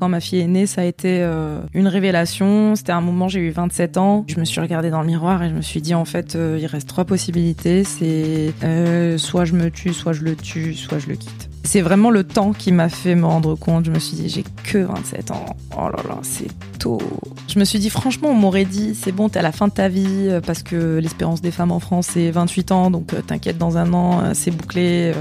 [0.00, 2.74] Quand ma fille est née, ça a été euh, une révélation.
[2.74, 4.24] C'était un moment, j'ai eu 27 ans.
[4.26, 6.58] Je me suis regardée dans le miroir et je me suis dit, en fait, euh,
[6.60, 7.84] il reste trois possibilités.
[7.84, 11.48] C'est euh, soit je me tue, soit je le tue, soit je le quitte.
[11.62, 13.86] C'est vraiment le temps qui m'a fait me rendre compte.
[13.86, 15.46] Je me suis dit, j'ai que 27 ans.
[15.76, 17.00] Oh là là, c'est tôt.
[17.48, 19.72] Je me suis dit, franchement, on m'aurait dit, c'est bon, t'es à la fin de
[19.72, 23.78] ta vie, parce que l'espérance des femmes en France, c'est 28 ans, donc t'inquiète, dans
[23.78, 25.12] un an, c'est bouclé.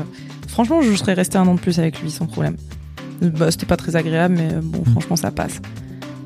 [0.50, 2.58] Franchement, je serais restée un an de plus avec lui sans problème.
[3.30, 5.60] Bah, C'était pas très agréable, mais euh, bon, franchement, ça passe.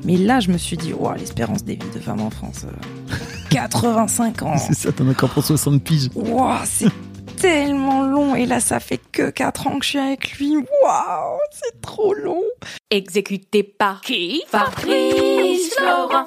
[0.04, 2.64] Mais là, je me suis dit, wow, l'espérance des vies de femmes en France.
[2.64, 3.14] euh,
[3.50, 4.56] 85 ans.
[4.58, 6.08] C'est ça, t'en as encore pour 60 piges.
[6.14, 6.90] Wow, c'est
[7.36, 8.34] tellement long.
[8.34, 10.54] Et là, ça fait que 4 ans que je suis avec lui.
[10.56, 12.42] Waouh, c'est trop long.
[12.90, 14.42] Exécuté par qui?
[14.48, 16.26] Fabrice Florent.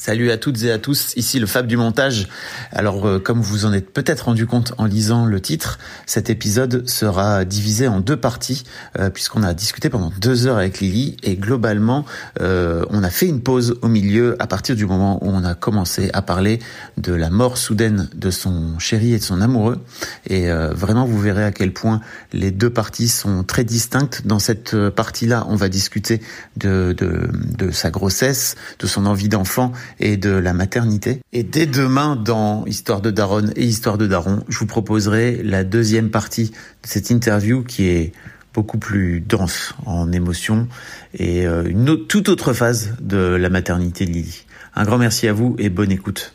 [0.00, 2.28] Salut à toutes et à tous, ici le Fab du montage.
[2.70, 6.88] Alors euh, comme vous en êtes peut-être rendu compte en lisant le titre, cet épisode
[6.88, 8.62] sera divisé en deux parties
[8.96, 12.04] euh, puisqu'on a discuté pendant deux heures avec Lily et globalement
[12.40, 15.56] euh, on a fait une pause au milieu à partir du moment où on a
[15.56, 16.60] commencé à parler
[16.96, 19.80] de la mort soudaine de son chéri et de son amoureux
[20.28, 22.00] et euh, vraiment vous verrez à quel point
[22.32, 24.22] les deux parties sont très distinctes.
[24.26, 26.20] Dans cette euh, partie-là, on va discuter
[26.56, 31.20] de, de, de sa grossesse, de son envie d'enfant et de la maternité.
[31.32, 35.64] Et dès demain, dans Histoire de Daronne et Histoire de Daron, je vous proposerai la
[35.64, 38.12] deuxième partie de cette interview qui est
[38.54, 40.66] beaucoup plus dense en émotions
[41.14, 44.44] et euh, une autre- toute autre phase de la maternité de Lily.
[44.74, 46.32] Un grand merci à vous et bonne écoute.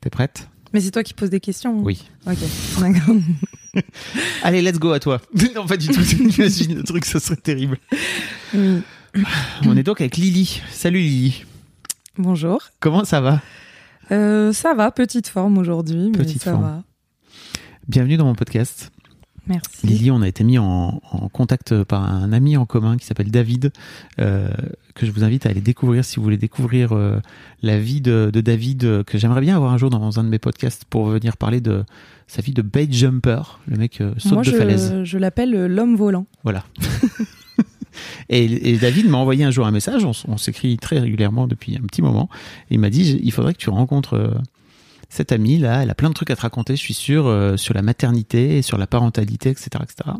[0.00, 0.46] T'es prête?
[0.74, 1.80] Mais c'est toi qui poses des questions.
[1.82, 2.08] Oui.
[2.26, 2.36] Ok,
[2.80, 3.16] d'accord.
[4.42, 5.20] Allez, let's go à toi.
[5.54, 6.02] non, pas du tout.
[6.02, 7.78] J'imagine le truc, ça serait terrible.
[8.54, 8.82] Oui.
[9.64, 10.60] On est donc avec Lily.
[10.70, 11.44] Salut Lily.
[12.18, 12.60] Bonjour.
[12.80, 13.40] Comment ça va?
[14.10, 16.62] Euh, ça va, petite forme aujourd'hui, mais Petite ça forme.
[16.64, 16.82] va.
[17.86, 18.90] Bienvenue dans mon podcast.
[19.46, 19.86] Merci.
[19.86, 23.30] Lily, on a été mis en, en contact par un ami en commun qui s'appelle
[23.30, 23.72] David,
[24.20, 24.50] euh,
[24.94, 27.20] que je vous invite à aller découvrir si vous voulez découvrir euh,
[27.62, 30.38] la vie de, de David, que j'aimerais bien avoir un jour dans un de mes
[30.40, 31.84] podcasts pour venir parler de
[32.26, 33.40] sa vie de bait jumper.
[33.68, 35.04] Le mec saute Moi, de falaise.
[35.04, 36.26] je, l'appelle l'homme volant.
[36.42, 36.64] Voilà.
[38.28, 41.82] et, et David m'a envoyé un jour un message, on, s'écrit très régulièrement depuis un
[41.86, 42.28] petit moment,
[42.70, 44.34] et il m'a dit, il faudrait que tu rencontres euh,
[45.10, 47.56] cette amie là, elle a plein de trucs à te raconter, je suis sûr, euh,
[47.56, 49.70] sur la maternité, sur la parentalité, etc.
[49.82, 50.10] etc.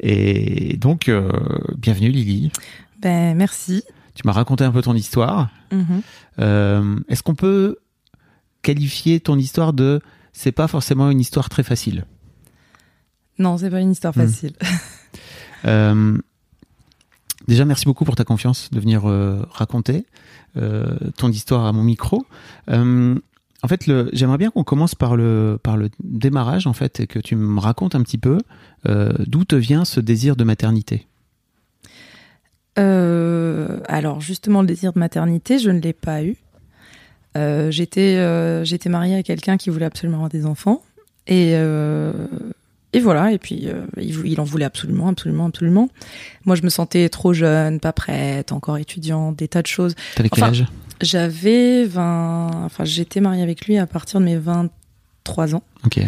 [0.00, 1.30] Et donc, euh,
[1.78, 2.50] bienvenue Lily,
[3.00, 3.82] Ben, merci.
[4.14, 5.48] tu m'as raconté un peu ton histoire.
[5.72, 6.02] Mhm.
[6.40, 7.76] Euh, Est-ce qu'on peut
[8.62, 10.00] qualifier ton histoire de...
[10.32, 12.04] C'est pas forcément une histoire très facile.
[13.38, 14.20] Non, c'est pas une histoire Hmm.
[14.26, 14.52] facile.
[17.48, 20.06] Déjà, merci beaucoup pour ta confiance de venir euh, raconter
[20.56, 22.24] euh, ton histoire à mon micro.
[22.70, 23.14] Euh,
[23.62, 25.58] en fait, j'aimerais bien qu'on commence par le,
[26.02, 28.38] démarrage, en fait, et que tu me racontes un petit peu
[28.86, 31.06] d'où te vient ce désir de maternité?
[32.76, 36.36] Alors justement, le désir de maternité, je ne l'ai pas eu.
[37.34, 40.80] J'étais mariée à quelqu'un qui voulait absolument avoir des enfants
[41.26, 41.54] et
[42.92, 45.88] et voilà et puis euh, il, en voulait absolument absolument absolument.
[46.44, 49.94] Moi, je me sentais trop jeune, pas prête, encore étudiante, des tas de choses.
[50.16, 50.66] T'avais quel Enfin, âge?
[51.00, 55.62] J'avais 20 enfin j'étais mariée avec lui à partir de mes 23 ans.
[55.84, 56.00] Ok.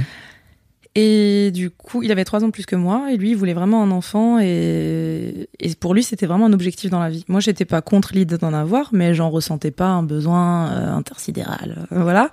[0.94, 3.54] Et du coup, il avait trois ans de plus que moi, et lui, il voulait
[3.54, 7.24] vraiment un enfant, et, et pour lui, c'était vraiment un objectif dans la vie.
[7.28, 11.86] Moi, j'étais pas contre l'idée d'en avoir, mais j'en ressentais pas un besoin euh, intersidéral,
[11.92, 12.30] euh, voilà.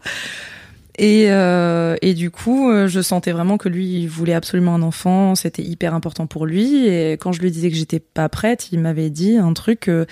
[1.02, 4.82] Et, euh, et du coup, euh, je sentais vraiment que lui, il voulait absolument un
[4.82, 6.88] enfant, c'était hyper important pour lui.
[6.88, 10.06] Et quand je lui disais que j'étais pas prête, il m'avait dit un truc euh,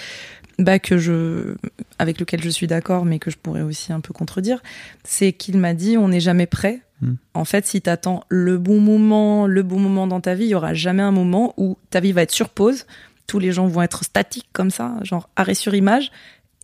[0.59, 1.55] bah, que je,
[1.99, 4.63] avec lequel je suis d'accord, mais que je pourrais aussi un peu contredire,
[5.03, 6.79] c'est qu'il m'a dit on n'est jamais prêt.
[7.01, 7.15] Hmm.
[7.33, 10.55] En fait, si t'attends le bon moment, le bon moment dans ta vie, il y
[10.55, 12.85] aura jamais un moment où ta vie va être sur pause.
[13.27, 16.11] Tous les gens vont être statiques comme ça, genre arrêt sur image.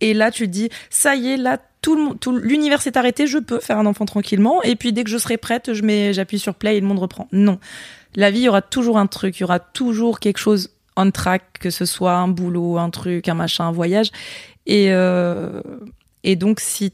[0.00, 3.78] Et là, tu dis, ça y est, là, tout l'univers s'est arrêté, je peux faire
[3.78, 4.62] un enfant tranquillement.
[4.62, 6.98] Et puis, dès que je serai prête, je mets, j'appuie sur play et le monde
[6.98, 7.28] reprend.
[7.32, 7.58] Non.
[8.16, 11.10] La vie, il y aura toujours un truc, il y aura toujours quelque chose on
[11.10, 14.10] track, que ce soit un boulot, un truc, un machin, un voyage.
[14.66, 15.60] Et, euh,
[16.22, 16.92] et donc, si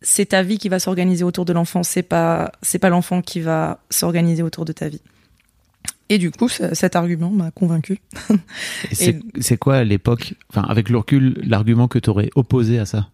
[0.00, 3.40] c'est ta vie qui va s'organiser autour de l'enfant, c'est pas, c'est pas l'enfant qui
[3.40, 5.02] va s'organiser autour de ta vie.
[6.10, 7.98] Et du coup, cet argument m'a convaincu.
[9.00, 12.86] Et c'est quoi à l'époque, enfin avec le recul, l'argument que tu aurais opposé à
[12.86, 13.10] ça?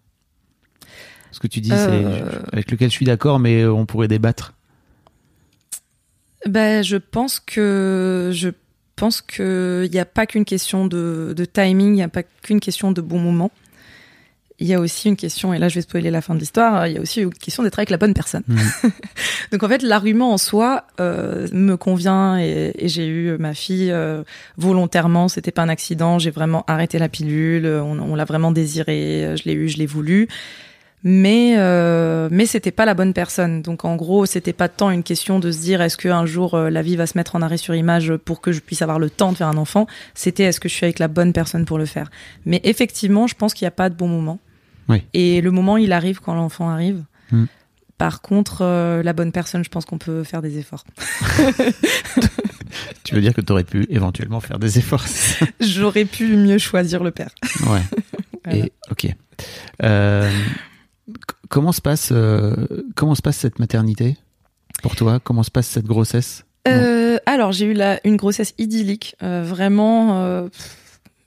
[1.31, 2.19] Ce que tu dis, Euh.
[2.47, 4.53] c'est avec lequel je suis d'accord, mais euh, on pourrait débattre.
[6.47, 8.49] Ben, je pense que je
[8.95, 12.23] pense que il n'y a pas qu'une question de, de timing, il n'y a pas
[12.23, 13.51] qu'une question de bon moment.
[14.59, 16.87] Il y a aussi une question, et là je vais spoiler la fin de l'histoire,
[16.87, 18.43] il y a aussi une question d'être avec la bonne personne.
[18.47, 18.59] Mhm.
[19.51, 23.91] Donc en fait, l'argument en soi euh, me convient et, et j'ai eu ma fille
[23.91, 24.23] euh,
[24.57, 29.35] volontairement, c'était pas un accident, j'ai vraiment arrêté la pilule, on, on l'a vraiment désiré,
[29.35, 30.29] je l'ai eu, je l'ai voulu.
[31.07, 33.61] Mais euh, mais c'était pas la bonne personne.
[33.61, 36.55] Donc en gros, c'était pas tant une question de se dire est-ce que un jour
[36.55, 38.97] euh, la vie va se mettre en arrêt sur image pour que je puisse avoir
[38.97, 39.85] le temps de faire un enfant?
[40.15, 42.09] C'était est-ce que je suis avec la bonne personne pour le faire?
[42.47, 44.39] Mais effectivement, je pense qu'il n'y a pas de bon moment.
[44.89, 45.03] Oui.
[45.13, 47.03] Et le moment, il arrive quand l'enfant arrive.
[47.31, 47.45] Mm.
[47.97, 50.83] Par contre, euh, la bonne personne, je pense qu'on peut faire des efforts.
[53.05, 55.05] Tu veux dire que tu aurais pu éventuellement faire des efforts
[55.61, 57.29] J'aurais pu mieux choisir le père.
[57.67, 57.81] Ouais.
[58.43, 58.65] Voilà.
[58.65, 59.07] Et ok.
[59.81, 60.29] Euh,
[61.49, 62.53] comment se passe euh,
[62.95, 64.17] comment se passe cette maternité
[64.83, 65.19] pour toi?
[65.19, 66.45] Comment se passe cette grossesse?
[67.25, 70.47] Alors, j'ai eu la, une grossesse idyllique, vraiment.
[70.47, 70.84] Pff,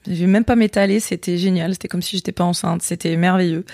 [0.09, 3.65] je vais même pas m'étaler, c'était génial, c'était comme si j'étais pas enceinte, c'était merveilleux.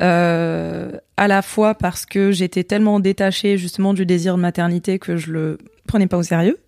[0.00, 5.16] Euh, à la fois parce que j'étais tellement détachée justement du désir de maternité que
[5.16, 6.58] je le prenais pas au sérieux.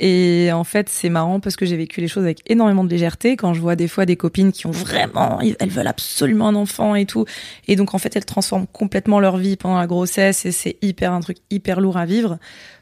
[0.00, 3.36] Et en fait, c'est marrant parce que j'ai vécu les choses avec énormément de légèreté.
[3.36, 6.94] Quand je vois des fois des copines qui ont vraiment, elles veulent absolument un enfant
[6.94, 7.24] et tout,
[7.66, 11.12] et donc en fait, elles transforment complètement leur vie pendant la grossesse et c'est hyper
[11.12, 12.38] un truc hyper lourd à vivre.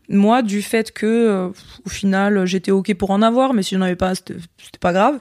[0.08, 1.49] Moi, du fait que euh,
[1.85, 4.37] au final, j'étais ok pour en avoir, mais si j'en avais pas, c'était
[4.81, 5.19] pas grave.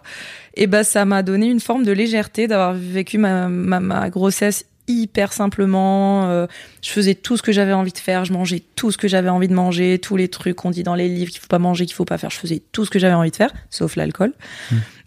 [0.55, 4.65] Et ben, ça m'a donné une forme de légèreté d'avoir vécu ma, ma, ma grossesse
[4.87, 6.29] hyper simplement.
[6.29, 6.47] euh,
[6.81, 9.29] je faisais tout ce que j'avais envie de faire, je mangeais tout ce que j'avais
[9.29, 11.85] envie de manger, tous les trucs qu'on dit dans les livres qu'il faut pas manger,
[11.85, 12.29] qu'il faut pas faire.
[12.29, 14.33] Je faisais tout ce que j'avais envie de faire, sauf l'alcool.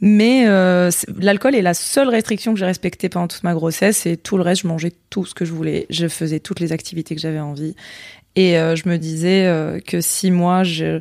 [0.01, 4.17] Mais euh, l'alcool est la seule restriction que j'ai respectée pendant toute ma grossesse et
[4.17, 5.87] tout le reste, je mangeais tout ce que je voulais.
[5.91, 7.75] Je faisais toutes les activités que j'avais envie.
[8.37, 11.01] Et euh, je me disais euh, que si moi, je,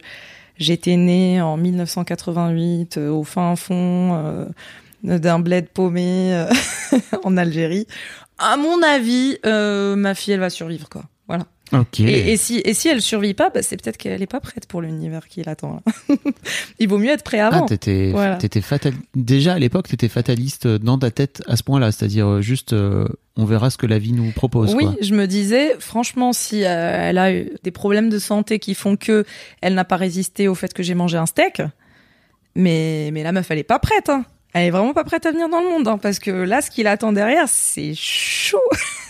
[0.57, 4.47] j'étais née en 1988 euh, au fin fond
[5.03, 6.47] d'un bled paumé
[7.23, 7.87] en Algérie,
[8.37, 11.03] à mon avis, ma fille, elle va survivre, quoi.
[11.27, 11.45] Voilà.
[11.73, 11.99] Ok.
[11.99, 14.67] Et, et si, et si elle survit pas, bah, c'est peut-être qu'elle est pas prête
[14.67, 15.81] pour l'univers qui l'attend.
[16.79, 17.65] Il vaut mieux être prêt Ah, avant.
[17.65, 18.37] t'étais, Voilà.
[18.61, 18.93] fatal...
[19.15, 23.07] Déjà à l'époque, t'étais fataliste dans ta tête à ce point-là, c'est-à-dire euh, juste, euh,
[23.35, 24.73] on verra ce que la vie nous propose.
[24.75, 24.95] Oui, quoi.
[25.01, 26.67] je me disais, franchement, si euh,
[27.09, 29.25] elle a eu des problèmes de santé qui font que
[29.61, 31.61] elle n'a pas résisté au fait que j'ai mangé un steak,
[32.55, 34.09] mais, mais la meuf, elle est pas prête.
[34.09, 34.25] Hein.
[34.53, 36.71] Elle est vraiment pas prête à venir dans le monde, hein, parce que là, ce
[36.71, 38.57] qui l'attend derrière, c'est chaud.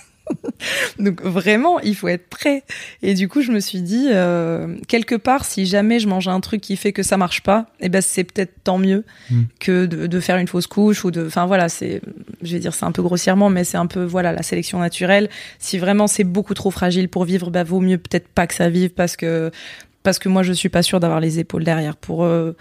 [1.00, 2.64] Donc vraiment, il faut être prêt.
[3.02, 6.40] Et du coup, je me suis dit, euh, quelque part, si jamais je mange un
[6.40, 9.42] truc qui fait que ça marche pas, eh ben c'est peut-être tant mieux Mm.
[9.60, 12.02] que de, de faire une fausse couche ou de, enfin voilà, c'est,
[12.42, 15.30] je vais dire c'est un peu grossièrement, mais c'est un peu voilà la sélection naturelle.
[15.60, 18.70] Si vraiment c'est beaucoup trop fragile pour vivre, bah vaut mieux peut-être pas que ça
[18.70, 19.52] vive parce que
[20.04, 22.56] parce que moi je suis pas sûre d'avoir les épaules derrière pour euh,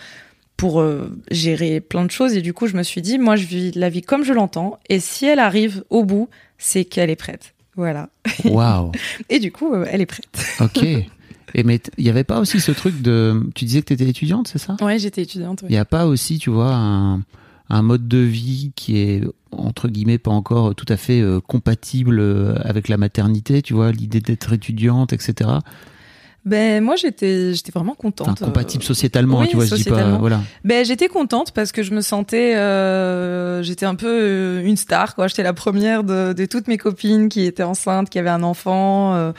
[0.56, 2.34] pour euh, gérer plein de choses.
[2.34, 4.78] Et du coup, je me suis dit, moi, je vis la vie comme je l'entends.
[4.88, 7.52] Et si elle arrive au bout, c'est qu'elle est prête.
[7.76, 8.08] Voilà.
[8.44, 8.92] Waouh.
[9.28, 10.26] Et du coup, euh, elle est prête.
[10.60, 10.82] Ok.
[11.54, 13.48] Et mais il n'y avait pas aussi ce truc de.
[13.54, 14.76] Tu disais que tu étais étudiante, c'est ça?
[14.80, 15.60] Ouais, j'étais étudiante.
[15.62, 15.72] Il oui.
[15.72, 17.22] n'y a pas aussi, tu vois, un,
[17.70, 22.18] un mode de vie qui est, entre guillemets, pas encore tout à fait euh, compatible
[22.18, 25.50] euh, avec la maternité, tu vois, l'idée d'être étudiante, etc.
[26.46, 28.28] Ben moi, j'étais, j'étais vraiment contente.
[28.28, 29.90] Enfin, compatible Euh, sociétalement, oui, tu vois, je dis pas.
[29.90, 30.18] sociétalement.
[30.18, 30.40] Voilà.
[30.64, 35.16] Ben j'étais contente parce que je me sentais, euh, j'étais un peu euh, une star
[35.16, 35.26] quoi.
[35.26, 39.14] J'étais la première de, de toutes mes copines qui étaient enceintes, qui avaient un enfant.
[39.16, 39.32] euh,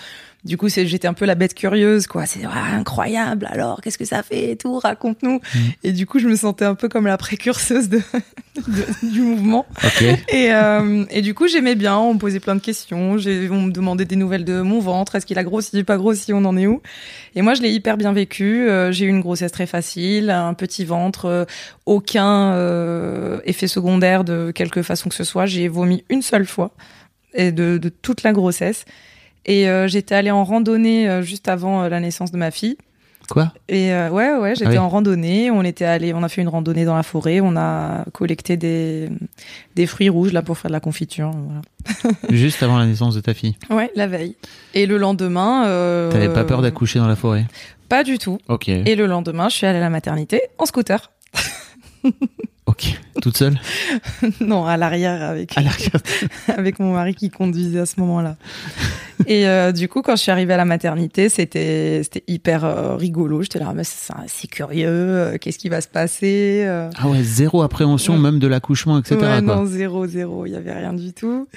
[0.48, 2.25] du coup, j'étais un peu la bête curieuse quoi.
[2.25, 3.48] C'est ah, incroyable.
[3.51, 5.42] Alors, qu'est-ce que ça fait et tout Raconte-nous.
[5.84, 7.98] Et du coup, je me sentais un peu comme la précurseuse de,
[8.68, 9.66] de- du mouvement.
[10.30, 11.98] Et, euh, et du coup, j'aimais bien.
[11.98, 13.12] On me posait plein de questions.
[13.12, 15.16] On me demandait des nouvelles de mon ventre.
[15.16, 16.82] Est-ce qu'il a grossi, pas grossi On en est où?
[17.36, 18.70] Et moi, je l'ai hyper bien vécu.
[18.70, 21.46] Euh, j'ai eu une grossesse très facile, un petit ventre, euh,
[21.86, 22.54] aucun
[23.44, 25.46] effet secondaire de quelque façon que ce soit.
[25.46, 26.72] J'ai vomi une seule fois
[27.34, 28.86] et de, de toute la grossesse.
[29.48, 32.77] Et euh, j'étais allée en randonnée euh, juste avant euh, la naissance de ma fille.
[33.30, 33.51] Quoi?
[33.68, 34.77] Et ouais, ouais, j'étais Ah oui.
[34.77, 35.51] en randonnée.
[35.51, 37.42] On était allé, on a fait une randonnée dans la forêt.
[37.42, 39.10] On a collecté des
[39.75, 41.32] des fruits rouges là pour faire de la confiture.
[41.32, 42.16] Voilà.
[42.30, 43.58] Juste avant la naissance de ta fille?
[43.70, 44.38] Ouais, la veille.
[44.74, 45.63] Et le lendemain,
[46.10, 47.46] T'avais pas peur d'accoucher dans la forêt?
[47.89, 48.38] Pas du tout.
[48.48, 48.70] Ok.
[48.70, 51.12] Et le lendemain, je suis allée à la maternité en scooter.
[52.68, 53.00] Ok.
[53.22, 53.58] Toute seule
[54.42, 55.62] non, à l'arrière avec À
[56.54, 58.36] avec mon mari qui conduisait à ce moment-là.
[59.26, 62.96] Et euh, du coup, quand je suis arrivée à la maternité, c'était c'était hyper euh,
[62.96, 63.42] rigolo.
[63.42, 64.88] J'étais là, mais c'est c'est curieux.
[64.88, 66.90] euh, Qu'est-ce qui va se passer euh.
[66.98, 68.20] Ah ouais, zéro appréhension Ouais.
[68.20, 69.16] même de l'accouchement, etc.
[69.16, 69.56] Ouais, quoi.
[69.56, 70.46] non, zéro, zéro.
[70.46, 71.48] Il y avait rien du tout.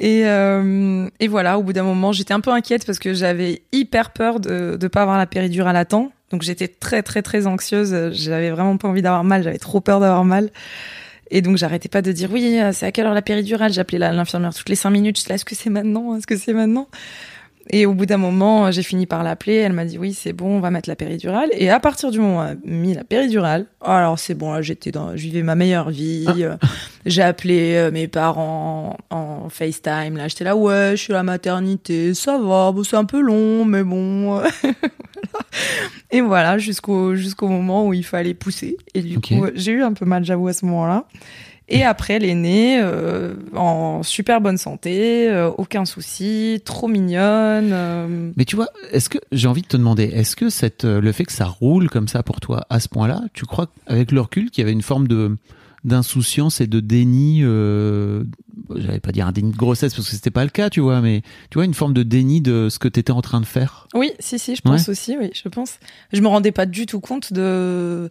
[0.00, 3.62] Et, euh, et voilà, au bout d'un moment, j'étais un peu inquiète parce que j'avais
[3.72, 6.10] hyper peur de ne pas avoir la péridurale à temps.
[6.30, 8.12] Donc j'étais très, très, très anxieuse.
[8.12, 9.42] J'avais vraiment pas envie d'avoir mal.
[9.42, 10.50] J'avais trop peur d'avoir mal.
[11.30, 13.72] Et donc j'arrêtais pas de dire oui, c'est à quelle heure la péridurale?
[13.72, 15.20] J'appelais la- l'infirmière toutes les cinq minutes.
[15.22, 16.16] Je là, est-ce que c'est maintenant?
[16.16, 16.88] Est-ce que c'est maintenant?
[17.70, 19.56] Et au bout d'un moment, j'ai fini par l'appeler.
[19.56, 21.48] Elle m'a dit oui, c'est bon, on va mettre la péridurale.
[21.52, 24.62] Et à partir du moment où elle a mis la péridurale, alors c'est bon, là
[24.62, 26.26] j'étais dans, je vivais ma meilleure vie.
[26.38, 26.56] Euh,
[27.06, 30.16] J'ai appelé euh, mes parents en, FaceTime.
[30.16, 33.20] Là, j'étais là, ouais, je suis à la maternité, ça va, bon, c'est un peu
[33.20, 34.42] long, mais bon.
[36.10, 38.76] Et voilà, jusqu'au jusqu'au moment où il fallait pousser.
[38.94, 41.06] Et du coup, j'ai eu un peu mal, j'avoue, à ce moment-là.
[41.70, 47.70] Et après, elle est née euh, en super bonne santé, euh, aucun souci, trop mignonne.
[47.72, 51.00] euh, Mais tu vois, est-ce que j'ai envie de te demander, est-ce que cette, euh,
[51.00, 54.12] le fait que ça roule comme ça pour toi à ce point-là, tu crois avec
[54.12, 55.36] le recul qu'il y avait une forme de
[55.84, 58.24] d'insouciance et de déni, euh,
[58.74, 61.00] j'allais pas dire un déni de grossesse parce que c'était pas le cas, tu vois,
[61.00, 63.46] mais tu vois une forme de déni de ce que tu étais en train de
[63.46, 63.86] faire?
[63.94, 65.78] Oui, si, si, je pense aussi, oui, je pense.
[66.12, 68.08] Je me rendais pas du tout compte de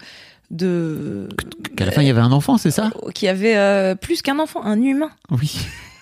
[0.49, 1.27] de
[1.75, 2.91] Qu'à la fin il y avait un enfant, c'est ça?
[3.13, 5.11] Qu'il y avait euh, plus qu'un enfant, un humain.
[5.31, 5.57] Oui.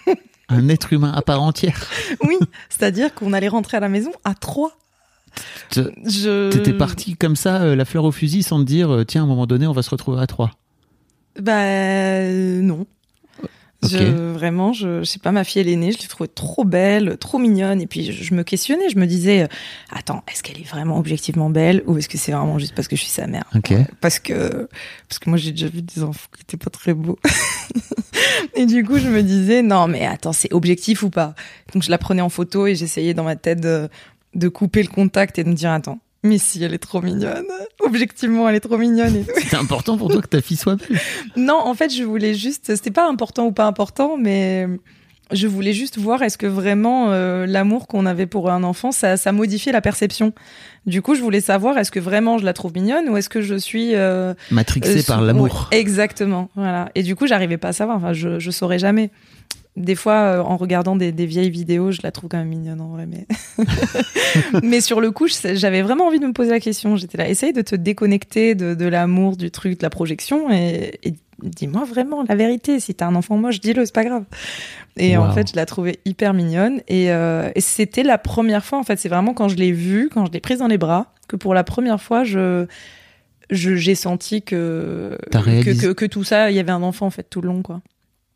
[0.49, 1.87] un être humain à part entière.
[2.23, 2.37] Oui,
[2.69, 4.77] c'est-à-dire qu'on allait rentrer à la maison à trois.
[5.71, 6.49] Je...
[6.49, 9.23] T'étais parti comme ça, euh, la fleur au fusil, sans te dire, euh, tiens, à
[9.25, 10.51] un moment donné, on va se retrouver à trois?
[11.39, 12.85] Bah euh, non.
[13.83, 16.63] Je, vraiment, je, je sais pas, ma fille elle est née, je l'ai trouvée trop
[16.63, 19.47] belle, trop mignonne, et puis je, je me questionnais, je me disais, euh,
[19.91, 22.95] attends, est-ce qu'elle est vraiment objectivement belle, ou est-ce que c'est vraiment juste parce que
[22.95, 23.45] je suis sa mère?
[23.55, 23.73] Ok.
[24.01, 24.67] Parce que,
[25.07, 27.19] parce que moi j'ai déjà vu des enfants qui étaient pas très beaux.
[28.55, 31.35] et du coup je me disais, non mais attends, c'est objectif ou pas?
[31.73, 33.89] Donc je la prenais en photo et j'essayais dans ma tête de,
[34.33, 37.45] de couper le contact et de me dire, attends, mais si elle est trop mignonne,
[37.79, 39.25] objectivement elle est trop mignonne et.
[39.37, 40.99] C'était important pour toi que ta fille soit belle.
[41.37, 42.75] Non, en fait, je voulais juste.
[42.75, 44.67] C'était pas important ou pas important, mais
[45.31, 49.17] je voulais juste voir est-ce que vraiment euh, l'amour qu'on avait pour un enfant, ça,
[49.17, 50.33] ça modifiait la perception.
[50.85, 53.41] Du coup, je voulais savoir est-ce que vraiment je la trouve mignonne ou est-ce que
[53.41, 55.67] je suis euh, Matrixé euh, par l'amour.
[55.71, 56.49] Exactement.
[56.55, 56.89] Voilà.
[56.93, 57.97] Et du coup, j'arrivais pas à savoir.
[57.97, 59.09] Enfin, je, je saurais jamais.
[59.75, 62.79] Des fois, euh, en regardant des, des vieilles vidéos, je la trouve quand même mignonne
[62.79, 63.05] en vrai.
[63.05, 63.27] Mais,
[64.63, 66.95] mais sur le coup, j'avais vraiment envie de me poser la question.
[66.95, 70.97] J'étais là, essaye de te déconnecter de, de l'amour, du truc, de la projection, et,
[71.03, 71.13] et
[71.43, 72.79] dis-moi vraiment la vérité.
[72.79, 74.23] Si t'as un enfant moche, dis-le, c'est pas grave.
[74.97, 76.81] Et en fait, je la trouvais hyper mignonne.
[76.87, 78.79] Et, euh, et c'était la première fois.
[78.79, 81.13] En fait, c'est vraiment quand je l'ai vue, quand je l'ai prise dans les bras,
[81.27, 82.65] que pour la première fois, je
[83.49, 87.27] j'ai senti que que, que que tout ça, il y avait un enfant en fait
[87.29, 87.81] tout le long, quoi.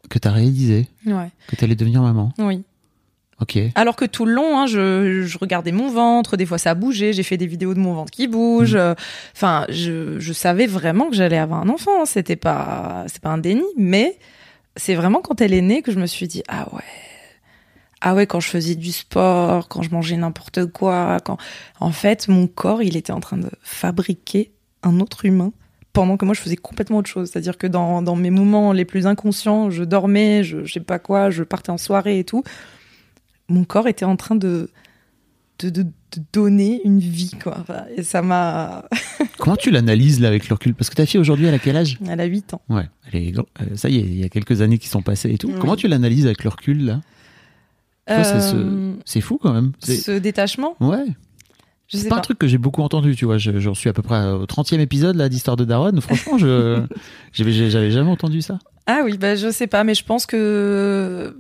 [0.10, 1.30] Que t'as réalisé Ouais.
[1.48, 2.32] que t'allais devenir maman.
[2.40, 2.64] Oui.
[3.42, 3.58] Ok.
[3.76, 7.14] Alors que tout le long, hein, je, je regardais mon ventre, des fois ça bougeait,
[7.14, 8.76] j'ai fait des vidéos de mon ventre qui bouge.
[8.76, 8.96] euh,
[9.34, 12.02] Enfin, je, je savais vraiment que j'allais avoir un enfant.
[12.02, 14.18] hein, C'était pas, c'est pas un déni, mais
[14.76, 16.82] c'est vraiment quand elle est née que je me suis dit ah ouais,
[18.02, 21.38] ah ouais quand je faisais du sport, quand je mangeais n'importe quoi, quand
[21.80, 24.52] en fait mon corps il était en train de fabriquer
[24.84, 25.52] un autre humain
[25.94, 27.30] pendant que moi je faisais complètement autre chose.
[27.30, 31.00] C'est-à-dire que dans, dans mes moments les plus inconscients, je dormais, je, je sais pas
[31.00, 32.44] quoi, je partais en soirée et tout.
[33.48, 34.70] Mon corps était en train de,
[35.60, 37.66] de, de, de donner une vie, quoi.
[37.98, 38.86] Et ça m'a.
[39.40, 40.76] Comment tu l'analyses là avec le recul?
[40.76, 41.98] Parce que ta fille aujourd'hui, elle a quel âge?
[42.08, 42.62] Elle a 8 ans.
[42.70, 45.02] Ouais, elle est, gr- euh, ça y est, il y a quelques années qui sont
[45.02, 45.48] passées et tout.
[45.48, 45.56] Oui.
[45.60, 47.02] Comment tu l'analyses avec le recul là?
[48.08, 49.72] Toi, c'est ce- Euh, C'est fou quand même.
[49.80, 51.06] Ce détachement, Ouais,
[51.90, 52.20] je sais pas, pas.
[52.20, 53.38] un truc que j'ai beaucoup entendu, tu vois.
[53.38, 56.00] Je- J'en suis à peu près au 30e épisode là d'Histoire de Daronne.
[56.02, 56.84] Franchement, je
[57.34, 58.60] j'avais jamais entendu ça.
[58.88, 61.36] Ah oui, bah, je sais pas, mais je pense que.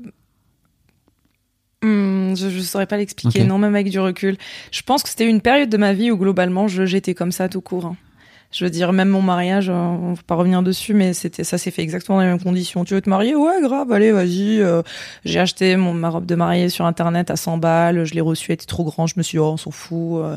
[1.82, 4.36] Hmm, je, je saurais pas l'expliquer, non, même avec du recul.
[4.72, 7.62] Je pense que c'était une période de ma vie où globalement j'étais comme ça tout
[7.62, 7.86] court.
[7.86, 7.96] hein.
[8.52, 11.60] Je veux dire, même mon mariage, euh, on va pas revenir dessus, mais c'était ça
[11.60, 12.84] s'est fait exactement dans les mêmes conditions.
[12.84, 13.36] Tu veux te marier?
[13.36, 14.60] Ouais, grave, allez, vas-y.
[14.60, 14.82] euh,
[15.24, 18.48] j'ai acheté mon, ma robe de mariée sur internet à 100 balles, je l'ai reçue,
[18.52, 20.24] elle était trop grande, je me suis dit, oh, on s'en fout.
[20.24, 20.36] euh,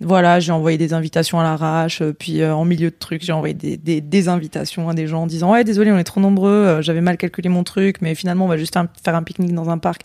[0.00, 3.54] voilà, j'ai envoyé des invitations à l'arrache, puis euh, en milieu de trucs, j'ai envoyé
[3.54, 6.82] des, des, des invitations à des gens en disant, ouais, désolé, on est trop nombreux,
[6.82, 9.70] j'avais mal calculé mon truc, mais finalement, on va juste un- faire un pique-nique dans
[9.70, 10.02] un parc.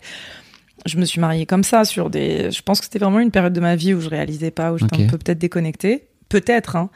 [0.86, 2.50] Je me suis mariée comme ça sur des.
[2.50, 4.78] Je pense que c'était vraiment une période de ma vie où je réalisais pas, où
[4.78, 5.02] j'étais Ok.
[5.02, 6.06] un peu peut-être déconnectée.
[6.30, 6.76] Peut-être.
[6.76, 6.90] Hein.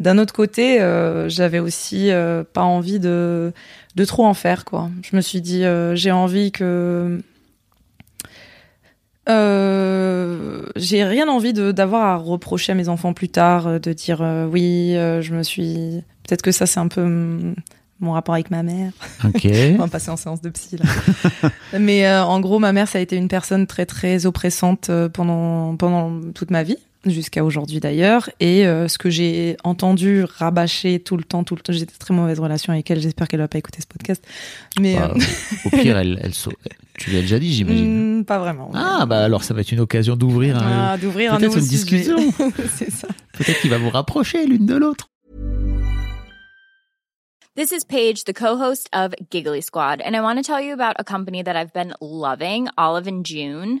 [0.00, 3.52] D'un autre côté, euh, j'avais aussi euh, pas envie de
[3.96, 4.90] de trop en faire quoi.
[5.02, 7.22] Je me suis dit, euh, j'ai envie que.
[10.76, 14.20] J'ai rien envie d'avoir à reprocher à mes enfants plus tard, de dire
[14.50, 16.02] oui, je me suis.
[16.26, 17.54] Peut-être que ça c'est un peu
[18.00, 18.92] mon rapport avec ma mère.
[19.24, 19.46] Ok.
[19.74, 21.50] On va passer en séance de psy là.
[21.78, 25.76] Mais euh, en gros, ma mère, ça a été une personne très très oppressante pendant
[25.76, 28.28] pendant toute ma vie, jusqu'à aujourd'hui d'ailleurs.
[28.40, 31.90] Et euh, ce que j'ai entendu rabâcher tout le temps, tout le temps, j'ai de
[31.98, 33.00] très mauvaise relation avec elle.
[33.00, 34.24] J'espère qu'elle va pas écouter ce podcast.
[34.78, 35.20] Mais Bah, euh,
[35.66, 36.52] au pire, elle, elle sau-
[36.98, 38.18] tu lui as déjà dit, j'imagine.
[38.20, 38.70] hmm, pas vraiment.
[38.74, 41.60] Ah bah alors ça va être une occasion d'ouvrir un- Ah, d'ouvrir un peut-être nouveau
[41.60, 41.98] une sujet.
[42.04, 42.32] discussion.
[42.76, 43.08] C'est ça.
[43.32, 45.06] Peut-être qu'il va vous rapprocher l'une de l'autre.
[47.56, 50.94] This is Paige, the co-host of Giggly Squad, and I want to tell you about
[50.98, 53.80] a company that I've been loving, Olive and June.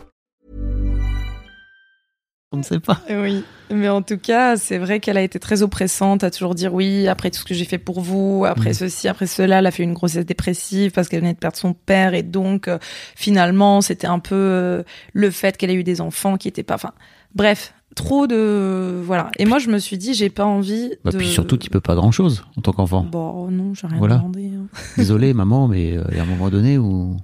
[2.51, 2.99] On ne sait pas.
[3.09, 6.73] Oui, mais en tout cas, c'est vrai qu'elle a été très oppressante à toujours dire
[6.73, 8.75] oui, après tout ce que j'ai fait pour vous, après Mhm.
[8.75, 11.73] ceci, après cela, elle a fait une grossesse dépressive parce qu'elle venait de perdre son
[11.73, 12.77] père et donc euh,
[13.15, 14.83] finalement, c'était un peu euh,
[15.13, 16.91] le fait qu'elle ait eu des enfants qui étaient pas enfin
[17.35, 19.29] bref, trop de voilà.
[19.39, 21.81] Et moi je me suis dit j'ai pas envie Bah, de Puis surtout, tu peux
[21.81, 23.03] pas grand-chose en tant qu'enfant.
[23.09, 24.17] Bon, non, j'ai rien Voilà.
[24.17, 24.51] demandé.
[24.57, 24.67] hein.
[24.97, 27.15] Désolé, maman, mais euh, il y a un moment donné où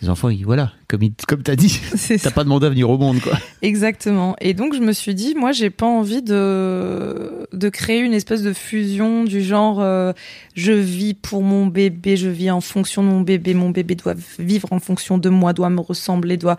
[0.00, 1.80] les enfants, ils, voilà, comme, ils- comme t'as dit,
[2.22, 3.32] t'as pas demandé à venir au monde, quoi.
[3.62, 4.36] Exactement.
[4.40, 8.42] Et donc je me suis dit, moi j'ai pas envie de de créer une espèce
[8.42, 10.12] de fusion du genre euh,
[10.54, 14.14] je vis pour mon bébé, je vis en fonction de mon bébé, mon bébé doit
[14.38, 16.56] vivre en fonction de moi, doit me ressembler, doit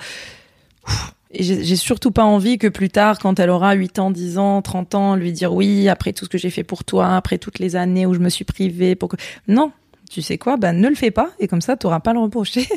[1.32, 4.63] et j'ai surtout pas envie que plus tard, quand elle aura 8 ans, 10 ans,
[4.63, 7.60] 30 ans, lui dire oui, après tout ce que j'ai fait pour toi, après toutes
[7.60, 9.15] les années où je me suis privée pour que...
[9.47, 9.71] Non,
[10.10, 12.19] tu sais quoi, bah ne le fais pas, et comme ça, t'auras pas à le
[12.21, 12.67] reprocher.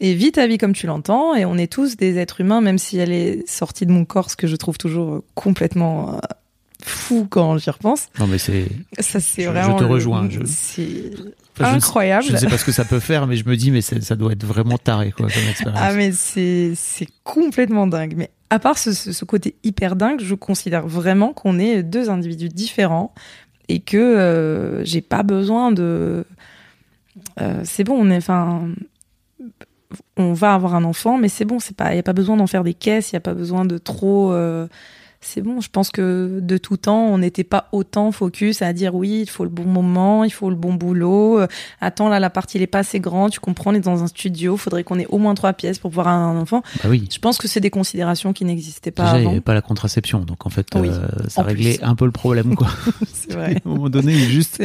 [0.00, 2.78] Et vis ta vie comme tu l'entends, et on est tous des êtres humains, même
[2.78, 6.18] si elle est sortie de mon corps, ce que je trouve toujours euh, complètement euh,
[6.84, 8.08] fou quand j'y repense.
[8.18, 8.66] Non, mais c'est.
[9.00, 9.76] Ça, c'est Je- je vraiment.
[9.76, 11.10] te rejoins, je- C'est
[11.58, 12.24] Enfin, je ne sais- incroyable.
[12.26, 14.16] Je ne sais pas ce que ça peut faire, mais je me dis, mais ça
[14.16, 15.80] doit être vraiment taré, quoi, comme expérience.
[15.82, 18.14] Ah mais c'est c'est complètement dingue.
[18.16, 22.08] Mais à part ce, ce, ce côté hyper dingue, je considère vraiment qu'on est deux
[22.10, 23.12] individus différents
[23.68, 26.24] et que euh, j'ai pas besoin de.
[27.40, 28.16] Euh, c'est bon, on est.
[28.16, 28.68] Enfin,
[30.16, 31.92] on va avoir un enfant, mais c'est bon, c'est pas.
[31.92, 33.12] Il y a pas besoin d'en faire des caisses.
[33.12, 34.32] Il y a pas besoin de trop.
[34.32, 34.66] euh,
[35.22, 35.60] c'est bon.
[35.60, 39.30] Je pense que de tout temps, on n'était pas autant focus à dire oui, il
[39.30, 41.40] faut le bon moment, il faut le bon boulot.
[41.40, 41.46] Euh,
[41.80, 43.30] attends, là, la partie n'est pas assez grande.
[43.30, 44.56] Tu comprends, on est dans un studio.
[44.56, 46.62] Faudrait qu'on ait au moins trois pièces pour pouvoir avoir un enfant.
[46.82, 47.08] Bah oui.
[47.12, 49.30] Je pense que c'est des considérations qui n'existaient pas Déjà, il n'y avant.
[49.32, 51.84] avait pas la contraception, donc en fait, Oui, euh, ça en réglait plus.
[51.84, 52.68] un peu le problème, quoi.
[53.12, 53.54] c'est vrai.
[53.64, 54.62] à un moment donné, il juste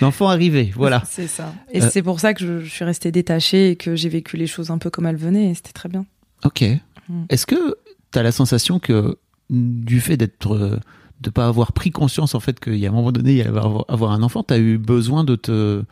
[0.00, 1.02] l'enfant arrivé, voilà.
[1.08, 1.52] C'est ça.
[1.72, 4.36] Et Euh, c'est pour ça que je, je suis restée détachée et que j'ai vécu
[4.36, 5.50] les choses un peu comme elles venaient.
[5.50, 6.04] Et c'était très bien.
[6.44, 6.62] Ok.
[7.08, 7.24] Mm.
[7.28, 7.76] Est-ce que
[8.12, 9.18] tu as la sensation que
[9.54, 10.78] du fait d'être euh,
[11.20, 13.48] de pas avoir pris conscience en fait qu'il y a un moment donné il allait
[13.48, 15.82] avoir, avoir un enfant, tu as eu besoin de te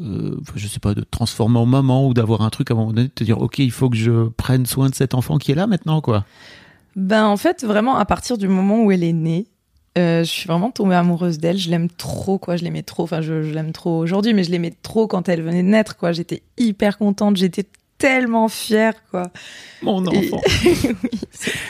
[0.00, 2.92] euh, je sais pas de transformer en maman ou d'avoir un truc à un moment
[2.92, 5.52] donné de te dire OK, il faut que je prenne soin de cet enfant qui
[5.52, 6.24] est là maintenant quoi.
[6.96, 9.46] Ben en fait, vraiment à partir du moment où elle est née,
[9.98, 11.58] euh, je suis vraiment tombée amoureuse d'elle.
[11.58, 12.56] Je l'aime trop, quoi.
[12.56, 13.02] Je l'aimais trop.
[13.02, 15.96] Enfin, je, je l'aime trop aujourd'hui, mais je l'aimais trop quand elle venait de naître,
[15.96, 16.12] quoi.
[16.12, 17.36] J'étais hyper contente.
[17.36, 17.66] J'étais
[18.02, 19.30] tellement fière, quoi.
[19.80, 20.40] Mon Et- enfant.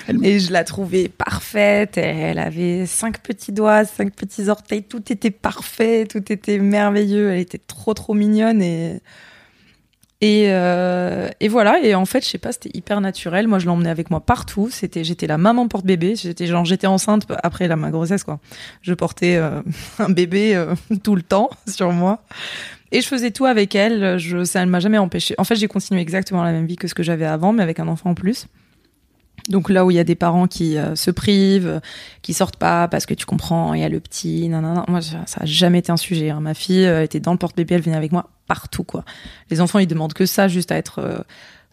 [0.08, 0.26] Oui.
[0.26, 1.96] Et je la trouvais parfaite.
[1.98, 4.82] Elle avait cinq petits doigts, cinq petits orteils.
[4.82, 7.30] Tout était parfait, tout était merveilleux.
[7.32, 9.00] Elle était trop, trop mignonne et
[10.22, 11.80] et, euh, et voilà.
[11.82, 13.48] Et en fait, je sais pas, c'était hyper naturel.
[13.48, 14.68] Moi, je l'emmenais avec moi partout.
[14.70, 16.14] C'était, j'étais la maman porte-bébé.
[16.14, 18.38] J'étais genre, j'étais enceinte après la, ma grossesse, quoi.
[18.82, 19.60] Je portais euh,
[19.98, 22.22] un bébé euh, tout le temps sur moi.
[22.92, 24.18] Et je faisais tout avec elle.
[24.18, 25.34] Je, ça ne m'a jamais empêché.
[25.38, 27.80] En fait, j'ai continué exactement la même vie que ce que j'avais avant, mais avec
[27.80, 28.46] un enfant en plus.
[29.48, 31.80] Donc là où il y a des parents qui euh, se privent,
[32.20, 34.84] qui sortent pas parce que tu comprends, il y a le petit, nanana.
[34.86, 36.30] Moi, ça, ça a jamais été un sujet.
[36.30, 36.38] hein.
[36.40, 39.04] Ma fille euh, était dans le porte-bébé, elle venait avec moi partout, quoi.
[39.50, 41.18] Les enfants, ils demandent que ça, juste à être euh,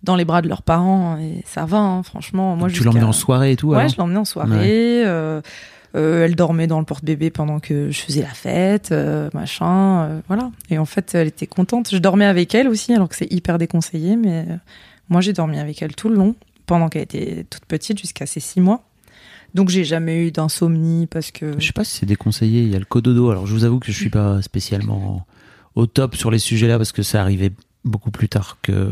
[0.02, 2.56] dans les bras de leurs parents, et ça va, hein, franchement.
[2.56, 5.04] Moi, tu jusqu'à- l'emmenais en soirée et tout Ouais, alors je l'emmenais en soirée.
[5.06, 5.42] euh,
[5.96, 10.22] euh, elle dormait dans le porte-bébé pendant que je faisais la fête, euh, machin, euh,
[10.28, 10.52] voilà.
[10.70, 11.90] Et en fait, elle était contente.
[11.92, 14.46] Je dormais avec elle aussi, alors que c'est hyper déconseillé, mais
[15.10, 16.36] moi, j'ai dormi avec elle tout le long,
[16.68, 18.84] pendant qu'elle était toute petite, jusqu'à ses six mois.
[19.56, 21.56] Donc, j'ai jamais eu d'insomnie parce que.
[21.58, 23.32] Je sais pas si c'est déconseillé, il y a le cododo.
[23.32, 25.26] Alors je vous avoue que je suis pas spécialement
[25.74, 27.52] au top sur les sujets-là parce que ça arrivait
[27.84, 28.92] beaucoup plus tard que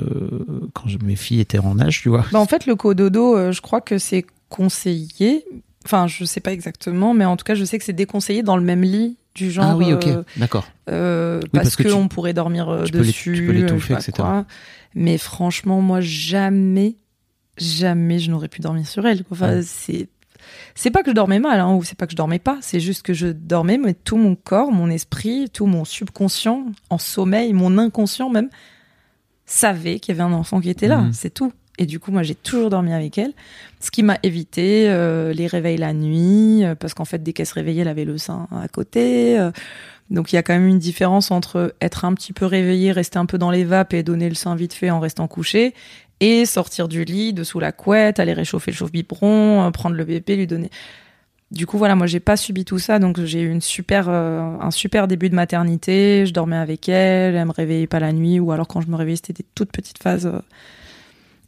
[0.74, 2.26] quand mes filles étaient en âge, tu vois.
[2.32, 5.46] Bah, en fait, le cododo, je crois que c'est conseillé.
[5.88, 8.58] Enfin, je sais pas exactement, mais en tout cas, je sais que c'est déconseillé dans
[8.58, 9.66] le même lit du genre.
[9.66, 10.68] ah oui, ok, euh, d'accord.
[10.90, 13.94] Euh, Oui, parce, parce que que, tu- on pourrait dormir peux dessus, tu peux l'étouffer,
[13.94, 14.12] euh, pas etc.
[14.18, 14.46] quoi.
[14.96, 16.96] Mais franchement, moi, jamais,
[17.58, 19.24] jamais je n'aurais pu dormir sur elle.
[19.32, 19.62] Enfin, Ouais.
[19.64, 20.10] c'est,
[20.76, 22.58] c'est pas que je dormais mal, hein, ou c'est pas que je dormais pas.
[22.62, 26.98] C'est juste que je dormais, mais tout mon corps, mon esprit, tout mon subconscient, en
[26.98, 28.50] sommeil, mon inconscient même,
[29.46, 30.98] savait qu'il y avait un enfant qui était là.
[31.00, 31.14] Mhm.
[31.14, 31.54] C'est tout.
[31.78, 33.34] Et du coup, moi, j'ai toujours dormi avec elle,
[33.80, 37.46] ce qui m'a évité euh, les réveils la nuit, euh, parce qu'en fait, dès qu'elle
[37.46, 39.40] se réveillait, elle avait le sein à côté.
[39.40, 39.52] euh,
[40.10, 43.20] donc, il y a quand même une différence entre être un petit peu réveillé, rester
[43.20, 45.74] un peu dans les vapes et donner le sein vite fait en restant couché,
[46.22, 50.38] et sortir du lit, de sous la couette, aller réchauffer le chauffe-biberon, prendre le bébé,
[50.38, 50.70] lui donner.
[51.52, 55.30] Du coup, voilà, moi, j'ai pas subi tout ça, donc j'ai eu un super début
[55.30, 56.26] de maternité.
[56.26, 58.96] Je dormais avec elle, elle me réveillait pas la nuit, ou alors quand je me
[58.96, 60.32] réveillais, c'était des toutes petites phases.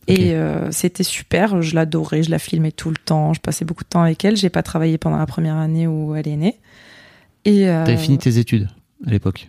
[0.10, 3.84] Et euh, c'était super, je l'adorais, je la filmais tout le temps, je passais beaucoup
[3.84, 4.36] de temps avec elle.
[4.36, 6.60] J'ai pas travaillé pendant la première année où elle est née.
[7.46, 8.68] Et euh, T'avais fini tes études
[9.06, 9.48] à l'époque.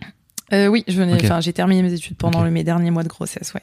[0.53, 3.61] Euh, oui, j'ai terminé mes études pendant le- mes derniers mois de grossesse, ouais.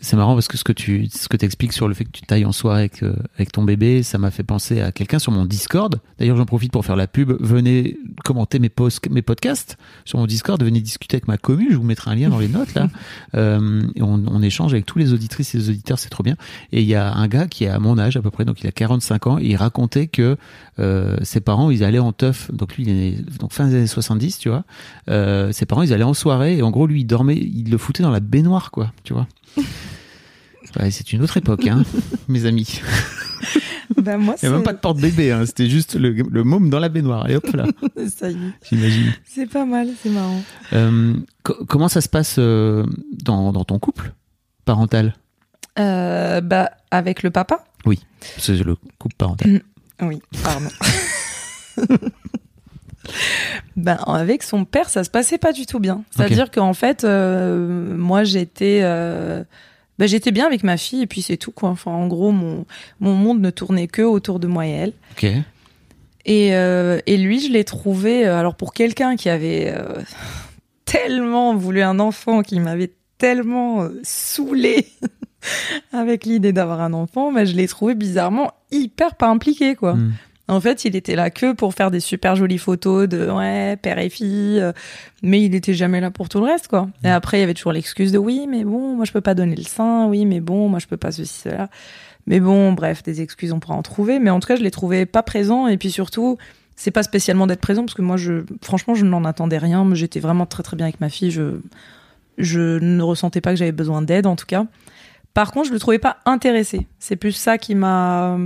[0.00, 2.22] C'est marrant parce que ce que tu ce que t'expliques sur le fait que tu
[2.22, 5.30] tailles en soirée avec, euh, avec ton bébé, ça m'a fait penser à quelqu'un sur
[5.30, 6.00] mon Discord.
[6.18, 7.32] D'ailleurs, j'en profite pour faire la pub.
[7.40, 10.60] Venez commenter mes, posts, mes podcasts sur mon Discord.
[10.62, 11.68] Venez discuter avec ma commune.
[11.70, 12.88] Je vous mettrai un lien dans les notes là.
[13.34, 15.98] Euh, et on, on échange avec tous les auditrices et les auditeurs.
[15.98, 16.36] C'est trop bien.
[16.72, 18.60] Et il y a un gars qui est à mon âge à peu près, donc
[18.62, 19.38] il a 45 ans.
[19.38, 20.36] Et il racontait que
[21.22, 22.50] ses parents, ils allaient en teuf.
[22.52, 24.64] Donc lui, il est né, donc fin des années 70, tu vois.
[25.52, 28.02] Ses parents, ils allaient en soirée et en gros, lui, il dormait, il le foutait
[28.02, 28.92] dans la baignoire, quoi.
[29.04, 29.26] Tu vois.
[30.80, 31.84] Ouais, c'est une autre époque, hein,
[32.28, 32.80] mes amis.
[33.96, 35.46] bah, moi, Il n'y a même pas de porte-bébé, hein.
[35.46, 37.26] c'était juste le, le môme dans la baignoire.
[37.26, 37.66] Allez hop là,
[38.08, 38.38] ça y est.
[38.68, 39.12] j'imagine.
[39.24, 40.42] C'est pas mal, c'est marrant.
[40.72, 42.84] Euh, co- comment ça se passe euh,
[43.22, 44.14] dans, dans ton couple
[44.64, 45.14] parental?
[45.78, 47.62] Euh, bah, avec le papa?
[48.38, 49.62] C'est le couple parental.
[50.02, 50.70] Oui, pardon.
[53.76, 56.04] Ben, avec son père, ça se passait pas du tout bien.
[56.10, 59.44] C'est-à-dire qu'en fait, euh, moi, j'étais, euh,
[59.98, 61.70] ben, j'étais bien avec ma fille et puis c'est tout, quoi.
[61.70, 62.66] Enfin, en gros, mon,
[63.00, 64.92] mon monde ne tournait que autour de moi et elle.
[65.12, 65.26] Ok.
[66.26, 69.74] Et, euh, et lui, je l'ai trouvé, alors pour quelqu'un qui avait
[70.84, 74.88] tellement voulu un enfant, qui m'avait tellement saoulé
[75.92, 79.94] avec l'idée d'avoir un enfant, ben, je l'ai trouvé bizarrement hyper pas impliqué, quoi.
[79.94, 80.12] Hmm.
[80.46, 83.98] En fait, il était là que pour faire des super jolies photos de ouais, père
[83.98, 84.72] et fille, euh,
[85.22, 86.88] mais il était jamais là pour tout le reste, quoi.
[87.02, 89.34] Et après, il y avait toujours l'excuse de oui, mais bon, moi je peux pas
[89.34, 91.70] donner le sein, oui, mais bon, moi je peux pas ceci, cela.
[92.26, 94.18] Mais bon, bref, des excuses, on pourra en trouver.
[94.18, 95.66] Mais en tout cas, je les trouvais pas présents.
[95.66, 96.38] Et puis surtout,
[96.76, 99.86] c'est pas spécialement d'être présent parce que moi, je, franchement, je n'en attendais rien.
[99.94, 101.30] J'étais vraiment très très bien avec ma fille.
[101.30, 101.60] Je,
[102.38, 104.66] je ne ressentais pas que j'avais besoin d'aide, en tout cas.
[105.34, 106.86] Par contre, je le trouvais pas intéressé.
[106.98, 108.38] C'est plus ça qui m'a.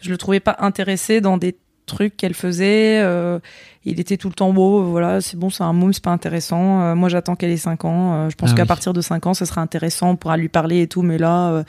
[0.00, 1.56] Je le trouvais pas intéressé dans des
[1.86, 3.00] trucs qu'elle faisait.
[3.00, 3.38] Euh,
[3.84, 6.82] il était tout le temps beau, voilà, c'est bon, c'est un môme, c'est pas intéressant.
[6.82, 8.12] Euh, moi, j'attends qu'elle ait 5 ans.
[8.14, 8.68] Euh, je pense Ah qu'à oui.
[8.68, 11.48] partir de 5 ans, ça sera intéressant, on pourra lui parler et tout, mais là,
[11.50, 11.62] euh,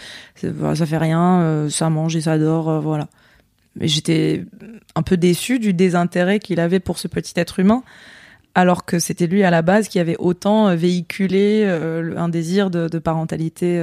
[0.44, 3.08] voilà, ça fait rien, euh, ça mange et ça dort, euh, voilà.
[3.78, 4.44] Mais j'étais
[4.96, 7.84] un peu déçue du désintérêt qu'il avait pour ce petit être humain,
[8.56, 12.90] alors que c'était lui à la base qui avait autant véhiculé euh, un désir de,
[12.90, 13.80] de parentalité.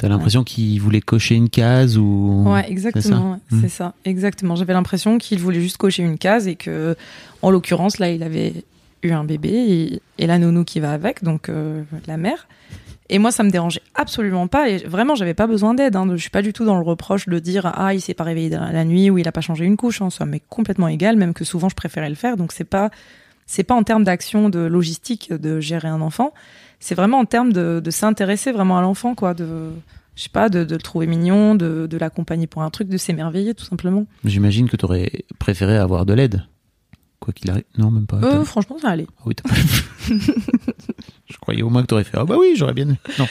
[0.00, 2.44] T'as l'impression qu'il voulait cocher une case ou.
[2.46, 3.02] Ouais, exactement.
[3.02, 3.60] C'est ça ouais, Mm.
[3.60, 4.56] C'est ça, exactement.
[4.56, 6.96] J'avais l'impression qu'il voulait juste cocher une case et que,
[7.42, 8.64] en l'occurrence, là, il avait
[9.02, 12.48] eu un bébé et, et la nounou qui va avec, donc euh, la mère.
[13.10, 14.70] Et moi, ça me dérangeait absolument pas.
[14.70, 15.96] Et vraiment, j'avais pas besoin d'aide.
[15.96, 16.06] Hein.
[16.12, 18.48] Je suis pas du tout dans le reproche de dire ah il s'est pas réveillé
[18.48, 20.00] la nuit ou il a pas changé une couche.
[20.00, 20.08] Hein.
[20.08, 22.38] Ça m'est complètement égal, même que souvent je préférais le faire.
[22.38, 22.90] Donc c'est pas
[23.46, 26.32] c'est pas en termes d'action de logistique de gérer un enfant.
[26.80, 29.34] C'est vraiment en termes de, de s'intéresser vraiment à l'enfant, quoi.
[29.34, 29.70] De
[30.16, 32.96] je sais pas, de, de le trouver mignon, de, de l'accompagner pour un truc, de
[32.98, 34.06] s'émerveiller tout simplement.
[34.24, 36.42] J'imagine que t'aurais préféré avoir de l'aide.
[37.20, 37.64] Quoi qu'il arrive.
[37.78, 38.16] Non, même pas.
[38.16, 39.06] Euh, franchement, ça allait.
[39.18, 39.34] Ah oui,
[40.08, 42.16] Je croyais au moins que t'aurais fait.
[42.18, 42.86] Ah bah oui, j'aurais bien.
[43.18, 43.26] Non,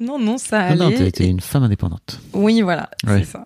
[0.00, 0.94] Non, non, ça non, allait.
[0.94, 2.20] non, t'as été une femme indépendante.
[2.32, 3.20] Oui, voilà, Ouais.
[3.20, 3.44] c'est ça.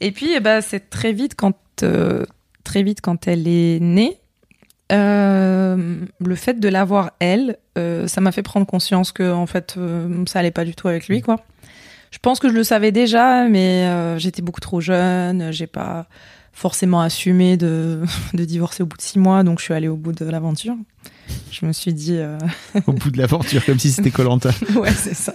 [0.00, 2.24] Et puis, eh ben, c'est très vite quand euh,
[2.64, 4.18] très vite quand elle est née.
[4.90, 9.74] Euh, le fait de l'avoir elle, euh, ça m'a fait prendre conscience que en fait,
[9.76, 11.40] euh, ça allait pas du tout avec lui, quoi.
[12.10, 15.52] Je pense que je le savais déjà, mais j'étais beaucoup trop jeune.
[15.52, 16.06] J'ai pas
[16.52, 20.12] forcément assumé de divorcer au bout de six mois, donc je suis allée au bout
[20.12, 20.74] de l'aventure.
[21.50, 22.38] Je me suis dit, euh,
[22.86, 24.50] Au bout de l'aventure, comme si c'était Colanta.
[24.76, 25.32] ouais, c'est ça.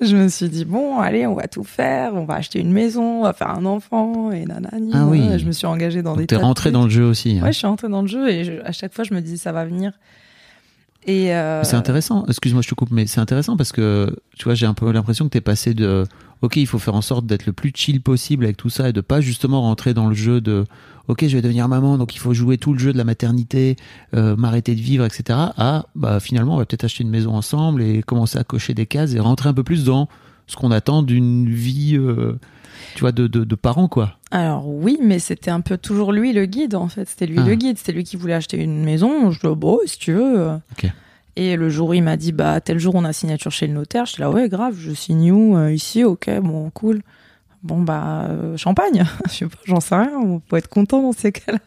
[0.00, 3.20] Je me suis dit, bon, allez, on va tout faire, on va acheter une maison,
[3.20, 4.90] on va faire un enfant, et nanani.
[4.92, 5.22] Ah oui.
[5.38, 6.72] Je me suis engagée dans des T'es tas de rentré trucs.
[6.74, 7.38] dans le jeu aussi.
[7.38, 7.44] hein.
[7.44, 9.38] Ouais, je suis rentrée dans le jeu, et je- à chaque fois, je me dis,
[9.38, 9.92] ça va venir.
[11.06, 12.24] Et euh, C'est intéressant.
[12.26, 15.26] Excuse-moi, je te coupe, mais c'est intéressant parce que tu vois, j'ai un peu l'impression
[15.26, 16.04] que t'es passé de
[16.40, 18.92] OK, il faut faire en sorte d'être le plus chill possible avec tout ça et
[18.92, 20.64] de pas justement rentrer dans le jeu de
[21.08, 23.76] OK, je vais devenir maman, donc il faut jouer tout le jeu de la maternité,
[24.14, 25.38] euh, m'arrêter de vivre, etc.
[25.56, 28.86] À bah finalement, on va peut-être acheter une maison ensemble et commencer à cocher des
[28.86, 30.08] cases et rentrer un peu plus dans
[30.46, 32.38] ce qu'on attend d'une vie, euh,
[32.94, 34.18] tu vois, de, de, de parents quoi.
[34.30, 37.08] Alors oui, mais c'était un peu toujours lui le guide en fait.
[37.08, 37.44] C'était lui Ah.
[37.46, 39.30] le guide, c'était lui qui voulait acheter une maison.
[39.30, 40.50] Je dis bon, si tu veux.
[41.36, 43.72] Et le jour où il m'a dit bah tel jour on a signature chez le
[43.74, 47.02] notaire, j'étais là ouais grave, je signe où euh, ici, ok bon cool.
[47.64, 51.12] Bon bah euh, champagne, je sais pas, j'en sais rien, on peut être content dans
[51.12, 51.58] ces cas-là.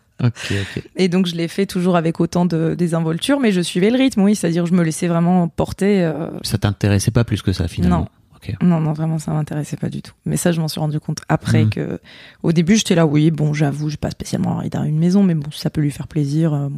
[0.95, 4.21] Et donc je l'ai fait toujours avec autant de désinvolture, mais je suivais le rythme,
[4.21, 6.03] oui, c'est-à-dire je me laissais vraiment porter.
[6.03, 7.99] euh, Ça t'intéressait pas plus que ça finalement?
[7.99, 8.07] Non.
[8.49, 8.55] Ok.
[8.61, 10.13] Non, non, vraiment, ça m'intéressait pas du tout.
[10.25, 11.69] Mais ça, je m'en suis rendu compte après Mhm.
[11.69, 11.99] que,
[12.43, 15.33] au début, j'étais là, oui, bon, j'avoue, j'ai pas spécialement envie d'avoir une maison, mais
[15.35, 16.53] bon, si ça peut lui faire plaisir.
[16.53, 16.69] euh.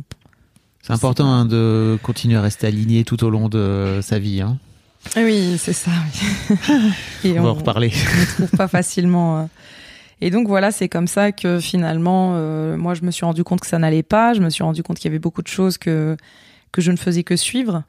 [0.82, 4.42] C'est important hein, de continuer à rester aligné tout au long de sa vie.
[4.42, 4.58] Hein.
[5.18, 5.92] Oui, c'est ça.
[7.24, 7.92] Et On va en reparler.
[7.94, 9.40] on ne trouve pas facilement.
[9.40, 9.44] euh.
[10.22, 13.62] Et donc voilà, c'est comme ça que finalement, euh, moi, je me suis rendu compte
[13.62, 14.34] que ça n'allait pas.
[14.34, 16.18] Je me suis rendu compte qu'il y avait beaucoup de choses que
[16.72, 17.84] que je ne faisais que suivre.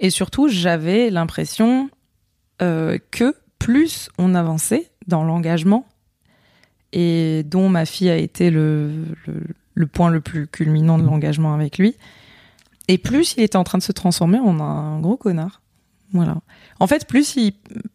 [0.00, 1.88] Et surtout, j'avais l'impression
[2.62, 5.86] euh, que plus on avançait dans l'engagement,
[6.92, 8.90] et dont ma fille a été le,
[9.26, 9.42] le,
[9.74, 11.96] le point le plus culminant de l'engagement avec lui,
[12.88, 15.60] et plus il était en train de se transformer en un gros connard.
[16.12, 16.36] Voilà.
[16.78, 17.54] En fait, plus, il,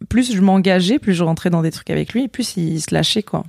[0.09, 2.93] plus je m'engageais, plus je rentrais dans des trucs avec lui, et plus il se
[2.93, 3.45] lâchait, quoi.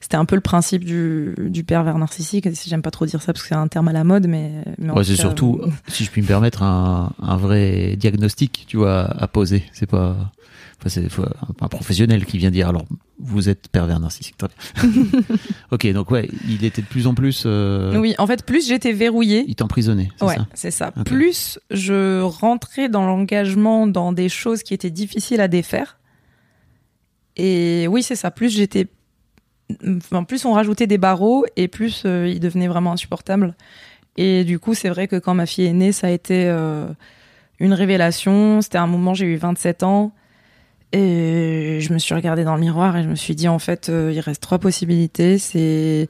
[0.00, 2.48] C'était un peu le principe du, du pervers narcissique.
[2.66, 5.04] J'aime pas trop dire ça parce que c'est un terme à la mode, mais, Ouais,
[5.04, 9.62] c'est surtout, si je puis me permettre, un, un vrai diagnostic, tu vois, à poser.
[9.72, 10.32] C'est pas,
[10.80, 11.24] enfin, c'est un,
[11.60, 12.84] un professionnel qui vient dire, alors,
[13.18, 14.36] vous êtes pervers narcissique.
[15.70, 18.92] Ok, donc ouais, il était de plus en plus, euh, Oui, en fait, plus j'étais
[18.92, 20.90] verrouillée, il t'emprisonnait, Ouais, c'est ça.
[21.04, 25.98] Plus je rentrais dans l'engagement dans des choses qui étaient difficiles à défaire.
[27.36, 28.30] Et oui, c'est ça.
[28.30, 28.88] Plus j'étais.
[29.86, 33.54] Enfin, plus on rajoutait des barreaux et plus euh, il devenait vraiment insupportable.
[34.16, 36.88] Et du coup, c'est vrai que quand ma fille est née, ça a été euh,
[37.60, 38.60] une révélation.
[38.60, 40.12] C'était un moment, j'ai eu 27 ans.
[40.92, 43.88] Et je me suis regardée dans le miroir et je me suis dit, en fait,
[43.88, 45.38] euh, il reste trois possibilités.
[45.38, 46.08] C'est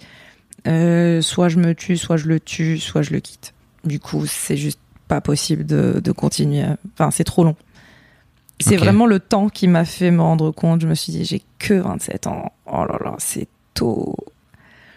[0.67, 3.55] euh, soit je me tue, soit je le tue, soit je le quitte.
[3.85, 6.65] Du coup, c'est juste pas possible de, de continuer.
[6.95, 7.57] Enfin, c'est trop long.
[8.61, 10.83] C'est vraiment le temps qui m'a fait me rendre compte.
[10.83, 12.53] Je me suis dit, j'ai que 27 ans.
[12.67, 14.15] Oh là là, c'est tôt.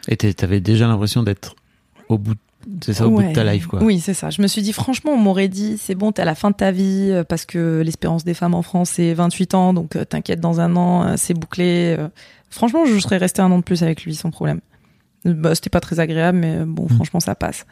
[0.07, 1.55] Et t'avais déjà l'impression d'être
[2.09, 2.39] au bout de
[2.83, 3.81] c'est ça au bout de ta life, quoi.
[3.83, 4.29] Oui, c'est ça.
[4.29, 6.55] Je me suis dit, franchement, on m'aurait dit, c'est bon, t'es à la fin de
[6.55, 10.05] ta vie, euh, parce que l'espérance des femmes en France, c'est 28 ans, donc euh,
[10.05, 11.97] t'inquiète, dans un an, euh, c'est bouclé.
[12.49, 14.59] Franchement, je serais resté un an de plus avec lui, sans problème.
[15.25, 16.95] Bah, c'était pas très agréable, mais bon, Mm.
[16.95, 17.65] franchement, ça passe.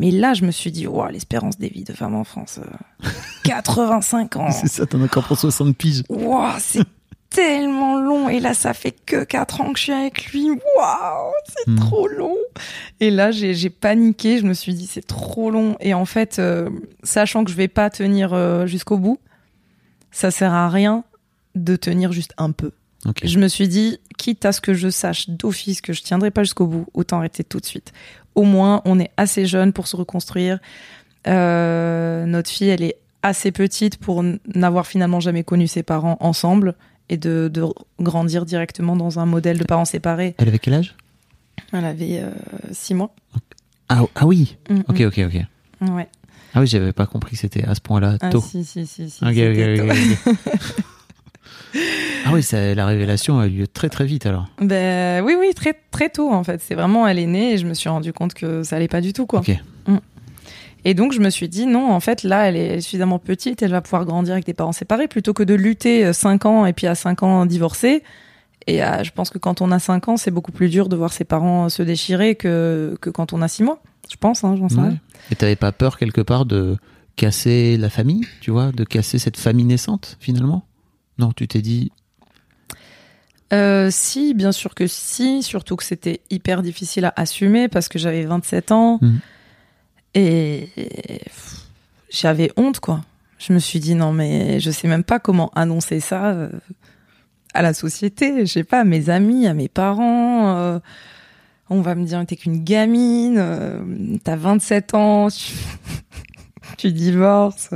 [0.00, 3.08] Mais là, je me suis dit, wow, l'espérance des vies de femmes en France, euh,
[3.44, 4.50] 85 ans.
[4.50, 6.02] C'est ça, t'en as encore pour 60 piges.
[6.08, 6.84] Wow, c'est
[7.30, 8.28] tellement long.
[8.28, 10.48] Et là, ça fait que 4 ans que je suis avec lui.
[10.50, 11.76] Waouh, c'est Hmm.
[11.76, 12.36] trop long.
[13.00, 14.38] Et là, j'ai paniqué.
[14.38, 15.76] Je me suis dit, c'est trop long.
[15.80, 16.68] Et en fait, euh,
[17.02, 19.18] sachant que je vais pas tenir euh, jusqu'au bout,
[20.10, 21.04] ça sert à rien
[21.54, 22.72] de tenir juste un peu.
[23.22, 26.42] Je me suis dit, quitte à ce que je sache d'office que je tiendrai pas
[26.42, 27.92] jusqu'au bout, autant arrêter tout de suite.
[28.34, 30.58] Au moins, on est assez jeune pour se reconstruire.
[31.26, 34.22] Euh, notre fille, elle est assez petite pour
[34.54, 36.74] n'avoir finalement jamais connu ses parents ensemble
[37.08, 37.64] et de, de
[38.00, 40.34] grandir directement dans un modèle de parents séparés.
[40.38, 40.94] Elle avait quel âge?
[41.72, 42.30] Elle avait euh,
[42.72, 43.14] six mois.
[43.88, 44.56] ah, ah oui.
[44.70, 45.44] Mm, Ok, ok, ok.
[45.80, 45.94] mm.
[45.96, 46.08] Ouais.
[46.54, 48.40] Ah oui, j'avais pas compris que c'était à ce point-là Ah, tôt.
[48.40, 50.44] si, si, si, si, Ok, ok, ok, ok.
[52.24, 54.46] ah oui, ça, la révélation a eu lieu très très vite alors.
[54.60, 56.60] Ben oui, oui, très très tôt en fait.
[56.62, 59.00] C'est vraiment, elle est née et je me suis rendu compte que ça allait pas
[59.00, 59.40] du tout quoi.
[59.40, 59.50] Ok.
[60.84, 63.72] Et donc je me suis dit non, en fait là, elle est suffisamment petite, elle
[63.72, 66.86] va pouvoir grandir avec des parents séparés plutôt que de lutter 5 ans et puis
[66.86, 68.02] à 5 ans divorcer.
[68.66, 70.96] Et euh, je pense que quand on a 5 ans, c'est beaucoup plus dur de
[70.96, 73.82] voir ses parents se déchirer que, que quand on a 6 mois.
[74.10, 74.88] Je pense, hein, j'en sais Ouais.
[74.88, 74.98] rien.
[75.30, 76.76] Et t'avais pas peur quelque part de
[77.16, 80.64] casser la famille, tu vois, de casser cette famille naissante finalement?
[81.18, 81.90] Non, tu t'es dit.
[83.52, 87.98] Euh, si, bien sûr que si, surtout que c'était hyper difficile à assumer parce que
[87.98, 89.18] j'avais 27 ans Mhm.
[90.18, 91.20] Et,
[92.10, 93.00] j'avais honte quoi.
[93.38, 96.48] Je me suis dit non mais je sais même pas comment annoncer ça euh,
[97.54, 100.56] à la société, je sais pas, à mes amis, à mes parents.
[100.56, 100.78] euh,
[101.70, 103.80] on va me dire t'es qu'une gamine, euh,
[104.24, 105.52] t'as 27 ans, tu,
[106.78, 107.70] tu divorces.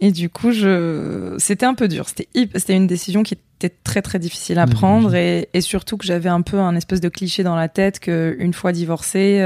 [0.00, 2.06] Et du coup, je, c'était un peu dur.
[2.08, 6.28] C'était, une décision qui était très très difficile à prendre et, et surtout que j'avais
[6.28, 9.40] un peu un espèce de cliché dans la tête que une fois divorcée,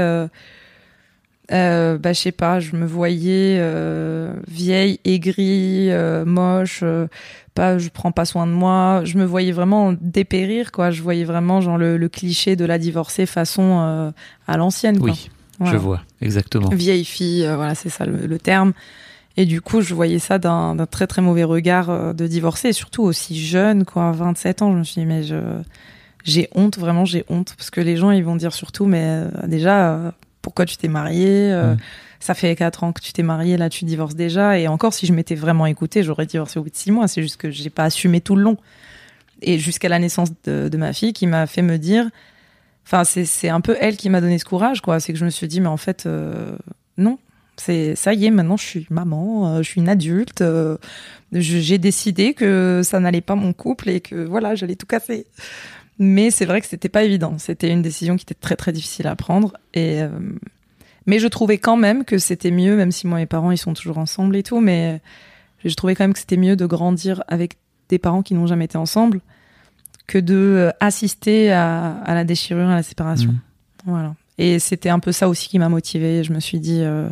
[1.51, 7.07] euh, bah je sais pas, je me voyais euh, vieille, aigrie, euh, moche, euh,
[7.55, 9.01] pas, je prends pas soin de moi.
[9.03, 10.91] Je me voyais vraiment dépérir quoi.
[10.91, 14.11] Je voyais vraiment genre le, le cliché de la divorcée façon euh,
[14.47, 14.99] à l'ancienne.
[14.99, 15.09] quoi.
[15.11, 16.69] Oui, Voilà je vois, exactement.
[16.69, 18.73] vieille fille, euh, voilà, c'est ça le, le terme.
[19.37, 22.73] Et du coup, je voyais ça d'un d'un très très mauvais regard de divorcer, et
[22.73, 24.73] surtout aussi jeune, quoi, 27 ans.
[24.73, 25.37] Je me suis dit, mais je,
[26.25, 30.13] j'ai honte, vraiment, j'ai honte, parce que les gens, ils vont dire surtout, mais déjà,
[30.41, 31.75] pourquoi tu t'es mariée euh.
[32.21, 34.59] Ça fait 4 ans que tu t'es mariée, là, tu divorces déjà.
[34.59, 37.07] Et encore, si je m'étais vraiment écoutée, j'aurais divorcé au bout de 6 mois.
[37.07, 38.57] C'est juste que j'ai pas assumé tout le long.
[39.41, 42.09] Et jusqu'à la naissance de, de ma fille, qui m'a fait me dire,
[42.85, 44.99] enfin, c'est un peu elle qui m'a donné ce courage, quoi.
[44.99, 46.57] C'est que je me suis dit, mais en fait, euh,
[46.97, 47.19] non,
[47.59, 50.77] c'est ça y est maintenant je suis maman euh, je suis une adulte euh,
[51.33, 55.27] j'ai décidé que ça n'allait pas mon couple et que voilà j'allais tout casser
[55.99, 59.07] mais c'est vrai que c'était pas évident c'était une décision qui était très très difficile
[59.07, 60.09] à prendre et euh,
[61.05, 63.57] mais je trouvais quand même que c'était mieux même si moi et mes parents ils
[63.57, 65.01] sont toujours ensemble et tout mais
[65.63, 67.57] je trouvais quand même que c'était mieux de grandir avec
[67.89, 69.21] des parents qui n'ont jamais été ensemble
[70.07, 73.91] que de euh, assister à, à la déchirure à la séparation Mm.
[73.91, 77.09] voilà et c'était un peu ça aussi qui m'a motivée je me suis dit euh,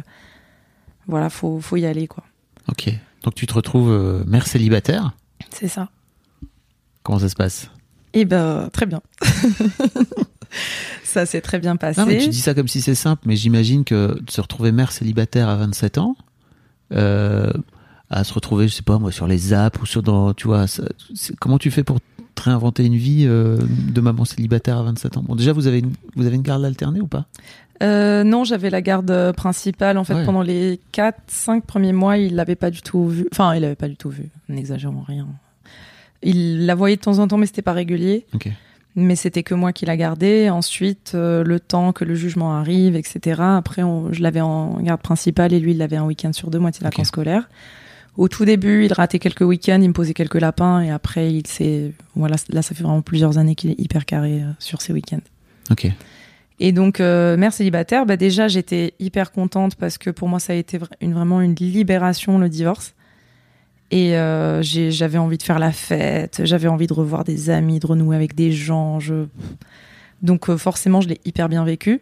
[1.07, 2.23] voilà, faut, faut y aller, quoi.
[2.67, 2.89] Ok.
[3.23, 5.13] Donc tu te retrouves euh, mère célibataire.
[5.51, 5.89] C'est ça.
[7.03, 7.71] Comment ça se passe?
[8.19, 9.01] Et ben, très bien.
[11.03, 11.99] ça s'est très bien passé.
[12.01, 14.71] Non, mais tu dis ça comme si c'est simple, mais j'imagine que de se retrouver
[14.71, 16.15] mère célibataire à 27 ans,
[16.93, 17.51] euh,
[18.09, 20.65] à se retrouver, je sais pas moi, sur les apps ou sur dans, tu vois,
[20.67, 20.83] ça-
[21.39, 21.99] comment tu fais pour
[22.35, 23.57] te réinventer une vie euh,
[23.93, 25.23] de maman célibataire à 27 ans?
[25.27, 27.25] Bon, déjà, vous avez une, vous avez une garde alternée ou pas?
[27.83, 29.99] Euh, non, j'avais la garde principale.
[29.99, 30.25] En fait, Ouais.
[30.25, 33.27] pendant les 4, 5 premiers mois, il l'avait pas du tout vu.
[33.31, 34.29] Enfin, il l'avait pas du tout vu.
[34.49, 35.27] N'exagérons rien.
[36.23, 38.25] Il la voyait de temps en temps, mais c'était pas régulier.
[38.95, 40.49] Mais c'était que moi qui la gardais.
[40.49, 43.41] Ensuite, euh, le temps que le jugement arrive, etc.
[43.43, 46.57] Après, on- je l'avais en garde principale et lui, il l'avait un week-end sur deux,
[46.57, 47.47] moitié de vacances scolaires.
[48.15, 51.45] Au tout début, il ratait quelques week-ends, il me posait quelques lapins et après, il
[51.45, 54.91] s'est, voilà, là, ça fait vraiment plusieurs années qu'il est hyper carré euh, sur ses
[54.93, 55.21] week-ends.
[55.69, 55.87] Ok.
[56.59, 60.53] Et donc, euh, mère célibataire, bah déjà, j'étais hyper contente parce que pour moi, ça
[60.53, 62.95] a été une, vraiment une libération, le divorce.
[63.91, 67.87] Et euh, j'avais envie de faire la fête, j'avais envie de revoir des amis, de
[67.87, 68.99] renouer avec des gens.
[68.99, 69.25] Je...
[70.21, 72.01] Donc, euh, forcément, je l'ai hyper bien vécu.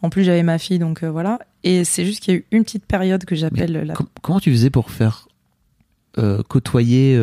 [0.00, 1.40] En plus, j'avais ma fille, donc euh, voilà.
[1.64, 4.38] Et c'est juste qu'il y a eu une petite période que j'appelle la Com- comment
[4.38, 5.26] tu faisais pour faire
[6.48, 7.16] côtoyer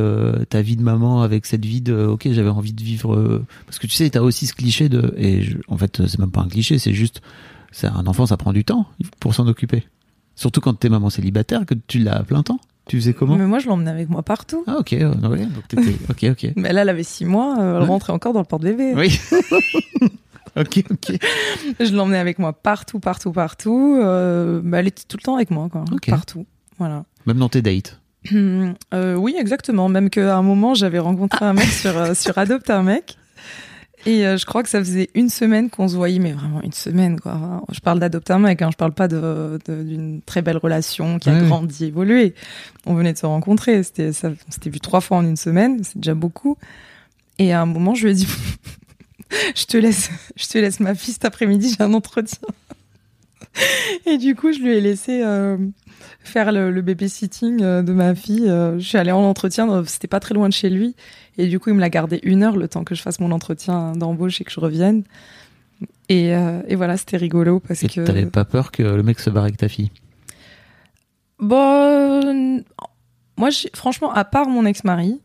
[0.49, 3.87] ta vie de maman avec cette vie de ok j'avais envie de vivre parce que
[3.87, 6.47] tu sais t'as aussi ce cliché de et je- en fait c'est même pas un
[6.47, 7.21] cliché c'est juste
[7.83, 8.87] un enfant, ça prend du temps
[9.19, 9.83] pour s'en occuper.
[10.35, 12.61] Surtout quand t'es maman célibataire, que tu l'as à plein temps.
[12.87, 14.63] Tu faisais comment Mais moi, je l'emmenais avec moi partout.
[14.67, 16.51] Ah ok, euh, ouais, donc t'étais- ok, ok.
[16.55, 17.87] Mais là, elle avait six mois, euh, elle Ouais.
[17.87, 18.93] rentrait encore dans le porte-bébé.
[18.95, 19.19] Oui.
[20.55, 21.17] ok, ok.
[21.79, 23.97] Je l'emmenais avec moi partout, partout, partout.
[24.01, 25.83] Euh, bah, elle était tout le temps avec moi, quoi.
[26.07, 26.45] Partout.
[26.77, 27.05] Voilà.
[27.25, 27.99] Même dans tes dates.
[28.93, 29.87] Euh, oui, exactement.
[29.89, 33.17] Même qu'à un moment, j'avais rencontré un mec sur, sur Adopte un mec.
[34.05, 36.71] Et euh, je crois que ça faisait une semaine qu'on se voyait, mais vraiment une
[36.73, 37.63] semaine, quoi.
[37.71, 41.17] Je parle d'adopter un mec, hein, je parle pas de- de- d'une très belle relation
[41.17, 41.47] qui a Ouais.
[41.47, 42.35] grandi, évolué.
[42.85, 45.83] On venait de se rencontrer, c'était, ça, on s'était vu trois fois en une semaine,
[45.83, 46.57] c'est déjà beaucoup.
[47.39, 48.27] Et à un moment, je lui ai dit,
[49.55, 52.37] je te laisse, je te laisse ma fille cet après-midi, j'ai un entretien.
[54.05, 55.57] Et du coup, je lui ai laissé euh,
[56.23, 58.49] faire le, le babysitting euh, de ma fille.
[58.49, 60.95] Euh, je suis allée en entretien, c'était pas très loin de chez lui.
[61.37, 63.31] Et du coup, il me l'a gardé une heure le temps que je fasse mon
[63.31, 65.03] entretien d'embauche et que je revienne.
[66.07, 68.01] Et, et voilà, c'était rigolo parce Et que.
[68.01, 69.91] t'avais pas peur que le mec se barre avec ta fille?
[71.39, 72.63] Bon,
[73.37, 75.19] moi, franchement, à part mon ex-mari,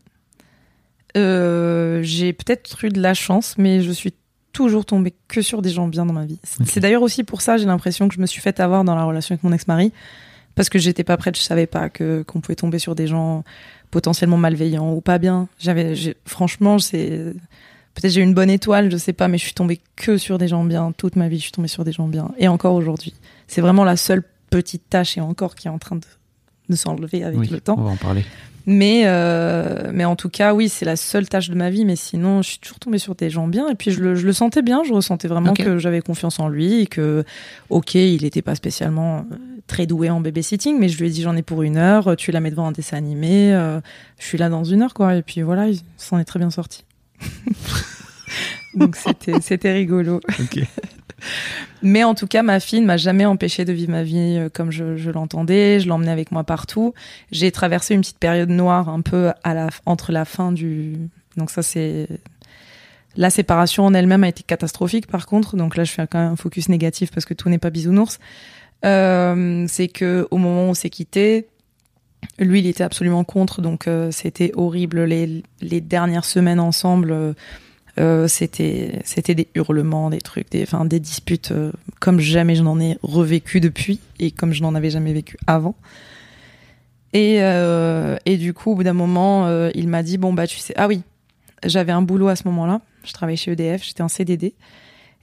[1.15, 4.13] j'ai peut-être eu de la chance, mais je suis
[4.51, 6.39] toujours tombée que sur des gens bien dans ma vie.
[6.65, 9.03] C'est- d'ailleurs aussi pour ça, j'ai l'impression que je me suis fait avoir dans la
[9.03, 9.91] relation avec mon ex-mari,
[10.55, 13.43] parce que j'étais pas prête, je savais pas que qu'on pouvait tomber sur des gens
[13.89, 15.47] potentiellement malveillants ou pas bien.
[15.59, 15.93] J'avais,
[16.25, 17.33] franchement, c'est
[17.93, 20.37] peut-être j'ai eu une bonne étoile, je sais pas, mais je suis tombée que sur
[20.37, 21.37] des gens bien toute ma vie.
[21.37, 23.13] Je suis tombée sur des gens bien, et encore aujourd'hui,
[23.47, 26.05] c'est vraiment la seule petite tâche et encore qui est en train de,
[26.69, 27.75] de s'enlever avec Oui, le temps.
[27.77, 28.25] on va en parler.
[28.65, 31.85] Mais, euh, mais en tout cas, oui, c'est la seule tâche de ma vie.
[31.85, 33.67] Mais sinon, je suis toujours tombée sur des gens bien.
[33.69, 34.83] Et puis, je le, je le sentais bien.
[34.83, 36.81] Je ressentais vraiment que j'avais confiance en lui.
[36.81, 37.23] Et que,
[37.69, 39.35] OK, il n'était pas spécialement euh,
[39.67, 40.77] très doué en babysitting.
[40.79, 42.15] Mais je lui ai dit, j'en ai pour une heure.
[42.15, 43.53] Tu la mets devant un dessin animé.
[43.53, 43.79] euh,
[44.19, 45.15] je suis là dans une heure, quoi.
[45.15, 46.85] Et puis voilà, il s'en est très bien sorti.
[48.75, 50.21] Donc, c'était c'était rigolo.
[50.39, 50.59] Ok.
[51.81, 54.49] Mais en tout cas, ma fille ne m'a jamais empêché de vivre ma vie euh,
[54.49, 55.79] comme je, l'entendais.
[55.79, 56.93] Je l'emmenais avec moi partout.
[57.31, 59.31] J'ai traversé une petite période noire un peu
[59.85, 60.97] entre la fin du.
[61.37, 62.07] Donc ça, c'est
[63.15, 65.07] la séparation en elle-même a été catastrophique.
[65.07, 67.57] Par contre, donc là, je fais quand même un focus négatif parce que tout n'est
[67.57, 68.19] pas bisounours.
[68.85, 71.47] Euh, c'est que au moment où on s'est quitté,
[72.39, 73.61] lui, il était absolument contre.
[73.61, 77.35] Donc euh, c'était horrible les, dernières semaines ensemble.
[77.99, 79.01] Euh, c'était
[79.35, 83.59] des hurlements, des trucs, des enfin des disputes euh, comme jamais je n'en ai revécu
[83.59, 85.75] depuis et comme je n'en avais jamais vécu avant.
[87.13, 90.57] Et euh, et du coup au bout d'un moment il m'a dit bon bah tu
[90.57, 91.01] sais ah oui
[91.65, 94.53] j'avais un boulot à ce moment-là je travaillais chez EDF j'étais en CDD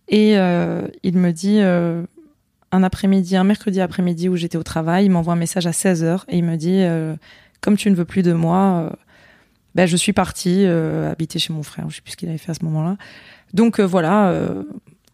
[0.09, 5.33] et il me dit un après-midi un mercredi après-midi où j'étais au travail il m'envoie
[5.33, 6.85] un message à 16h et il me dit
[7.63, 8.93] comme tu ne veux plus de moi
[9.79, 11.89] ben, je suis partie euh, habiter chez mon frère.
[11.89, 12.97] Je sais plus ce qu'il avait fait à ce moment-là.
[13.55, 14.65] Donc euh, voilà, euh,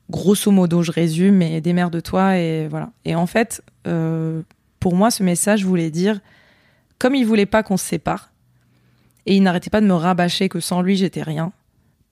[0.09, 2.91] grosso modo, je résume, mais démerde-toi et voilà.
[3.05, 3.63] Et en fait,
[4.81, 6.19] pour moi, ce message voulait dire,
[6.99, 8.31] comme il voulait pas qu'on se sépare,
[9.27, 11.53] et il n'arrêtait pas de me rabâcher que sans lui, j'étais rien.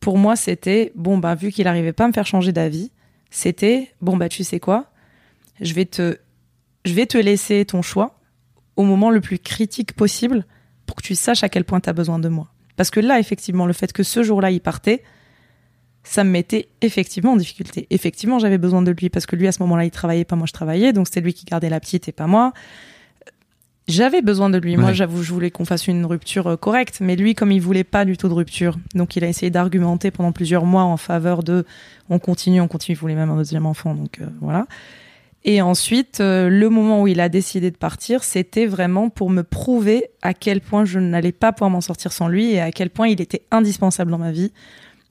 [0.01, 2.91] Pour moi, c'était bon bah vu qu'il arrivait pas à me faire changer d'avis,
[3.31, 4.91] c'était bon bah tu sais quoi,
[5.63, 6.19] je vais te,
[6.85, 8.21] je vais te laisser ton choix
[8.77, 10.45] au moment le plus critique possible
[10.93, 12.49] pour que tu saches à quel point tu as besoin de moi.
[12.77, 15.03] Parce que là, effectivement, le fait que ce jour-là, il partait,
[16.05, 17.87] ça me mettait effectivement en difficulté.
[17.89, 20.47] Effectivement, j'avais besoin de lui parce que lui, à ce moment-là, il travaillait, pas moi,
[20.47, 20.93] je travaillais.
[20.93, 22.53] Donc, c'était lui qui gardait la petite et pas moi.
[23.89, 24.77] J'avais besoin de lui.
[24.77, 26.99] Moi, j'avoue, je voulais qu'on fasse une rupture euh, correcte.
[27.01, 30.11] Mais lui, comme il voulait pas du tout de rupture, donc il a essayé d'argumenter
[30.11, 31.65] pendant plusieurs mois en faveur de
[32.11, 32.97] on continue, on continue.
[32.97, 33.95] Il voulait même un deuxième enfant.
[33.95, 34.67] Donc, euh, voilà.
[35.45, 39.43] Et ensuite, euh, le moment où il a décidé de partir, c'était vraiment pour me
[39.43, 42.91] prouver à quel point je n'allais pas pouvoir m'en sortir sans lui et à quel
[42.91, 44.53] point il était indispensable dans ma vie.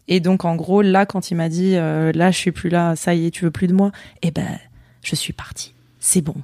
[0.07, 2.95] Et donc, en gros, là, quand il m'a dit, euh, là, je suis plus là,
[2.95, 4.57] ça y est, tu veux plus de moi, eh ben,
[5.03, 5.73] je suis partie.
[5.99, 6.35] C'est bon.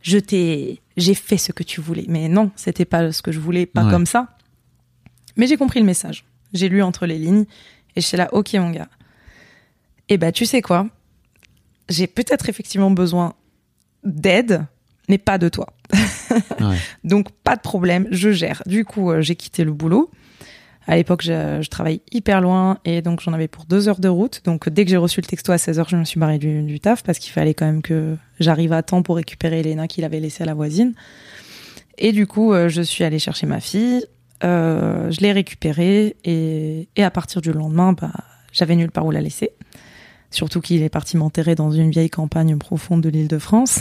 [0.00, 2.06] Je t'ai, j'ai fait ce que tu voulais.
[2.08, 3.90] Mais non, c'était pas ce que je voulais, pas Ouais.
[3.90, 4.28] comme ça.
[5.36, 6.24] Mais j'ai compris le message.
[6.54, 7.44] J'ai lu entre les lignes
[7.96, 8.88] et je suis là, ok, mon gars.
[10.08, 10.88] Eh ben, tu sais quoi?
[11.90, 13.34] J'ai peut-être effectivement besoin
[14.04, 14.64] d'aide,
[15.08, 15.66] mais pas de toi.
[16.60, 16.76] Ouais.
[17.04, 18.62] Donc pas de problème, je gère.
[18.66, 20.10] Du coup, euh, j'ai quitté le boulot.
[20.86, 24.08] À l'époque, je, je travaillais hyper loin et donc j'en avais pour deux heures de
[24.08, 24.42] route.
[24.44, 26.78] Donc dès que j'ai reçu le texto à 16h, je me suis barrée du, du
[26.78, 30.20] taf parce qu'il fallait quand même que j'arrive à temps pour récupérer Elena qu'il avait
[30.20, 30.92] laissée à la voisine.
[31.98, 34.04] Et du coup, euh, je suis allée chercher ma fille.
[34.44, 38.12] Euh, je l'ai récupérée et, et à partir du lendemain, bah,
[38.52, 39.52] j'avais nulle part où la laisser.
[40.30, 43.80] Surtout qu'il est parti m'enterrer dans une vieille campagne profonde de l'île de France.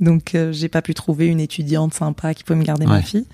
[0.00, 3.26] Donc, euh, j'ai pas pu trouver une étudiante sympa qui pouvait me garder ma fille.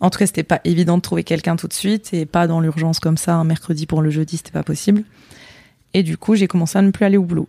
[0.00, 2.60] En tout cas, c'était pas évident de trouver quelqu'un tout de suite et pas dans
[2.60, 5.02] l'urgence comme ça, un mercredi pour le jeudi, c'était pas possible.
[5.94, 7.48] Et du coup, j'ai commencé à ne plus aller au boulot.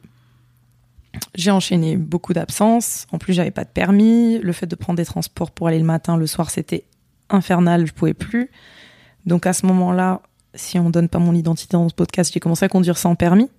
[1.36, 3.06] J'ai enchaîné beaucoup d'absences.
[3.12, 4.39] En plus, j'avais pas de permis.
[4.39, 6.86] Le fait de prendre des transports pour aller le matin, le soir, c'était
[7.30, 7.86] infernal.
[7.86, 8.50] Je pouvais plus.
[9.26, 10.22] Donc à ce moment-là,
[10.56, 13.50] si on donne pas mon identité dans ce podcast, j'ai commencé à conduire sans permis.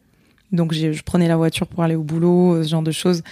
[0.53, 3.23] Donc je prenais la voiture pour aller au boulot, ce genre de choses.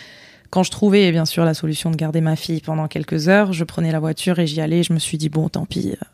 [0.50, 3.64] Quand je trouvais bien sûr la solution de garder ma fille pendant quelques heures, je
[3.64, 4.82] prenais la voiture et j'y allais.
[4.82, 6.04] Je me suis dit bon, tant pis, euh,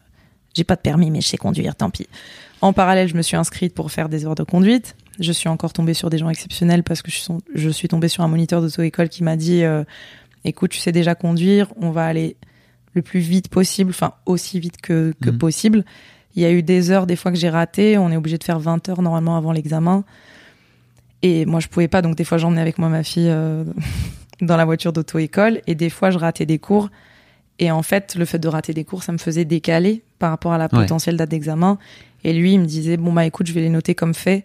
[0.55, 2.09] j'ai pas de permis mais je sais conduire, tant pis.
[2.61, 4.97] En parallèle, je me suis inscrite pour faire des heures de conduite.
[5.21, 8.09] Je suis encore tombée sur des gens exceptionnels parce que je suis, je suis tombée
[8.09, 9.85] sur un moniteur d'auto-école qui m'a dit euh,
[10.45, 12.37] écoute, tu sais déjà conduire, on va aller
[12.95, 15.39] le plus vite possible, enfin aussi vite que, que Mhm.
[15.39, 15.85] possible.
[16.37, 17.99] Il y a eu des heures, des fois que j'ai raté.
[17.99, 20.03] On est obligé de faire 20 heures normalement avant l'examen.
[21.27, 23.65] Et moi, je pouvais pas, donc des fois, j'emmenais avec moi ma fille euh,
[24.43, 25.63] dans la voiture d'auto-école.
[25.67, 26.91] Et des fois, je ratais des cours.
[27.59, 30.53] Et en fait, le fait de rater des cours, ça me faisait décaler par rapport
[30.53, 30.81] à la Ouais.
[30.83, 31.79] potentielle date d'examen.
[32.25, 34.45] Et lui, il me disait, bon, bah écoute, je vais les noter comme fait.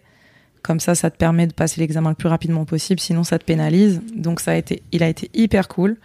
[0.62, 2.98] Comme ça, ça te permet de passer l'examen le plus rapidement possible.
[2.98, 4.00] Sinon, ça te pénalise.
[4.16, 5.96] Donc, ça a été, il a été hyper cool.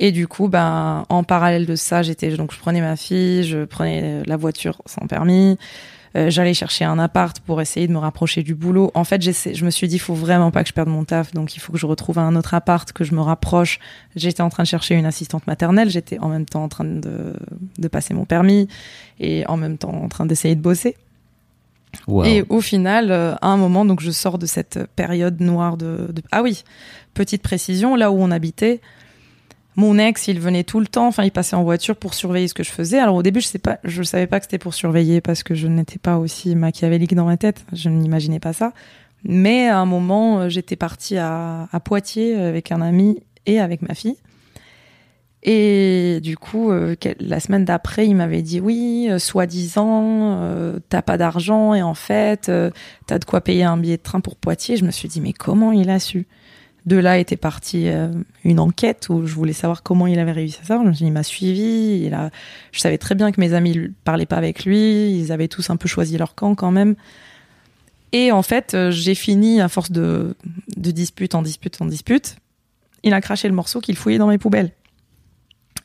[0.00, 3.64] Et du coup, ben, en parallèle de ça, j'étais donc je prenais ma fille, je
[3.64, 5.56] prenais la voiture sans permis,
[6.16, 8.90] euh, j'allais chercher un appart pour essayer de me rapprocher du boulot.
[8.94, 11.04] En fait, j'essaie- je me suis dit, il faut vraiment pas que je perde mon
[11.04, 13.80] taf, donc il faut que je retrouve un autre appart, que je me rapproche.
[14.14, 17.34] J'étais en train de chercher une assistante maternelle, j'étais en même temps en train de,
[17.78, 18.68] de passer mon permis
[19.18, 20.96] et en même temps en train d'essayer de bosser.
[22.08, 22.24] Wow.
[22.24, 26.10] Et au final, euh, à un moment, donc je sors de cette période noire de,
[26.12, 26.64] de- Ah oui,
[27.14, 28.80] petite précision, là où on habitait,
[29.76, 32.54] mon ex, il venait tout le temps, enfin il passait en voiture pour surveiller ce
[32.54, 32.98] que je faisais.
[32.98, 35.54] Alors au début, je sais pas, je savais pas que c'était pour surveiller parce que
[35.54, 38.72] je n'étais pas aussi machiavélique dans ma tête, je n'imaginais pas ça.
[39.24, 43.82] Mais à un moment, euh, j'étais partie à, à Poitiers avec un ami et avec
[43.82, 44.16] ma fille.
[45.46, 51.02] Et du coup, euh, la semaine d'après, il m'avait dit oui, euh, soi-disant, euh, t'as
[51.02, 52.70] pas d'argent et en fait, euh,
[53.06, 54.78] t'as de quoi payer un billet de train pour Poitiers.
[54.78, 56.26] Je me suis dit mais comment il a su?
[56.86, 58.08] De là était partie euh,
[58.44, 60.82] une enquête où je voulais savoir comment il avait réussi à ça.
[61.00, 62.02] Il m'a suivi.
[62.04, 62.30] Il a...
[62.72, 65.10] Je savais très bien que mes amis ne parlaient pas avec lui.
[65.10, 66.94] Ils avaient tous un peu choisi leur camp quand même.
[68.12, 70.36] Et en fait, euh, j'ai fini à force de,
[70.76, 72.36] de dispute en dispute en dispute.
[73.02, 74.70] Il a craché le morceau qu'il fouillait dans mes poubelles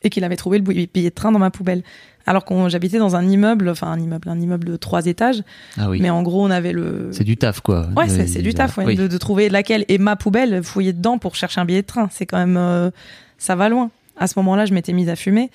[0.02, 1.82] et qu'il avait trouvé le billet de train dans ma poubelle.
[2.26, 5.42] Alors qu'on j'habitais dans un immeuble, enfin un immeuble, un immeuble de trois étages,
[5.78, 6.00] Ah oui.
[6.02, 7.08] mais en gros on avait le.
[7.12, 7.88] C'est du taf, quoi.
[7.96, 8.94] Ouais, De- c'est c'est du taf, ouais, oui.
[8.94, 12.08] de, de trouver laquelle et ma poubelle, fouiller dedans pour chercher un billet de train.
[12.12, 12.90] C'est quand même, euh,
[13.38, 13.90] ça va loin.
[14.18, 15.50] À ce moment-là, je m'étais mise à fumer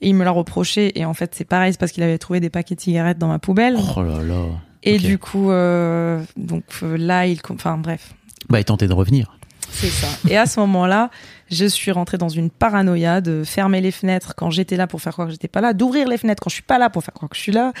[0.00, 0.98] et il me l'a reproché.
[0.98, 3.28] Et en fait, c'est pareil, c'est parce qu'il avait trouvé des paquets de cigarettes dans
[3.28, 3.76] ma poubelle.
[3.96, 4.44] Oh là là.
[4.84, 8.14] et du coup, euh, donc euh, là, il, enfin bref,
[8.48, 9.36] Bah, il tentait de revenir.
[9.72, 10.06] c'est ça.
[10.30, 11.10] Et à ce moment-là,
[11.50, 15.12] je suis rentrée dans une paranoïa de fermer les fenêtres quand j'étais là pour faire
[15.12, 17.14] croire que j'étais pas là, d'ouvrir les fenêtres quand je suis pas là pour faire
[17.14, 17.72] croire que je suis là.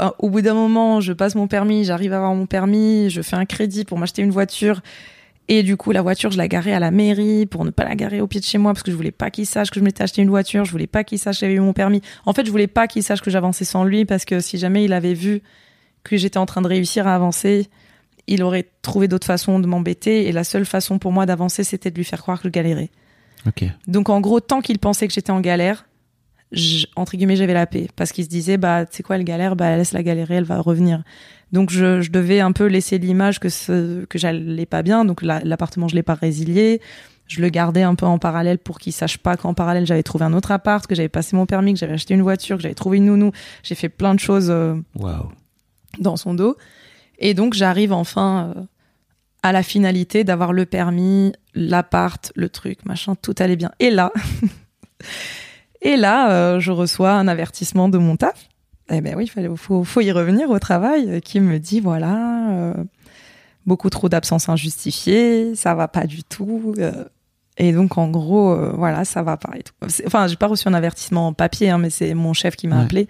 [0.00, 3.22] Euh, au bout d'un moment, je passe mon permis, j'arrive à avoir mon permis, je
[3.22, 4.80] fais un crédit pour m'acheter une voiture.
[5.48, 7.94] Et du coup, la voiture, je la garais à la mairie pour ne pas la
[7.94, 9.84] garer au pied de chez moi parce que je voulais pas qu'il sache que je
[9.84, 12.02] m'étais acheté une voiture, je voulais pas qu'il sache que j'avais eu mon permis.
[12.26, 14.84] En fait, je voulais pas qu'il sache que j'avançais sans lui parce que si jamais
[14.84, 15.40] il avait vu
[16.04, 17.68] que j'étais en train de réussir à avancer,
[18.26, 21.90] il aurait trouvé d'autres façons de m'embêter et la seule façon pour moi d'avancer, c'était
[21.90, 22.90] de lui faire croire que je galérais.
[23.46, 23.64] Ok.
[23.86, 25.86] Donc en gros, tant qu'il pensait que j'étais en galère,
[26.52, 29.24] je- entre guillemets, j'avais la paix parce qu'il se disait bah tu sais quoi, elle
[29.24, 31.02] galère, bah laisse la galérer, elle va revenir.
[31.52, 35.04] Donc je, je devais un peu laisser l'image que ce, que j'allais pas bien.
[35.04, 36.80] Donc la- l'appartement, je l'ai pas résilié.
[37.26, 40.24] Je le gardais un peu en parallèle pour qu'il sache pas qu'en parallèle j'avais trouvé
[40.24, 42.74] un autre appart, que j'avais passé mon permis, que j'avais acheté une voiture, que j'avais
[42.74, 43.32] trouvé une nounou.
[43.62, 44.48] J'ai fait plein de choses.
[44.50, 45.28] euh, Waouh.
[45.98, 46.56] dans son dos.
[47.18, 48.62] Et donc j'arrive enfin euh,
[49.42, 53.70] à la finalité d'avoir le permis, l'appart, le truc, machin, tout allait bien.
[53.78, 54.12] Et là,
[55.82, 58.48] et là, euh, je reçois un avertissement de mon taf.
[58.90, 61.78] Eh ben oui, il fallait, faut, faut y revenir au travail, euh, qui me dit
[61.80, 62.74] voilà, euh,
[63.66, 66.74] beaucoup trop d'absences injustifiées, ça va pas du tout.
[66.78, 67.04] euh,
[67.58, 69.72] et donc en gros, voilà, ça va pas et tout.
[70.06, 72.76] Enfin, j'ai pas reçu un avertissement en papier, hein, mais c'est mon chef qui m'a
[72.78, 72.82] Ouais.
[72.84, 73.08] appelé.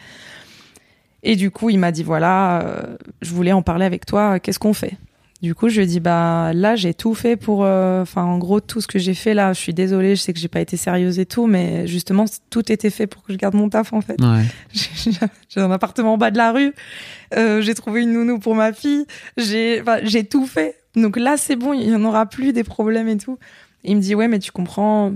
[1.22, 2.64] Et du coup, il m'a dit voilà,
[3.20, 4.41] je voulais en parler avec toi.
[4.41, 4.97] Qu'est-ce qu'on fait?
[5.41, 8.61] Du coup, je lui dit bah là, j'ai tout fait pour, euh, enfin en gros
[8.61, 9.53] tout ce que j'ai fait là.
[9.53, 12.72] Je suis désolée, je sais que j'ai pas été sérieuse et tout, mais justement tout
[12.72, 14.20] était fait pour que je garde mon taf en fait.
[14.20, 14.45] Ouais.
[15.49, 16.74] J'ai un appartement en bas de la rue.
[17.34, 19.07] Euh, j'ai trouvé une nounou pour ma fille.
[19.36, 20.76] J'ai, j'ai tout fait.
[20.95, 23.39] Donc là, c'est bon, il y en aura plus des problèmes et tout.
[23.84, 25.14] Il me dit ouais, mais tu comprends.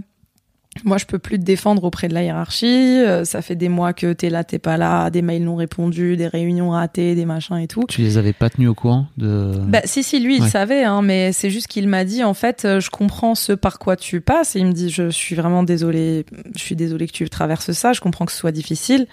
[0.84, 2.66] Moi, je peux plus te défendre auprès de la hiérarchie.
[2.66, 6.16] Euh, ça fait des mois que t'es là, t'es pas là, des mails non répondus,
[6.16, 7.84] des réunions ratées, des machins et tout.
[7.88, 9.52] Tu les avais pas tenus au courant de.
[9.68, 12.64] Bah, si, si, lui, il savait, hein, mais c'est juste qu'il m'a dit, en fait,
[12.64, 14.56] euh, je comprends ce par quoi tu passes.
[14.56, 16.24] Et il me dit, je suis vraiment désolée,
[16.56, 19.06] je suis désolée que tu traverses ça, je comprends que ce soit difficile.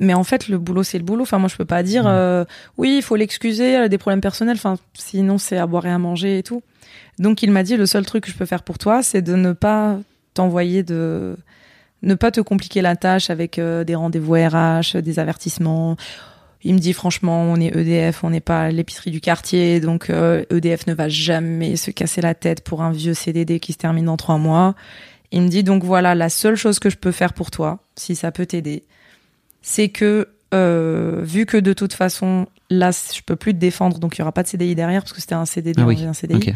[0.00, 1.22] Mais en fait, le boulot, c'est le boulot.
[1.22, 2.44] Enfin, moi, je peux pas dire, euh,
[2.78, 4.56] oui, il faut l'excuser, elle a des problèmes personnels.
[4.56, 6.62] Enfin, sinon, c'est à boire et à manger et tout.
[7.18, 9.34] Donc, il m'a dit, le seul truc que je peux faire pour toi, c'est de
[9.34, 9.98] ne pas
[10.36, 11.36] t'envoyer de,
[12.02, 15.96] ne pas te compliquer la tâche avec euh, des rendez-vous RH, des avertissements.
[16.62, 20.44] Il me dit, franchement, on est EDF, on n'est pas l'épicerie du quartier, donc euh,
[20.50, 24.06] EDF ne va jamais se casser la tête pour un vieux CDD qui se termine
[24.06, 24.74] dans trois mois.
[25.32, 28.14] Il me dit, donc voilà, la seule chose que je peux faire pour toi, si
[28.14, 28.84] ça peut t'aider,
[29.62, 34.16] c'est que euh, vu que de toute façon là je peux plus te défendre donc
[34.16, 36.12] il y aura pas de CDI derrière parce que c'était un CDD Ah oui, un
[36.12, 36.54] CDI ok.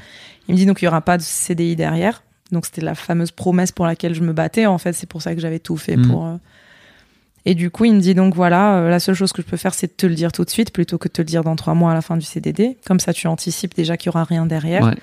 [0.48, 2.22] il me dit donc il y aura pas de CDI derrière
[2.52, 5.34] donc c'était la fameuse promesse pour laquelle je me battais en fait c'est pour ça
[5.34, 6.08] que j'avais tout fait Mm.
[6.10, 6.36] pour euh,
[7.46, 9.56] et du coup il me dit donc voilà euh, la seule chose que je peux
[9.56, 11.42] faire c'est de te le dire tout de suite plutôt que de te le dire
[11.44, 14.10] dans trois mois à la fin du CDD comme ça tu anticipes déjà qu'il y
[14.10, 14.94] aura rien derrière Ouais.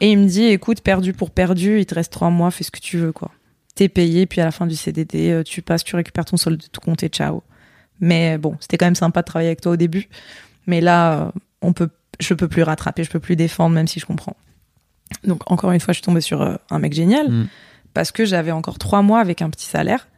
[0.00, 2.70] et il me dit écoute perdu pour perdu il te reste trois mois fais ce
[2.70, 3.30] que tu veux quoi
[3.74, 6.60] t'es payé puis à la fin du CDD euh, tu passes tu récupères ton solde
[6.60, 7.42] de tout compte et ciao
[8.02, 10.08] mais bon, c'était quand même sympa de travailler avec toi au début.
[10.66, 14.06] Mais là, on peut, je peux plus rattraper, je peux plus défendre, même si je
[14.06, 14.36] comprends.
[15.24, 17.48] Donc encore une fois, je suis tombée sur euh, un mec génial Mm.
[17.94, 20.08] parce que j'avais encore trois mois avec un petit salaire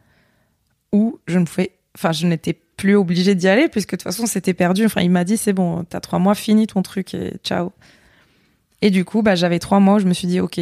[0.91, 4.25] où je ne pouvais, enfin, je n'étais plus obligée d'y aller puisque de toute façon
[4.25, 4.85] c'était perdu.
[4.85, 7.71] Enfin, il m'a dit c'est bon, t'as trois mois, finis ton truc et ciao.
[8.81, 9.95] Et du coup, bah, j'avais trois mois.
[9.95, 10.59] où Je me suis dit ok,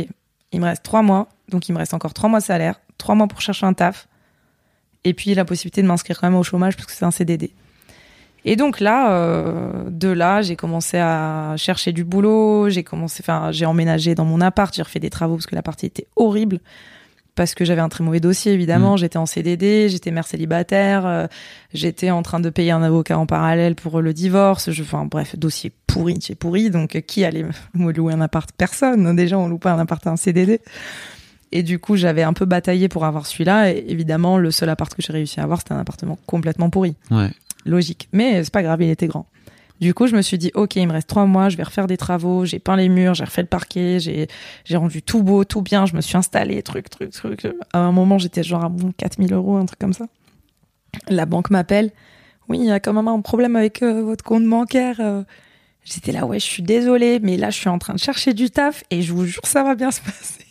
[0.51, 3.15] il me reste trois mois, donc il me reste encore trois mois de salaire, trois
[3.15, 4.07] mois pour chercher un taf
[5.03, 7.51] et puis la possibilité de m'inscrire quand même au chômage parce que c'est un CDD.
[8.44, 13.52] Et donc là, euh, de là, j'ai commencé à chercher du boulot, j'ai commencé, enfin,
[13.52, 16.60] j'ai emménagé dans mon appart, j'ai refait des travaux parce que la partie était horrible
[17.36, 21.28] parce que j'avais un très mauvais dossier évidemment, j'étais en CDD, j'étais mère célibataire, euh,
[21.74, 25.38] j'étais en train de payer un avocat en parallèle pour le divorce, je, enfin bref,
[25.38, 28.50] dossier pourri, j'ai pourri, donc euh, qui allait me louer un appart?
[28.58, 29.16] Personne.
[29.16, 30.62] Déjà, on loue pas un appart à un CDD.
[31.54, 33.72] Et du coup, j'avais un peu bataillé pour avoir celui-là.
[33.72, 36.96] Et évidemment, le seul appart que j'ai réussi à avoir, c'était un appartement complètement pourri.
[37.10, 37.30] Ouais.
[37.66, 38.09] Logique.
[38.12, 39.28] Mais c'est pas grave, il était grand.
[39.80, 41.88] Du coup, je me suis dit, OK, il me reste trois mois, je vais refaire
[41.88, 42.45] des travaux.
[42.45, 44.28] J'ai peint les murs, j'ai refait le parquet, j'ai,
[44.64, 45.88] j'ai rendu tout beau, tout bien.
[45.88, 47.47] Je me suis installée, truc, truc, truc.
[47.74, 50.05] À un moment, j'étais genre à mon 4000 euros, un truc comme ça.
[51.09, 51.91] La banque m'appelle.
[52.47, 54.97] Oui, il y a quand même un problème avec euh, votre compte bancaire.
[54.99, 55.24] euh.
[55.84, 58.51] J'étais là, ouais, je suis désolée, mais là, je suis en train de chercher du
[58.51, 60.45] taf et je vous jure, ça va bien se passer.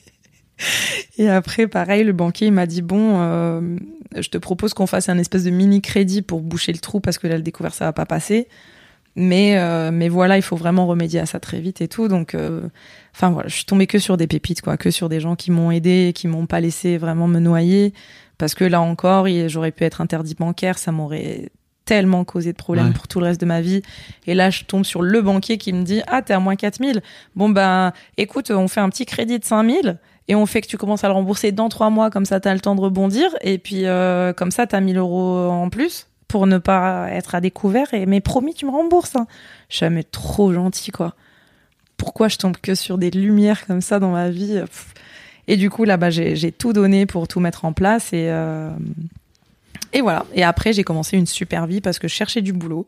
[1.19, 3.77] Et après, pareil, le banquier il m'a dit bon, euh,
[4.17, 7.19] je te propose qu'on fasse un espèce de mini crédit pour boucher le trou parce
[7.19, 8.49] que là, le découvert ça va pas passer.
[9.17, 12.07] Mais euh, mais voilà, il faut vraiment remédier à ça très vite et tout.
[12.09, 12.61] Donc, euh,
[13.15, 15.51] enfin voilà, je suis tombée que sur des pépites quoi, que sur des gens qui
[15.51, 17.93] m'ont aidé, et qui m'ont pas laissé vraiment me noyer.
[18.39, 21.51] Parce que là encore, j'aurais pu être interdit bancaire, ça m'aurait
[21.85, 22.93] tellement causé de problèmes Ouais.
[22.93, 23.83] pour tout le reste de ma vie.
[24.29, 27.03] Et là, je tombe sur le banquier qui me dit Ah, t'es à moins 4000.
[27.35, 29.99] Bon, ben, écoute, on fait un petit crédit de 5000
[30.31, 32.55] et on fait que tu commences à le rembourser dans trois mois, comme ça, t'as
[32.55, 33.35] le temps de rebondir.
[33.41, 37.41] Et puis, euh, comme ça, t'as 1000 euros en plus pour ne pas être à
[37.41, 37.93] découvert.
[37.93, 39.17] Et, mais promis, tu me rembourses.
[39.17, 39.27] Hein.
[39.69, 41.17] Je suis jamais trop gentil, quoi.
[41.97, 44.95] Pourquoi je tombe que sur des lumières comme ça dans ma vie Pff.
[45.49, 48.13] Et du coup, là-bas, j'ai j'ai tout donné pour tout mettre en place.
[48.13, 48.71] Et, euh,
[49.93, 50.27] et voilà.
[50.33, 52.87] Et après, j'ai commencé une super vie parce que je cherchais du boulot.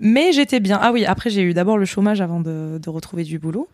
[0.00, 0.78] Mais j'étais bien.
[0.82, 3.70] Ah oui, après, j'ai eu d'abord le chômage avant de retrouver du boulot.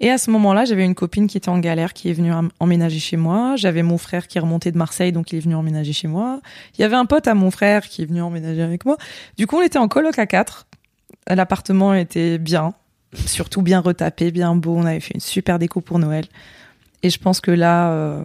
[0.00, 2.50] Et à ce moment-là, j'avais une copine qui était en galère, qui est venue em-
[2.60, 3.56] emménager chez moi.
[3.56, 6.40] J'avais mon frère qui est remonté de Marseille, donc il est venu emménager chez moi.
[6.76, 8.98] Il y avait un pote à mon frère qui est venu emménager avec moi.
[9.38, 10.66] Du coup, on était en coloc à quatre.
[11.28, 12.74] L'appartement était bien,
[13.26, 14.76] surtout bien retapé, bien beau.
[14.76, 16.26] On avait fait une super déco pour Noël.
[17.02, 18.24] Et je pense que là, euh,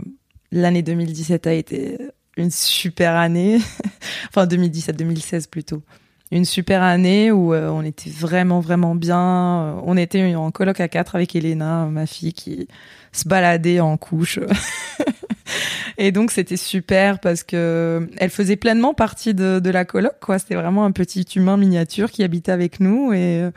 [0.51, 1.97] l'année 2017 a été
[2.36, 3.59] une super année.
[4.30, 5.84] enfin, 2017-2016 plutôt.
[6.32, 9.20] Une super année où euh, on était vraiment, vraiment bien.
[9.20, 12.68] Euh, On était en coloc à quatre avec Elena, ma fille, qui
[13.12, 14.40] se baladait en couche.
[15.98, 20.40] Et donc, c'était super parce que elle faisait pleinement partie de, de la coloc, quoi.
[20.40, 23.50] C'était vraiment un petit humain miniature qui habitait avec nous et,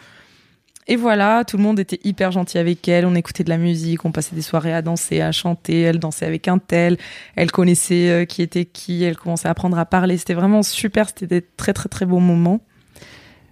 [0.86, 3.06] et voilà, tout le monde était hyper gentil avec elle.
[3.06, 5.80] On écoutait de la musique, on passait des soirées à danser, à chanter.
[5.80, 6.98] Elle dansait avec un tel.
[7.36, 9.02] Elle connaissait euh, qui était qui.
[9.02, 10.18] Elle commençait à apprendre à parler.
[10.18, 11.08] C'était vraiment super.
[11.08, 12.60] C'était des très très très beaux moments.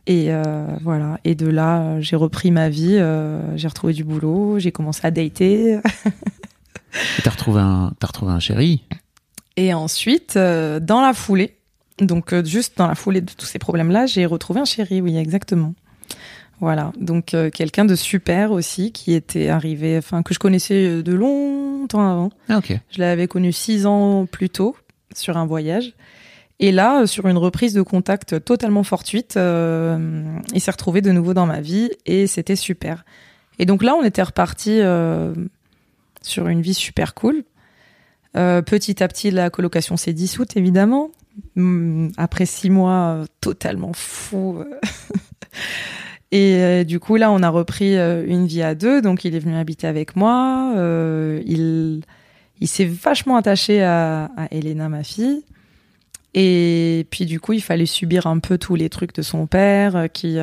[0.07, 1.19] Et euh, voilà.
[1.25, 2.97] Et de là, euh, j'ai repris ma vie.
[2.99, 4.59] euh, j'ai retrouvé du boulot.
[4.59, 5.79] J'ai commencé à dater.
[7.19, 8.85] Et t'as retrouvé un, t'as retrouvé un chéri.
[9.57, 11.57] Et ensuite, dans la foulée,
[11.99, 15.75] donc juste dans la foulée de tous ces problèmes-là, j'ai retrouvé un chéri, oui, exactement.
[16.63, 21.03] Voilà, donc euh, quelqu'un de super aussi qui était arrivé, enfin que je connaissais euh,
[21.03, 22.31] de longtemps avant.
[22.49, 22.61] Ah.
[22.89, 24.77] Je l'avais connu six ans plus tôt
[25.13, 25.93] sur un voyage.
[26.63, 30.23] Et là, euh, sur une reprise de contact totalement fortuite, euh,
[30.55, 33.05] il s'est retrouvé de nouveau dans ma vie et c'était super.
[33.59, 35.35] Et donc là, on était reparti euh,
[36.23, 37.43] sur une vie super cool.
[38.35, 41.11] Petit à petit, la colocation s'est dissoute, évidemment,
[41.57, 44.65] mm, après six mois totalement fou.
[46.33, 49.03] Et euh, du coup, là, on a repris euh, une vie à deux.
[49.03, 50.73] Donc, il est venu habiter avec moi.
[50.77, 52.03] Euh, il
[52.61, 55.43] il s'est vachement attaché à, à Elena, ma fille.
[56.33, 60.07] Et puis, du coup, il fallait subir un peu tous les trucs de son père
[60.13, 60.39] qui,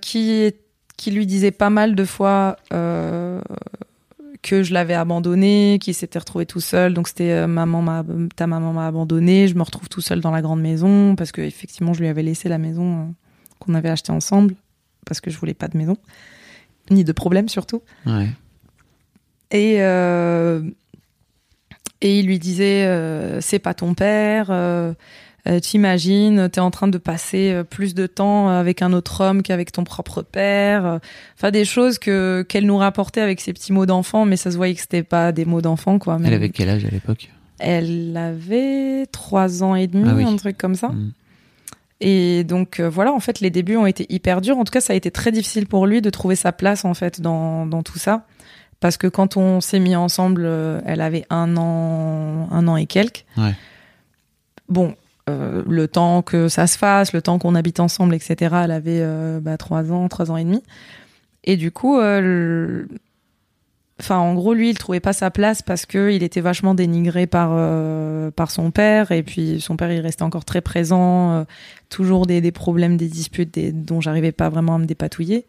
[0.00, 0.54] qui,
[0.96, 6.60] qui lui disait pas mal de fois que je l'avais abandonné, qu'il s'était retrouvé tout
[6.60, 6.94] seul.
[6.94, 8.04] Donc, c'était maman m'a,
[8.34, 9.46] ta maman m'a abandonné.
[9.46, 12.24] Je me retrouve tout seul dans la grande maison parce que effectivement, je lui avais
[12.24, 13.14] laissé la maison
[13.64, 14.54] qu'on avait achetée ensemble
[15.06, 15.96] parce que je voulais pas de maison
[16.90, 17.82] ni de problème surtout.
[18.06, 18.28] Ouais.
[19.50, 20.62] Et, euh,
[22.00, 24.46] et il lui disait euh, c'est pas ton père.
[24.50, 24.92] Euh,
[25.48, 29.72] euh, T'imagines, t'es en train de passer plus de temps avec un autre homme qu'avec
[29.72, 31.00] ton propre père.
[31.36, 34.56] Enfin, des choses que qu'elle nous rapportait avec ses petits mots d'enfant, mais ça se
[34.56, 36.14] voyait que c'était pas des mots d'enfant, quoi.
[36.16, 37.28] Elle Même- avait quel âge à l'époque?
[37.58, 40.24] Elle avait trois ans et demi, Ah oui.
[40.24, 40.88] un truc comme ça.
[40.88, 41.12] Mm.
[42.04, 44.58] Et donc euh, voilà, en fait, les débuts ont été hyper durs.
[44.58, 46.94] En tout cas, ça a été très difficile pour lui de trouver sa place en
[46.94, 48.26] fait dans, dans tout ça,
[48.80, 52.86] parce que quand on s'est mis ensemble, euh, elle avait un an, un an et
[52.86, 53.24] quelques.
[53.36, 53.54] Ouais.
[54.68, 54.96] Bon,
[55.30, 58.56] euh, le temps que ça se fasse, le temps qu'on habite ensemble, etc.
[58.64, 59.06] Elle avait
[59.40, 60.62] bah, trois ans, trois ans et demi.
[61.44, 62.88] Et du coup, le-
[64.02, 67.26] enfin, en gros, lui, il trouvait pas sa place parce que il était vachement dénigré
[67.26, 69.12] par euh, par son père.
[69.12, 71.32] Et puis, son père, il restait encore très présent.
[71.32, 71.44] euh,
[71.88, 75.46] toujours des, des problèmes, des disputes des, dont j'arrivais pas vraiment à me dépatouiller.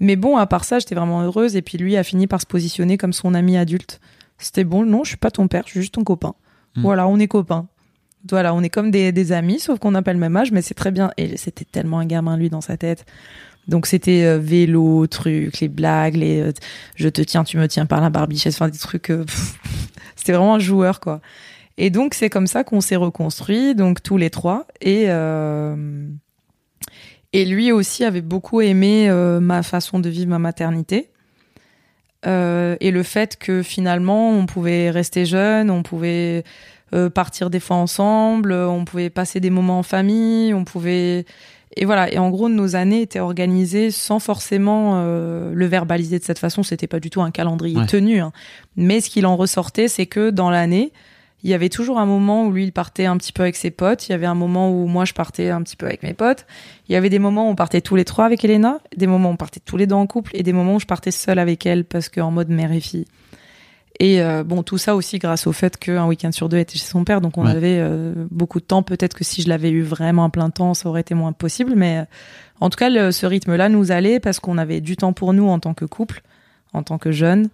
[0.00, 1.54] Mais bon, à part ça, j'étais vraiment heureuse.
[1.56, 4.00] Et puis, lui a fini par se positionner comme son ami adulte.
[4.38, 6.34] C'était bon, non, je suis pas ton père, je suis juste ton copain.
[6.76, 6.82] Mm.
[6.82, 7.66] Voilà, on est copains.
[8.28, 10.62] Voilà, on est comme des, des amis, sauf qu'on n'a pas le même âge, mais
[10.62, 11.10] c'est très bien.
[11.16, 13.04] Et c'était tellement un gamin, lui, dans sa tête.
[13.68, 16.52] Donc c'était euh, vélo, trucs, les blagues, les euh,
[16.96, 19.10] je te tiens, tu me tiens par la barbichette, enfin des trucs.
[19.10, 19.24] euh,
[20.16, 21.20] c'était vraiment un joueur, quoi.
[21.78, 24.66] Et donc c'est comme ça qu'on s'est reconstruit, donc tous les trois.
[24.80, 25.06] Et
[27.34, 29.10] et lui aussi avait beaucoup aimé
[29.40, 31.08] ma façon de vivre ma maternité.
[32.26, 36.44] Et le fait que finalement on pouvait rester jeune, on pouvait
[37.14, 41.24] partir des fois ensemble, on pouvait passer des moments en famille, on pouvait
[41.76, 46.24] et voilà et en gros nos années étaient organisées sans forcément euh, le verbaliser de
[46.24, 47.86] cette façon, c'était pas du tout un calendrier Ouais.
[47.86, 48.32] tenu hein.
[48.76, 50.92] mais ce qu'il en ressortait c'est que dans l'année
[51.44, 53.72] il y avait toujours un moment où lui il partait un petit peu avec ses
[53.72, 56.14] potes, il y avait un moment où moi je partais un petit peu avec mes
[56.14, 56.46] potes,
[56.88, 59.30] il y avait des moments où on partait tous les trois avec Elena, des moments
[59.30, 61.40] où on partait tous les deux en couple et des moments où je partais seule
[61.40, 63.06] avec elle parce qu'en mode mère et fille.
[64.04, 66.86] Et euh, bon, tout ça aussi grâce au fait qu'un week-end sur deux était chez
[66.86, 67.52] son père, donc on Ouais.
[67.52, 68.82] avait euh, beaucoup de temps.
[68.82, 71.74] Peut-être que si je l'avais eu vraiment à plein temps, ça aurait été moins possible.
[71.76, 72.04] Mais euh,
[72.60, 75.46] en tout cas, le- ce rythme-là nous allait parce qu'on avait du temps pour nous
[75.46, 76.22] en tant que couple,
[76.72, 77.48] en tant que jeunes.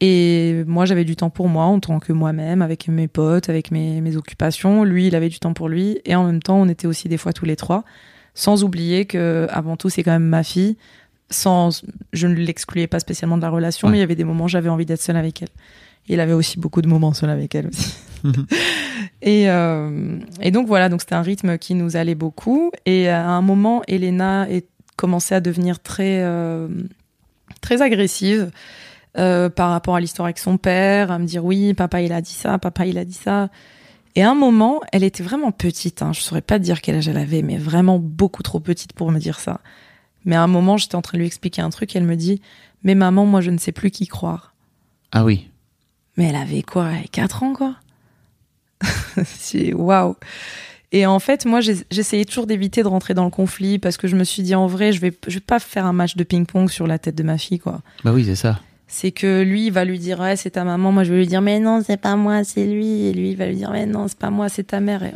[0.00, 3.70] Et moi, j'avais du temps pour moi en tant que moi-même, avec mes potes, avec
[3.70, 4.82] mes, mes occupations.
[4.82, 6.00] Lui, il avait du temps pour lui.
[6.04, 7.84] Et en même temps, on était aussi des fois tous les trois.
[8.34, 10.76] Sans oublier que, avant tout, c'est quand même ma fille.
[11.30, 13.92] Sans, je ne l'excluais pas spécialement de la relation, Ouais.
[13.92, 15.48] mais il y avait des moments où j'avais envie d'être seule avec elle.
[16.08, 17.94] Il avait aussi beaucoup de moments seul avec elle aussi.
[19.22, 22.70] et, euh, et donc voilà, donc c'était un rythme qui nous allait beaucoup.
[22.86, 24.66] Et à un moment, Elena est
[24.96, 26.68] commençait à devenir très euh,
[27.62, 28.50] très agressive
[29.18, 32.20] euh, par rapport à l'histoire avec son père, à me dire oui, papa il a
[32.20, 33.48] dit ça, papa il a dit ça.
[34.14, 36.02] Et à un moment, elle était vraiment petite.
[36.02, 39.10] Hein, je saurais pas dire quel âge elle avait, mais vraiment beaucoup trop petite pour
[39.10, 39.60] me dire ça.
[40.24, 41.94] Mais à un moment, j'étais en train de lui expliquer un truc.
[41.94, 42.40] Et elle me dit,
[42.82, 44.54] mais maman, moi je ne sais plus qui croire.
[45.12, 45.48] Ah oui.
[46.16, 47.76] Mais elle avait quoi Elle avait 4 ans, quoi?
[49.24, 50.16] C'est waouh.
[50.94, 54.14] Et en fait, moi, j'essayais toujours d'éviter de rentrer dans le conflit parce que je
[54.14, 56.68] me suis dit, en vrai, je vais, je vais pas faire un match de ping-pong
[56.68, 57.80] sur la tête de ma fille, quoi.
[58.04, 58.60] Bah oui, c'est ça.
[58.88, 60.92] C'est que lui, il va lui dire, ouais, c'est ta maman.
[60.92, 63.06] Moi, je vais lui dire, mais non, c'est pas moi, c'est lui.
[63.06, 65.02] Et lui, il va lui dire, mais non, c'est pas moi, c'est ta mère.
[65.02, 65.14] Et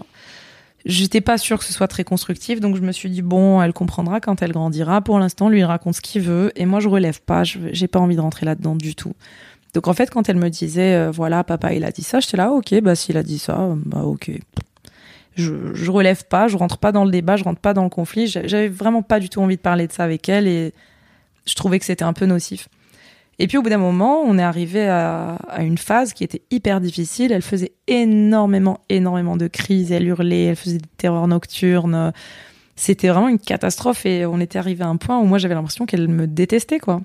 [0.86, 3.72] j'étais pas sûre que ce soit très constructif, donc je me suis dit, bon, elle
[3.74, 5.02] comprendra quand elle grandira.
[5.02, 6.50] Pour l'instant, lui, il raconte ce qu'il veut.
[6.56, 7.42] Et moi, je relève pas.
[7.44, 9.12] J'ai pas envie de rentrer là-dedans du tout.
[9.74, 12.38] Donc en fait, quand elle me disait, euh, voilà, papa, il a dit ça, j'étais
[12.38, 14.30] là, ok, bah s'il a dit ça, bah ok.
[15.34, 17.90] Je, je relève pas, je rentre pas dans le débat, je rentre pas dans le
[17.90, 18.26] conflit.
[18.26, 20.72] J'a- J'avais vraiment pas du tout envie de parler de ça avec elle et
[21.46, 22.68] je trouvais que c'était un peu nocif.
[23.38, 26.80] Et puis au bout d'un moment, on est arrivé à, une phase qui était hyper
[26.80, 27.32] difficile.
[27.32, 29.92] Elle faisait énormément, énormément de crises.
[29.92, 32.12] Elle hurlait, elle faisait des terreurs nocturnes.
[32.76, 35.86] C'était vraiment une catastrophe et on était arrivé à un point où moi j'avais l'impression
[35.86, 37.00] qu'elle me détestait quoi.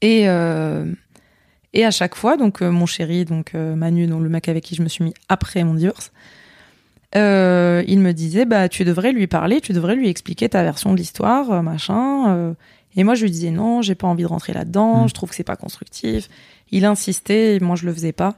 [0.00, 0.90] Et euh,
[1.74, 4.64] et à chaque fois, donc euh, mon chéri, donc euh, Manu, donc le mec avec
[4.64, 6.12] qui je me suis mis après mon divorce,
[7.14, 10.96] il me disait bah tu devrais lui parler, tu devrais lui expliquer ta version de
[10.98, 12.54] l'histoire, machin.
[12.98, 13.00] Euh.
[13.00, 15.08] Et moi je lui disais non, j'ai pas envie de rentrer là-dedans, Mm.
[15.08, 16.28] je trouve que c'est pas constructif.
[16.70, 18.36] Il insistait, et moi je le faisais pas.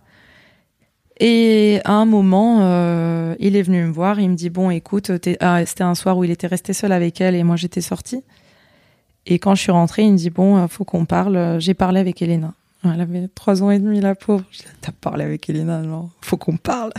[1.19, 5.11] Et à un moment, euh, il est venu me voir, il me dit bon, écoute,
[5.41, 8.23] ah, c'était un soir où il était resté seul avec elle et moi j'étais sortie.
[9.27, 11.61] Et quand je suis rentrée, il me dit bon, faut qu'on parle.
[11.61, 12.55] J'ai parlé avec Elena.
[12.85, 14.45] Elle avait trois ans et demi, la pauvre.
[14.81, 16.93] T'as parlé avec Elena, non Faut qu'on parle.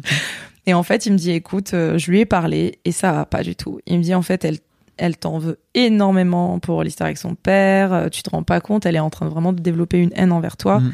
[0.66, 3.26] et en fait, il me dit écoute, euh, je lui ai parlé et ça va
[3.26, 3.80] pas du tout.
[3.86, 4.58] Il me dit en fait, elle
[4.98, 7.92] elle t'en veut énormément pour l'histoire avec son père.
[7.92, 10.12] Euh, tu te rends pas compte, elle est en train de vraiment de développer une
[10.14, 10.80] haine envers toi.
[10.80, 10.92] Mhm.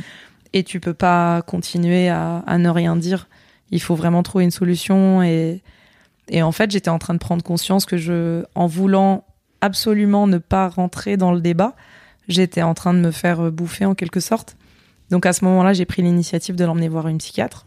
[0.52, 3.28] Et tu peux pas continuer à, à, ne rien dire.
[3.70, 5.22] Il faut vraiment trouver une solution.
[5.22, 5.62] Et,
[6.28, 9.24] et en fait, j'étais en train de prendre conscience que je, en voulant
[9.60, 11.74] absolument ne pas rentrer dans le débat,
[12.28, 14.56] j'étais en train de me faire bouffer en quelque sorte.
[15.10, 17.66] Donc à ce moment-là, j'ai pris l'initiative de l'emmener voir une psychiatre.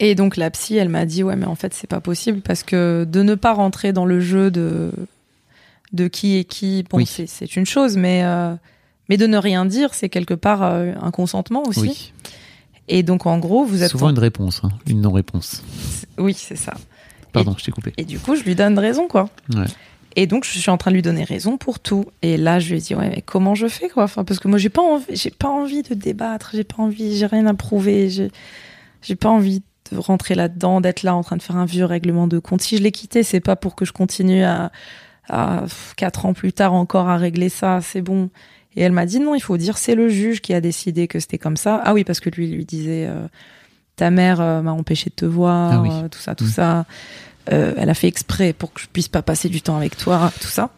[0.00, 2.62] Et donc la psy, elle m'a dit ouais mais en fait c'est pas possible parce
[2.62, 4.92] que de ne pas rentrer dans le jeu de
[5.92, 8.54] de qui est qui, bon c'est une chose, mais euh,
[9.08, 11.80] mais de ne rien dire c'est quelque part euh, un consentement aussi.
[11.80, 12.12] Oui.
[12.88, 15.62] Et donc en gros vous êtes souvent une réponse, hein, une non-réponse.
[16.18, 16.74] Oui c'est ça.
[17.32, 17.92] Pardon, je t'ai coupé.
[17.96, 19.30] Et du coup je lui donne raison quoi.
[19.54, 19.66] Ouais.
[20.16, 22.06] Et donc je suis en train de lui donner raison pour tout.
[22.22, 24.04] Et là je lui ai dit ouais mais comment je fais quoi?
[24.04, 27.16] Enfin parce que moi j'ai pas envie, j'ai pas envie de débattre, j'ai pas envie,
[27.16, 28.32] j'ai rien à prouver, j'ai
[29.00, 29.62] j'ai pas envie
[29.92, 32.62] de rentrer là-dedans, d'être là en train de faire un vieux règlement de compte.
[32.62, 34.72] Si je l'ai quitté, c'est pas pour que je continue à,
[35.28, 35.64] à
[35.96, 37.80] quatre ans plus tard encore à régler ça.
[37.82, 38.30] C'est bon.
[38.76, 41.20] Et elle m'a dit non, il faut dire c'est le juge qui a décidé que
[41.20, 41.80] c'était comme ça.
[41.84, 43.26] Ah oui, parce que lui lui disait euh,
[43.96, 46.48] ta mère euh, m'a empêché de te voir, ah euh, tout ça, tout mm.
[46.48, 46.86] ça.
[47.46, 50.48] elle a fait exprès pour que je puisse pas passer du temps avec toi, tout
[50.48, 50.70] ça.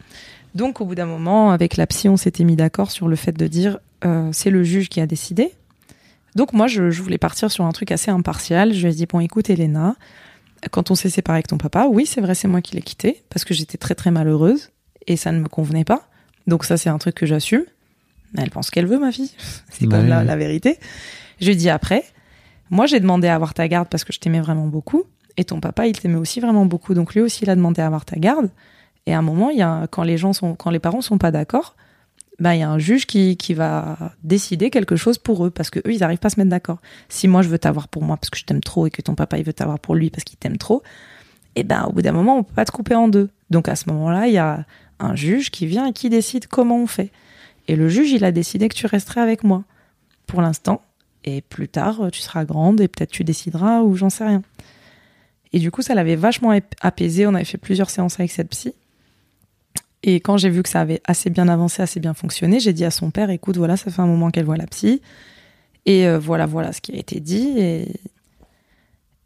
[0.54, 3.32] Donc au bout d'un moment, avec la psy, on s'était mis d'accord sur le fait
[3.32, 3.78] de dire
[4.32, 5.52] c'est le juge qui a décidé.
[6.36, 8.74] Donc moi, je, voulais partir sur un truc assez impartial.
[8.74, 9.96] Je lui ai dit, bon, écoute, Elena,
[10.70, 13.24] quand on s'est séparé avec ton papa, oui, c'est vrai, c'est moi qui l'ai quitté,
[13.30, 14.68] parce que j'étais très très malheureuse,
[15.06, 16.02] et ça ne me convenait pas.
[16.46, 17.64] Donc ça, c'est un truc que j'assume.
[18.36, 19.30] Elle pense qu'elle veut, ma fille.
[19.70, 20.78] C'est comme la, la, vérité.
[21.40, 22.04] Je lui ai dit après,
[22.68, 25.04] moi, j'ai demandé à avoir ta garde parce que je t'aimais vraiment beaucoup,
[25.38, 26.92] et ton papa, il t'aimait aussi vraiment beaucoup.
[26.92, 28.50] Donc lui aussi, il a demandé à avoir ta garde.
[29.06, 31.16] Et à un moment, il y a, quand les gens sont, quand les parents sont
[31.16, 31.76] pas d'accord,
[32.38, 35.70] bah, il y a un juge qui, qui va décider quelque chose pour eux parce
[35.70, 36.78] que eux ils arrivent pas à se mettre d'accord.
[37.08, 39.14] Si moi je veux t'avoir pour moi parce que je t'aime trop et que ton
[39.14, 40.82] papa il veut t'avoir pour lui parce qu'il t'aime trop,
[41.54, 43.30] et eh ben au bout d'un moment on peut pas te couper en deux.
[43.50, 44.66] Donc à ce moment-là, il y a
[44.98, 47.10] un juge qui vient et qui décide comment on fait.
[47.68, 49.64] Et le juge, il a décidé que tu resterais avec moi
[50.26, 50.82] pour l'instant
[51.24, 54.42] et plus tard tu seras grande et peut-être tu décideras ou j'en sais rien.
[55.52, 57.26] Et du coup, ça l'avait vachement apaisé.
[57.26, 58.74] On avait fait plusieurs séances avec cette psy.
[60.08, 62.84] Et quand j'ai vu que ça avait assez bien avancé, assez bien fonctionné, j'ai dit
[62.84, 65.02] à son père, écoute, voilà, ça fait un moment qu'elle voit la psy.
[65.84, 67.54] Et euh, voilà, voilà ce qui a été dit.
[67.58, 67.88] Et,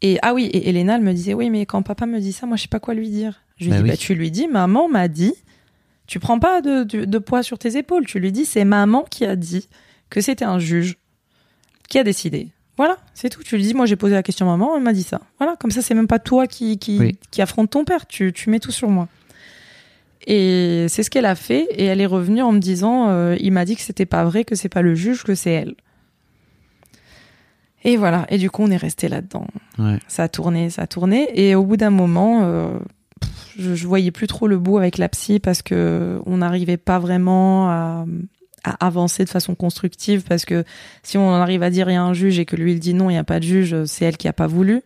[0.01, 2.47] et ah oui, et Elena, elle me disait, oui, mais quand papa me dit ça,
[2.47, 3.43] moi, je sais pas quoi lui dire.
[3.57, 5.35] Je lui bah dis, bah, tu lui dis, maman m'a dit,
[6.07, 8.07] tu prends pas de, de, poids sur tes épaules.
[8.07, 9.69] Tu lui dis, c'est maman qui a dit
[10.09, 10.97] que c'était un juge
[11.89, 12.47] qui a décidé.
[12.77, 13.43] Voilà, c'est tout.
[13.43, 15.21] Tu lui dis, moi, j'ai posé la question à maman, elle m'a dit ça.
[15.37, 18.07] Voilà, comme ça, c'est même pas toi qui, qui, qui affronte ton père.
[18.07, 19.07] Tu, tu mets tout sur moi.
[20.27, 21.67] Et c'est ce qu'elle a fait.
[21.71, 24.43] Et elle est revenue en me disant, euh, il m'a dit que c'était pas vrai,
[24.43, 25.75] que c'est pas le juge, que c'est elle.
[27.83, 28.25] Et voilà.
[28.29, 29.47] Et du coup, on est resté là-dedans.
[30.07, 31.29] Ça a tourné, ça a tourné.
[31.33, 32.77] Et au bout d'un moment, euh,
[33.57, 36.99] je, je, voyais plus trop le bout avec la psy parce que on n'arrivait pas
[36.99, 38.05] vraiment à,
[38.63, 40.21] à, avancer de façon constructive.
[40.21, 40.63] Parce que
[41.01, 42.93] si on arrive à dire il y a un juge et que lui il dit
[42.93, 44.83] non, il n'y a pas de juge, c'est elle qui a pas voulu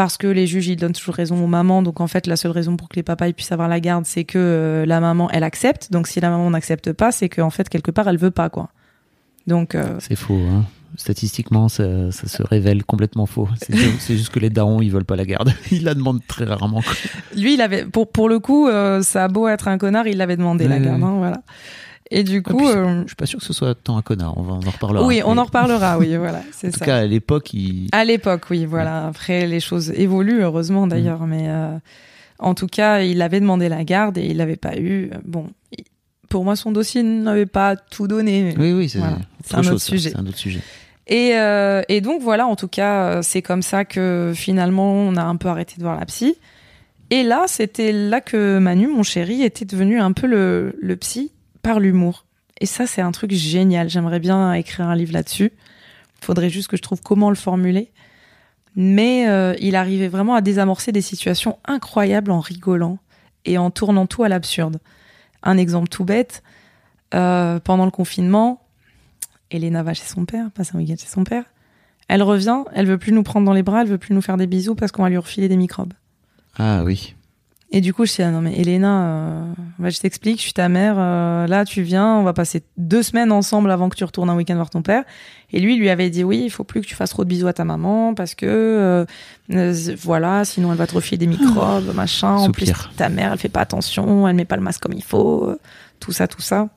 [0.00, 1.82] parce que les juges ils donnent toujours raison aux mamans.
[1.82, 4.06] Donc en fait la seule raison pour que les papas ils puissent avoir la garde
[4.06, 5.92] c'est que euh, la maman elle accepte.
[5.92, 8.70] Donc si la maman n'accepte pas c'est qu'en fait quelque part elle veut pas quoi.
[9.46, 10.64] Donc euh, c'est faux hein.
[10.96, 13.46] statistiquement ça, ça, se révèle complètement faux.
[13.58, 15.52] C'est juste que les darons ils veulent pas la garde.
[15.70, 16.80] Ils la demandent très rarement
[17.36, 20.16] lui il avait pour pour le coup euh, ça a beau être un connard il
[20.16, 21.42] l'avait demandé la garde hein, voilà
[22.12, 24.36] et du coup, euh, je suis pas sûr que ce soit tant un connard.
[24.36, 25.06] On, va, en reparlera.
[25.06, 25.96] Oui, on en reparlera.
[25.96, 26.76] Oui, voilà, c'est ça.
[26.76, 27.88] En tout cas, à l'époque, il.
[27.92, 29.06] À l'époque, oui, voilà.
[29.06, 31.76] Après, les choses évoluent heureusement d'ailleurs, mais euh,
[32.40, 35.10] en tout cas, il avait demandé la garde et il l'avait pas eu.
[35.24, 35.46] Bon,
[36.28, 38.54] pour moi, son dossier n'avait pas tout donné.
[38.58, 40.10] Oui, oui, c'est un, autre sujet.
[40.10, 40.60] C'est un autre sujet.
[41.06, 45.22] Et, euh, et donc voilà, en tout cas, c'est comme ça que finalement, on a
[45.22, 46.34] un peu arrêté de voir la psy.
[47.10, 51.32] Et là, c'était là que Manu, mon chéri, était devenu un peu le, le psy
[51.62, 52.24] par l'humour.
[52.60, 53.88] Et ça, c'est un truc génial.
[53.88, 55.52] J'aimerais bien écrire un livre là-dessus.
[56.20, 57.90] Il faudrait juste que je trouve comment le formuler.
[58.76, 62.98] Mais euh, il arrivait vraiment à désamorcer des situations incroyables en rigolant
[63.44, 64.78] et en tournant tout à l'absurde.
[65.42, 66.42] Un exemple tout bête,
[67.14, 68.62] euh, pendant le confinement,
[69.50, 71.44] Elena va chez son père, passe un week-end chez son père.
[72.08, 74.36] Elle revient, elle veut plus nous prendre dans les bras, elle veut plus nous faire
[74.36, 75.94] des bisous parce qu'on va lui refiler des microbes.
[76.58, 77.14] Ah oui.
[77.72, 80.52] Et du coup, je dis, ah non, mais Elena, euh, bah, je t'explique, je suis
[80.52, 84.02] ta mère, euh, là, tu viens, on va passer deux semaines ensemble avant que tu
[84.02, 85.04] retournes un week-end voir ton père.
[85.52, 87.28] Et lui, il lui avait dit, oui, il faut plus que tu fasses trop de
[87.28, 89.04] bisous à ta maman, parce que, euh,
[89.52, 92.34] euh, voilà, sinon elle va te refiler des microbes, machin.
[92.34, 92.92] En plus, Soupir.
[92.96, 95.60] ta mère, elle fait pas attention, elle met pas le masque comme il faut, euh,
[96.00, 96.68] tout ça, tout ça.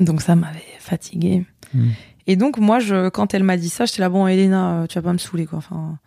[0.00, 1.44] Donc ça m'avait fatiguée.
[1.74, 1.90] Mm.
[2.26, 4.96] Et donc, moi, je, quand elle m'a dit ça, j'étais là, bon, Elena, euh, tu
[4.98, 5.58] vas pas me saouler, quoi.
[5.58, 5.98] Enfin,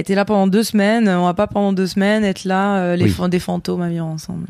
[0.00, 3.18] était là pendant deux semaines, on va pas pendant deux semaines être là, euh, les
[3.18, 3.28] Oui.
[3.30, 4.46] des fantômes à vivre ensemble.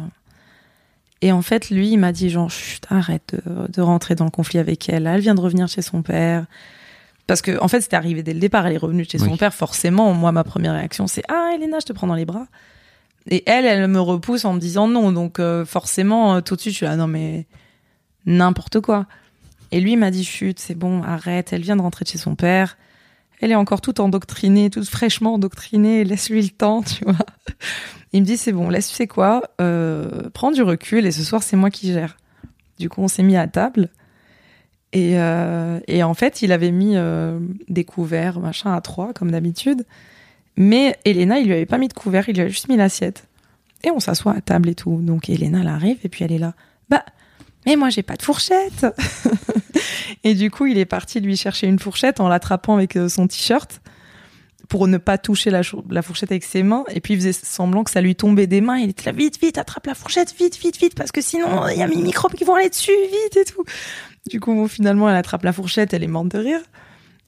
[1.20, 4.30] Et en fait, lui, il m'a dit, genre, Chut, arrête de, de rentrer dans le
[4.30, 5.06] conflit avec elle.
[5.06, 6.46] Elle vient de revenir chez son père.
[7.28, 8.66] Parce que, en fait, c'était arrivé dès le départ.
[8.66, 9.54] Elle est revenue chez son père.
[9.54, 12.46] Forcément, moi, ma première réaction, c'est, ah, Elena, je te prends dans les bras.
[13.30, 15.12] Et elle, elle me repousse en me disant non.
[15.12, 17.46] Donc, euh, forcément, euh, tout de suite, je suis là, non, mais
[18.26, 19.06] n'importe quoi.
[19.70, 22.18] Et lui il m'a dit chut, c'est bon, arrête, elle vient de rentrer de chez
[22.18, 22.76] son père.
[23.42, 27.26] Elle est encore toute endoctrinée, toute fraîchement endoctrinée, laisse-lui le temps, tu vois.
[28.12, 31.24] Il me dit c'est bon, laisse, tu sais quoi, euh, prends du recul et ce
[31.24, 32.16] soir c'est moi qui gère.
[32.78, 33.88] Du coup on s'est mis à table
[34.92, 39.32] et, euh, et en fait il avait mis euh, des couverts machin à trois comme
[39.32, 39.86] d'habitude,
[40.56, 43.26] mais Elena il lui avait pas mis de couvert, il lui a juste mis l'assiette.
[43.82, 45.00] Et on s'assoit à table et tout.
[45.02, 46.54] Donc Elena elle arrive et puis elle est là.
[46.88, 47.04] Bah
[47.66, 48.86] mais moi j'ai pas de fourchette.
[50.24, 53.26] et du coup, il est parti lui chercher une fourchette en l'attrapant avec euh, son
[53.26, 53.80] t-shirt
[54.68, 56.84] pour ne pas toucher la, fourchette avec ses mains.
[56.94, 58.78] Et puis il faisait semblant que ça lui tombait des mains.
[58.78, 61.78] Il était là, vite, vite, attrape la fourchette, vite, vite, vite, parce que sinon il
[61.78, 63.64] y a mes microbes qui vont aller dessus, vite et tout.
[64.30, 66.60] Du coup, finalement, elle attrape la fourchette, elle est morte de rire.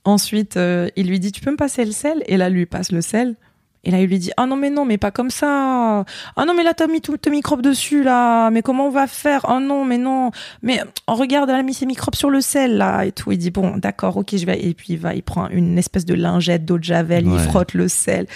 [0.05, 2.23] Ensuite, euh, il lui dit, tu peux me passer le sel?
[2.27, 3.37] Et là, lui passe le sel.
[3.85, 6.05] Et là, il lui dit, ah non, mais non, mais pas comme ça.
[6.37, 8.51] Ah non, mais là, t'as mis tout tes microbes dessus, là.
[8.51, 9.45] Mais comment on va faire?
[9.49, 10.31] Oh non, mais non.
[10.63, 13.31] Mais oh, regarde, elle a mis ses microbes sur le sel, là, et tout.
[13.33, 14.65] Il dit, bon, d'accord, ok, je vais.
[14.65, 17.75] Et puis, il va, il prend une espèce de lingette d'eau de javel, il frotte
[17.75, 18.27] le sel.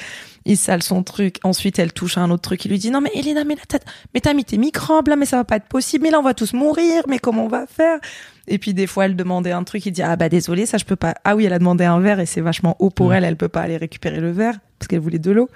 [0.44, 1.36] Il sale son truc.
[1.44, 2.64] Ensuite, elle touche à un autre truc.
[2.64, 3.78] Il lui dit, non, mais Elena, mais là, t'as,
[4.14, 6.04] mais t'as mis tes microbes, là, mais ça va pas être possible.
[6.04, 7.02] Mais là, on va tous mourir.
[7.06, 7.98] Mais comment on va faire?
[8.46, 9.84] Et puis, des fois, elle demandait un truc.
[9.84, 11.14] Il dit, ah, bah, désolé, ça, je peux pas.
[11.24, 13.18] Ah oui, elle a demandé un verre et c'est vachement haut pour Ouais.
[13.18, 13.24] elle.
[13.24, 15.48] Elle peut pas aller récupérer le verre parce qu'elle voulait de l'eau.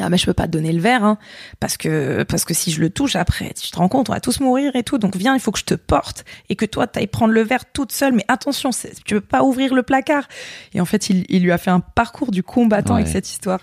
[0.00, 1.16] Ah mais je peux pas te donner le verre hein,
[1.60, 4.18] parce que parce que si je le touche après tu te rends compte on va
[4.20, 4.98] tous mourir et tout.
[4.98, 7.64] Donc viens il faut que je te porte et que toi t'ailles prendre le verre
[7.72, 8.12] toute seule.
[8.12, 8.70] Mais attention
[9.04, 10.26] tu peux pas ouvrir le placard.
[10.74, 13.02] Et en fait il, il lui a fait un parcours du combattant Ouais.
[13.02, 13.60] avec cette histoire.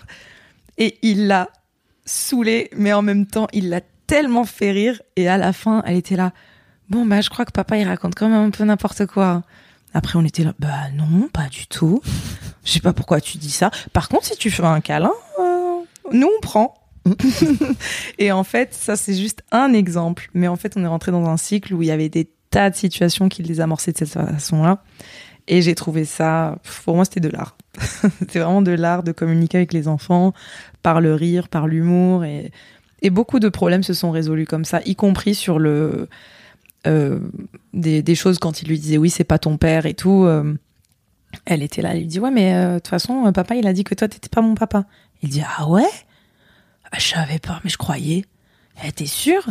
[0.78, 1.50] Et il l'a
[2.06, 5.02] saoulé mais en même temps il l'a tellement fait rire.
[5.16, 6.32] Et à la fin elle était là.
[6.88, 9.42] Bon bah je crois que papa il raconte quand même un peu n'importe quoi
[9.94, 12.02] après on était là bah non pas du tout
[12.64, 15.80] je sais pas pourquoi tu dis ça par contre si tu fais un câlin euh,
[16.12, 16.74] nous on prend.
[18.18, 20.30] et en fait, ça c'est juste un exemple.
[20.34, 22.70] Mais en fait, on est rentré dans un cycle où il y avait des tas
[22.70, 24.82] de situations qui les amorçaient de cette façon-là.
[25.46, 27.56] Et j'ai trouvé ça, pour moi, c'était de l'art.
[28.18, 30.32] c'était vraiment de l'art de communiquer avec les enfants
[30.82, 32.24] par le rire, par l'humour.
[32.24, 32.50] Et,
[33.02, 36.08] et beaucoup de problèmes se sont résolus comme ça, y compris sur le
[37.72, 40.24] des, des choses quand il lui disait oui, c'est pas ton père et tout.
[40.24, 40.54] euh,
[41.46, 43.66] elle était là, elle lui dit ouais, mais euh, de toute façon, euh, papa, il
[43.66, 44.84] a dit que toi, t'étais pas mon papa.
[45.22, 45.82] Il dit ah ouais?
[46.92, 48.24] Ah, Je savais pas, mais je croyais.
[48.82, 49.46] Eh, t'es sûr?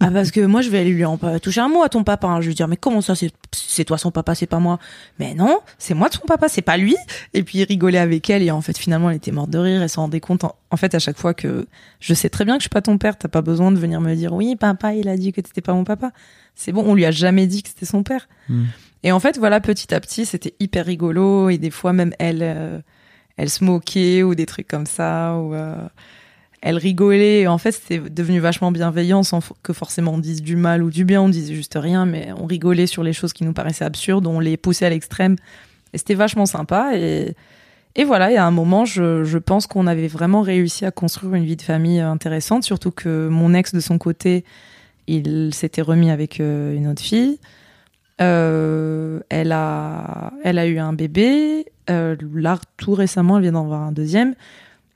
[0.00, 2.04] Ah parce que moi je vais aller lui en pas toucher un mot à ton
[2.04, 2.26] papa.
[2.28, 2.36] hein.
[2.36, 4.78] Je vais lui dire mais comment ça c'est toi son papa c'est pas moi?
[5.18, 6.94] Mais non c'est moi son papa c'est pas lui.
[7.32, 9.80] Et puis il rigolait avec elle et en fait finalement elle était morte de rire.
[9.82, 11.66] Elle s'en rendait compte en, en fait à chaque fois que
[12.00, 13.16] je sais très bien que je suis pas ton père.
[13.16, 15.72] T'as pas besoin de venir me dire oui papa il a dit que t'étais pas
[15.72, 16.10] mon papa.
[16.54, 18.28] C'est bon on lui a jamais dit que c'était son père.
[19.02, 22.40] Et en fait voilà petit à petit c'était hyper rigolo et des fois même elle
[22.42, 22.78] euh,
[23.38, 25.76] elle se moquait ou des trucs comme ça ou euh,
[26.66, 27.42] elle rigolait.
[27.42, 30.90] Et en fait c'était devenu vachement bienveillant sans que forcément on dise du mal ou
[30.90, 31.22] du bien.
[31.22, 34.26] On disait juste rien mais on rigolait sur les choses qui nous paraissaient absurdes.
[34.26, 35.36] On les poussait à l'extrême.
[35.92, 36.96] Et c'était vachement sympa.
[36.96, 37.34] Et
[37.94, 38.32] et voilà.
[38.32, 41.56] Et à un moment je, je pense qu'on avait vraiment réussi à construire une vie
[41.56, 42.64] de famille intéressante.
[42.64, 44.44] Surtout que mon ex de son côté
[45.06, 47.38] il s'était remis avec euh, une autre fille.
[48.20, 51.66] Euh, elle a elle a eu un bébé.
[51.90, 54.34] Euh, là tout récemment elle vient d'en avoir un deuxième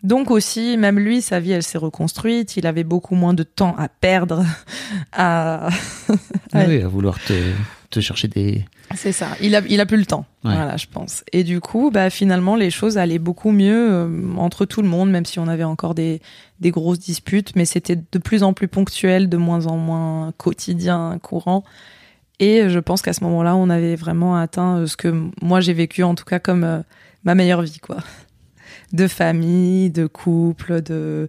[0.03, 2.57] donc aussi, même lui, sa vie, elle s'est reconstruite.
[2.57, 4.45] Il avait beaucoup moins de temps à perdre.
[5.13, 5.69] À...
[6.53, 7.35] Ah oui, à vouloir te,
[7.91, 8.65] te chercher des.
[8.97, 9.29] C'est ça.
[9.41, 10.25] Il a, il a plus le temps.
[10.45, 10.55] Ouais.
[10.55, 11.23] Voilà, je pense.
[11.33, 15.11] Et du coup, bah, finalement, les choses allaient beaucoup mieux euh, entre tout le monde,
[15.11, 16.21] même si on avait encore des,
[16.61, 17.55] des grosses disputes.
[17.55, 21.65] Mais c'était de plus en plus ponctuel, de moins en moins quotidien, courant.
[22.41, 25.75] Et je pense qu'à ce moment-là, on avait vraiment atteint euh, ce que moi j'ai
[25.75, 26.81] vécu, en tout cas, comme euh,
[27.23, 27.99] ma meilleure vie, quoi.
[28.93, 31.29] De famille, de couple, de,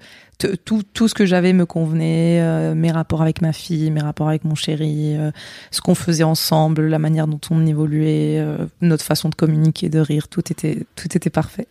[0.65, 4.29] tout, tout ce que j'avais me convenait, euh, mes rapports avec ma fille, mes rapports
[4.29, 5.29] avec mon chéri, euh,
[5.69, 9.99] ce qu'on faisait ensemble, la manière dont on évoluait, euh, notre façon de communiquer, de
[9.99, 11.67] rire, tout était, tout était parfait.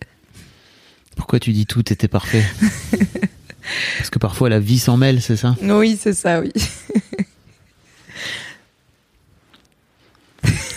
[1.16, 2.45] Pourquoi tu dis tout était parfait
[3.99, 5.57] Parce que parfois la vie s'en mêle, c'est ça?
[5.61, 6.53] Oui, c'est ça, oui.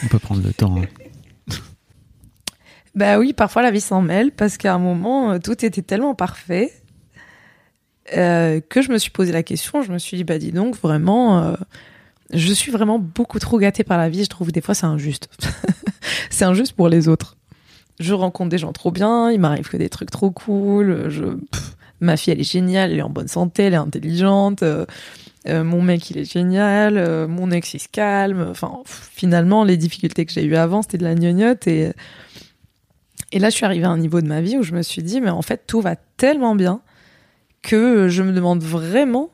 [0.04, 0.76] On peut prendre le temps.
[0.78, 0.86] hein.
[2.96, 6.14] Bah oui, parfois la vie s'en mêle parce qu'à un moment, euh, tout était tellement
[6.14, 6.72] parfait
[8.16, 9.82] euh, que je me suis posé la question.
[9.82, 11.56] Je me suis dit, bah dis donc, vraiment, euh,
[12.32, 14.24] je suis vraiment beaucoup trop gâtée par la vie.
[14.24, 15.30] Je trouve que des fois c'est injuste.
[16.30, 17.36] c'est injuste pour les autres.
[18.00, 21.10] Je rencontre des gens trop bien, il m'arrive que des trucs trop cool.
[21.10, 21.26] Je,
[22.00, 24.64] ma fille, elle est géniale, elle est en bonne santé, elle est intelligente.
[25.48, 27.28] mon mec, il est génial.
[27.28, 28.48] mon ex, il se calme.
[28.50, 31.94] Enfin, finalement, les difficultés que j'ai eues avant, c'était de la gnognotte et
[33.34, 35.02] et là, je suis arrivée à un niveau de ma vie où je me suis
[35.02, 36.82] dit, mais en fait, tout va tellement bien
[37.64, 39.32] que je me demande vraiment,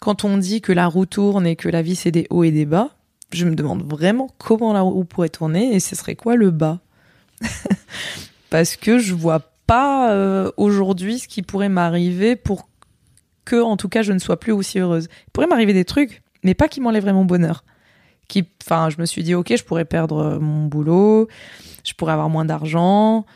[0.00, 2.52] quand on dit que la roue tourne et que la vie c'est des hauts et
[2.52, 2.90] des bas,
[3.32, 6.78] je me demande vraiment comment la roue pourrait tourner et ce serait quoi le bas?
[8.50, 12.68] Parce que je vois pas euh, aujourd'hui ce qui pourrait m'arriver pour
[13.44, 15.08] que, en tout cas, je ne sois plus aussi heureuse.
[15.26, 17.64] Il pourrait m'arriver des trucs, mais pas qui m'enlèveraient mon bonheur.
[18.64, 21.28] Enfin, je me suis dit, ok, je pourrais perdre euh, mon boulot,
[21.84, 23.26] je pourrais avoir moins d'argent,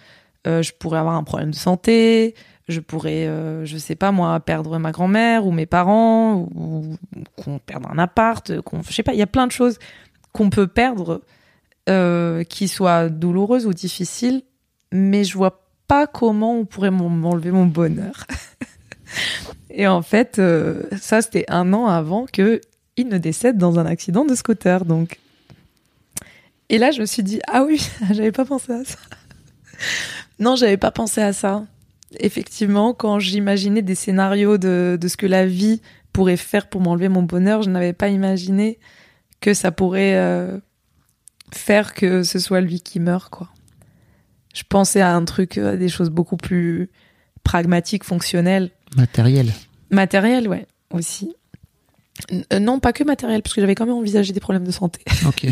[0.47, 2.35] euh, je pourrais avoir un problème de santé,
[2.69, 6.97] je pourrais, euh, je sais pas moi, perdre ma grand-mère ou mes parents, ou,
[7.37, 9.79] qu'on perde un appart, qu'on, je sais pas, il y a plein de choses
[10.33, 11.23] qu'on peut perdre
[11.89, 14.43] euh, qui soient douloureuses ou difficiles,
[14.93, 18.25] mais je vois pas comment on pourrait m'en- m'enlever mon bonheur.
[19.71, 20.41] Et en fait,
[21.01, 22.61] ça c'était un an avant que
[22.97, 25.21] il ne décède dans un accident de scooter, donc.
[26.69, 28.99] Et là, je me suis dit ah oui, j'avais pas pensé à ça.
[30.41, 31.65] Non, j'avais pas pensé à ça.
[32.19, 35.81] Effectivement, quand j'imaginais des scénarios de, de ce que la vie
[36.13, 38.81] pourrait faire pour m'enlever mon bonheur, je n'avais pas imaginé
[39.41, 40.59] que ça pourrait euh,
[41.53, 43.49] faire que ce soit lui qui meurt, quoi.
[44.55, 46.91] Je pensais à un truc, à des choses beaucoup plus
[47.43, 48.71] pragmatiques, fonctionnelles.
[48.97, 49.53] Matériel.
[49.91, 51.35] Matériel, ouais, aussi.
[52.53, 55.01] Euh, non, pas que matériel, parce que j'avais quand même envisagé des problèmes de santé,
[55.27, 55.47] Ok.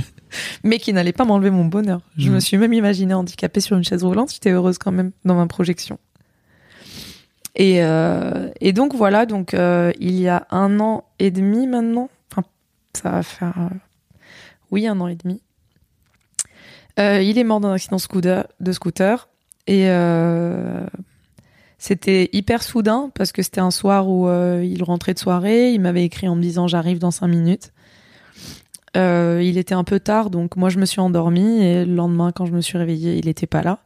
[0.63, 2.01] mais qui n'allaient pas m'enlever mon bonheur.
[2.17, 2.35] Je Mhm.
[2.37, 5.47] me suis même imaginée handicapée sur une chaise roulante, j'étais heureuse quand même dans ma
[5.47, 5.99] projection.
[7.57, 12.09] Et, euh, et donc voilà, donc euh, il y a un an et demi maintenant,
[12.31, 12.47] enfin
[12.95, 13.55] ça va faire,
[14.71, 15.43] oui, un an et demi.
[16.99, 19.29] Il est mort d'un accident scooter, de scooter
[19.67, 19.87] et
[21.83, 25.73] c'était hyper soudain parce que c'était un soir où euh, il rentrait de soirée.
[25.73, 27.73] Il m'avait écrit en me disant j'arrive dans cinq minutes.
[28.97, 32.31] Euh, il était un peu tard, donc moi je me suis endormie et le lendemain
[32.31, 33.81] quand je me suis réveillée, il était pas là.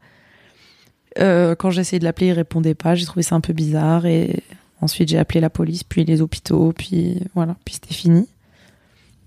[1.21, 2.95] Euh, quand j'ai essayé de l'appeler, il répondait pas.
[2.95, 4.43] J'ai trouvé ça un peu bizarre et
[4.83, 8.29] ensuite j'ai appelé la police, puis les hôpitaux, puis voilà, puis c'était fini.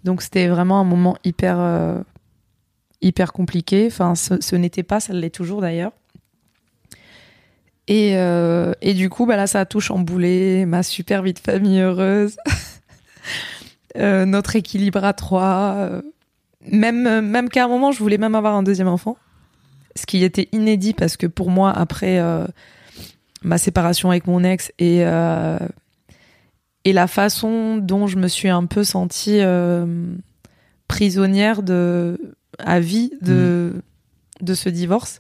[0.04, 1.98] Donc c'était vraiment un moment hyper euh,
[3.02, 3.88] hyper compliqué.
[3.88, 5.94] Enfin, ce n'était pas, ça l'est toujours d'ailleurs.
[7.90, 11.40] Et, euh, et du coup, bah là, ça a tout chamboulé, ma super vie de
[11.40, 12.38] famille heureuse,
[13.98, 15.74] Euh, notre équilibre à trois.
[15.78, 16.02] euh,
[16.72, 19.18] même même qu'à un moment, je voulais même avoir un deuxième enfant,
[19.96, 22.46] ce qui était inédit parce que pour moi, après euh,
[23.42, 28.84] ma séparation avec mon ex et et la façon dont je me suis un peu
[28.84, 29.42] sentie
[30.88, 33.74] prisonnière de à vie de
[34.42, 35.20] de ce divorce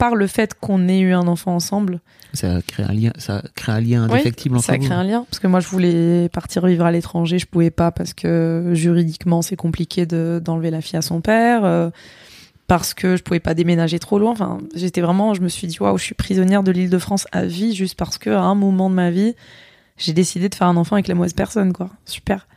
[0.00, 2.00] par le fait qu'on ait eu un enfant ensemble.
[2.32, 4.84] Ça crée un lien, ça crée un lien Oui, indéfectible entre ça vous.
[4.84, 7.90] crée un lien parce que moi je voulais partir vivre à l'étranger, je pouvais pas
[7.90, 11.90] parce que juridiquement c'est compliqué de d'enlever la fille à son père, euh,
[12.66, 14.30] parce que je pouvais pas déménager trop loin.
[14.30, 17.74] Enfin, j'étais vraiment, je me suis dit waouh, je suis prisonnière de l'Île-de-France à vie
[17.74, 19.34] juste parce que à un moment de ma vie
[19.98, 21.90] j'ai décidé de faire un enfant avec la mauvaise personne quoi.
[22.06, 22.48] Super.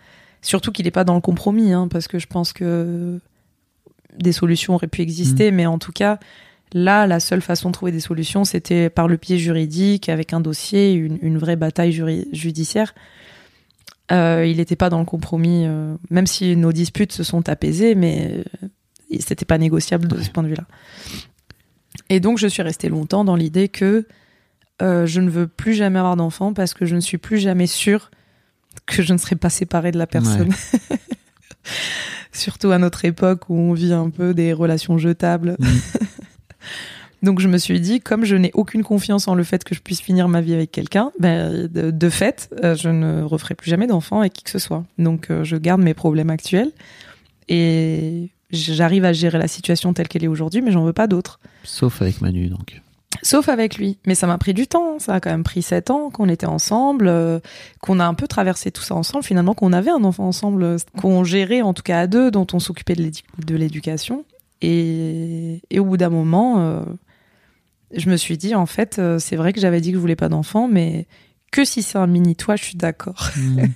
[0.41, 3.20] Surtout qu'il est pas dans le compromis, hein, parce que je pense que
[4.18, 6.20] des solutions auraient pu exister, mais en tout cas
[6.74, 10.40] Là, la seule façon de trouver des solutions, c'était par le pied juridique, avec un
[10.40, 11.92] dossier, une, une vraie bataille
[12.32, 12.96] judiciaire.
[14.12, 17.95] Euh, il n'était pas dans le compromis, euh, même si nos disputes se sont apaisées,
[17.95, 18.68] mais euh,
[19.20, 20.66] c'était pas négociable de ce point de vue-là.
[22.10, 24.06] Et donc, je suis restée longtemps dans l'idée que
[24.82, 27.68] euh, je ne veux plus jamais avoir d'enfant parce que je ne suis plus jamais
[27.68, 28.12] sûre
[28.86, 30.52] que je ne serai pas séparée de la personne.
[32.32, 35.56] Surtout à notre époque où on vit un peu des relations jetables.
[37.24, 39.80] Donc je me suis dit, comme je n'ai aucune confiance en le fait que je
[39.82, 43.70] puisse finir ma vie avec quelqu'un, ben, de, de fait, euh, je ne referai plus
[43.70, 44.84] jamais d'enfant avec qui que ce soit.
[44.98, 46.72] Donc euh, je garde mes problèmes actuels
[47.50, 51.40] et j'arrive à gérer la situation telle qu'elle est aujourd'hui, mais j'en veux pas d'autres.
[51.64, 52.82] Sauf avec Manu, donc.
[53.22, 53.98] Sauf avec lui.
[54.06, 55.00] Mais ça m'a pris du temps.
[55.00, 57.40] Ça a quand même pris sept ans qu'on était ensemble, euh,
[57.80, 59.24] qu'on a un peu traversé tout ça ensemble.
[59.24, 62.48] Finalement, qu'on avait un enfant ensemble, euh, qu'on gérait en tout cas à deux, dont
[62.52, 64.26] on s'occupait de l'édu- de l'éducation.
[64.62, 66.82] Et, et au bout d'un moment, euh,
[67.95, 70.15] je me suis dit, en fait, euh, c'est vrai que j'avais dit que je voulais
[70.15, 71.07] pas d'enfant, mais
[71.52, 73.30] que si c'est un mini toit, je suis d'accord.
[73.38, 73.65] Mm.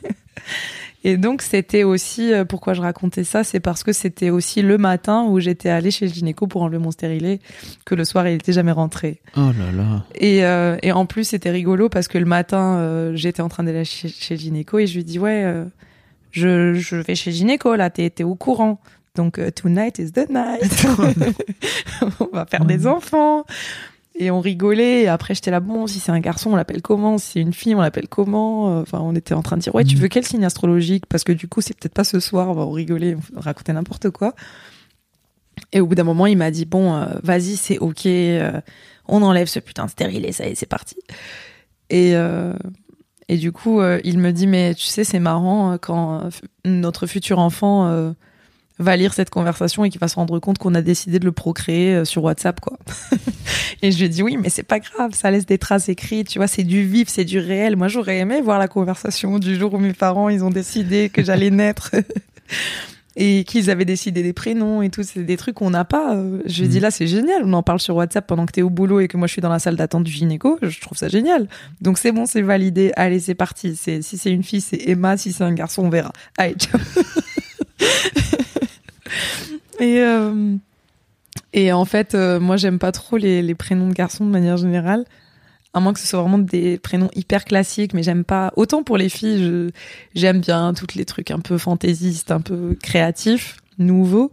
[1.03, 4.77] Et donc c'était aussi euh, pourquoi je racontais ça, c'est parce que c'était aussi le
[4.77, 7.39] matin où j'étais allée chez le gynéco pour enlever mon stérilet,
[7.85, 9.21] que le soir il était jamais rentré.
[9.37, 10.05] Oh là là.
[10.15, 13.85] Et, euh, et en plus c'était rigolo parce que le matin j'étais en train d'aller
[13.85, 15.45] chez, chez le gynéco et je lui dis ouais
[16.31, 18.81] je, je vais chez le gynéco là t'es au courant
[19.15, 20.87] donc tonight is the night
[22.19, 23.45] on va faire des enfants
[24.19, 25.03] et on rigolait.
[25.03, 27.17] Et après j'étais là bon si c'est un garçon on l'appelle comment?
[27.17, 28.79] Si c'est une fille on l'appelle comment?
[28.79, 30.01] Enfin on était en train de dire ouais tu Mhm.
[30.01, 31.05] veux quel signe astrologique?
[31.07, 34.09] Parce que du coup c'est peut-être pas ce soir on va rigoler on raconter n'importe
[34.09, 34.33] quoi.
[35.73, 38.61] Et au bout d'un moment il m'a dit bon euh, vas-y c'est ok euh,
[39.07, 40.95] on enlève ce putain de stérilet ça y est c'est parti.
[41.89, 42.53] Et euh,
[43.29, 46.29] et du coup euh, il me dit mais tu sais c'est marrant euh, quand euh,
[46.65, 48.11] notre futur enfant euh,
[48.79, 51.31] va lire cette conversation et qu'il va se rendre compte qu'on a décidé de le
[51.31, 52.77] procréer euh, sur WhatsApp quoi
[53.81, 56.27] et je lui ai dit oui mais c'est pas grave ça laisse des traces écrites
[56.29, 59.55] tu vois c'est du vif c'est du réel moi j'aurais aimé voir la conversation du
[59.55, 61.91] jour où mes parents ils ont décidé que j'allais naître
[63.19, 66.13] et qu'ils avaient décidé des prénoms et tout, c'est des trucs qu'on n'a pas.
[66.15, 66.83] Euh, Je lui ai dit Mhm.
[66.83, 69.17] là, c'est génial, on en parle sur WhatsApp pendant que t'es au boulot et que
[69.17, 71.47] moi je suis dans la salle d'attente du gynéco, je trouve ça génial.
[71.81, 73.75] Donc c'est bon, c'est validé, allez, c'est parti.
[73.75, 76.13] Si c'est une fille, c'est Emma, si c'est un garçon, on verra.
[76.37, 76.79] Allez, ciao.
[79.79, 80.55] Et euh,
[81.53, 84.57] et en fait, euh, moi j'aime pas trop les, les prénoms de garçons de manière
[84.57, 85.05] générale.
[85.73, 88.51] À moins que ce soit vraiment des prénoms hyper classiques, mais j'aime pas.
[88.55, 89.69] Autant pour les filles, je,
[90.15, 94.31] j'aime bien tous les trucs un peu fantaisistes, un peu créatifs, nouveaux.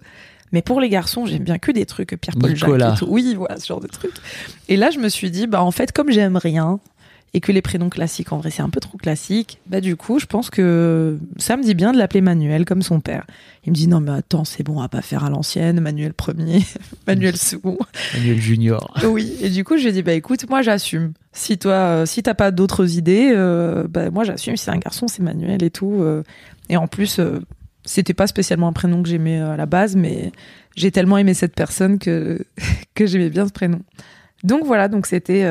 [0.53, 2.95] Mais pour les garçons, j'aime bien que des trucs Pierre-Paul Jacques Nicolas.
[2.95, 3.07] et tout.
[3.09, 4.15] Oui, voilà, ce genre de trucs.
[4.69, 6.79] Et là, je me suis dit, bah, en fait, comme j'aime rien,
[7.37, 10.21] et que les prénoms classiques, en vrai, c'est un peu trop classique, bah, du coup,
[10.21, 13.27] je pense que ça me dit bien de l'appeler Manuel, comme son père.
[13.67, 16.15] Il me dit, non, mais attends, c'est bon, on va pas faire à l'ancienne, Manuel
[16.15, 16.63] premier,
[17.09, 17.77] Manuel second.
[18.15, 18.95] Manuel Junior.
[19.09, 21.13] Oui, et du coup, je lui ai dit, bah écoute, moi j'assume.
[21.33, 24.57] Si toi, euh, si t'as pas d'autres idées, euh, bah moi j'assume.
[24.57, 25.99] Si c'est un garçon, c'est Manuel et tout.
[26.03, 26.23] euh.
[26.69, 27.41] et en plus, euh,
[27.85, 30.31] c'était pas spécialement un prénom que j'aimais à la base, mais
[30.77, 32.39] j'ai tellement aimé cette personne que
[32.95, 33.81] que j'aimais bien ce prénom.
[34.45, 35.45] Donc voilà, donc c'était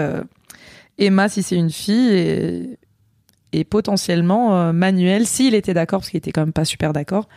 [0.97, 2.77] Emma si c'est une fille et
[3.55, 7.29] et potentiellement euh, Manuel s'il était d'accord parce qu'il était quand même pas super d'accord.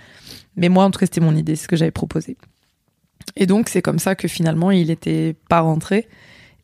[0.57, 2.39] Mais moi, en tout cas, c'était mon idée, c'est ce que j'avais proposé.
[3.37, 6.09] Et donc, c'est comme ça que finalement, il était pas rentré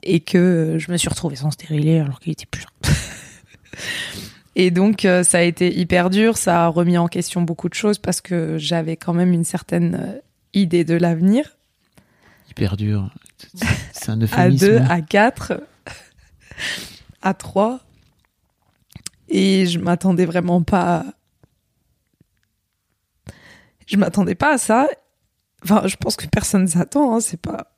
[0.03, 2.91] et que euh, je me suis retrouvée sans stérilet alors qu'il était plus là.
[4.55, 6.37] Et donc, euh, ça a été hyper dur.
[6.37, 10.21] Ça a remis en question beaucoup de choses parce que j'avais quand même une certaine
[10.55, 11.57] idée de l'avenir.
[12.51, 13.11] Hyper dur.
[13.93, 15.55] C'est- un À deux, à quatre,
[17.23, 17.81] à trois.
[19.29, 20.99] Et je m'attendais vraiment pas.
[20.99, 21.05] à-
[23.87, 24.87] Je m'attendais pas à ça.
[25.65, 27.15] Enfin, je pense que personne s'attend.
[27.17, 27.21] Hein.
[27.21, 27.75] C'est pas.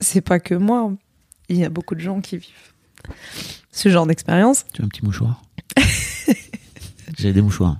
[0.00, 0.92] C'est pas que moi.
[1.48, 2.50] Il y a beaucoup de gens qui vivent
[3.70, 4.64] ce genre d'expérience.
[4.72, 5.42] Tu veux un petit mouchoir
[7.18, 7.78] J'ai des mouchoirs.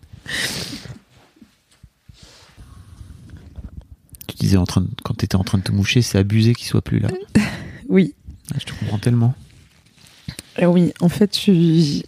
[4.28, 6.66] Tu disais en train de- quand t'étais en train de te moucher, c'est abusé qu'il
[6.66, 7.08] soit plus là.
[7.88, 8.14] Oui.
[8.52, 9.34] Ah, Je te comprends tellement.
[10.60, 12.01] Euh, oui, en fait, je,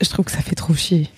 [0.00, 1.08] je trouve que ça fait trop chier.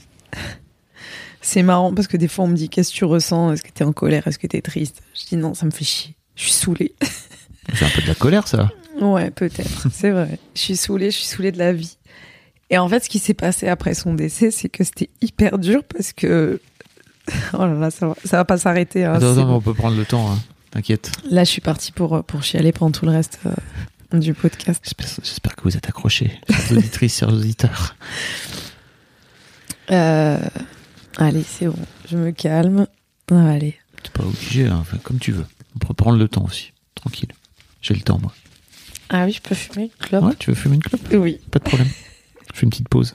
[1.41, 3.53] C'est marrant parce que des fois on me dit qu'est-ce que tu ressens?
[3.53, 4.27] Est-ce que t'es en colère?
[4.27, 5.01] Est-ce que t'es triste?
[5.15, 6.15] Je dis non, ça me fait chier.
[6.37, 6.95] Je suis saoulée.
[7.75, 8.71] C'est un peu de la colère, ça.
[9.01, 9.87] Ouais, peut-être.
[9.93, 10.39] C'est vrai.
[10.55, 11.97] Je suis saoulée, je suis saoulée de la vie.
[12.71, 15.83] Et en fait, ce qui s'est passé après son décès, c'est que c'était hyper dur
[15.85, 16.61] parce que.
[17.53, 19.05] Oh là là, ça va, ça va pas s'arrêter.
[19.05, 20.33] hein, attends, on peut prendre le temps.
[20.33, 20.39] hein.
[20.71, 21.13] T'inquiète.
[21.31, 23.51] Là, je suis partie pour, pour chialer pendant tout le reste euh,
[24.13, 24.83] du podcast.
[25.23, 27.97] J'espère que vous êtes accrochés, chères auditrices, chers auditeurs.
[29.91, 30.39] Euh,
[31.17, 31.79] allez, c'est bon.
[32.11, 32.87] Je me calme.
[33.31, 33.77] Ah, allez.
[34.03, 35.47] T'es pas obligé, hein, enfin, comme tu veux.
[35.75, 36.73] On peut prendre le temps aussi.
[36.95, 37.31] Tranquille.
[37.83, 38.33] J'ai le temps, moi.
[39.11, 41.01] Ah oui, je peux fumer une clope Ouais, tu veux fumer une clope?
[41.13, 41.41] Oui.
[41.51, 41.89] Pas de problème.
[42.53, 43.15] Je fais une petite pause.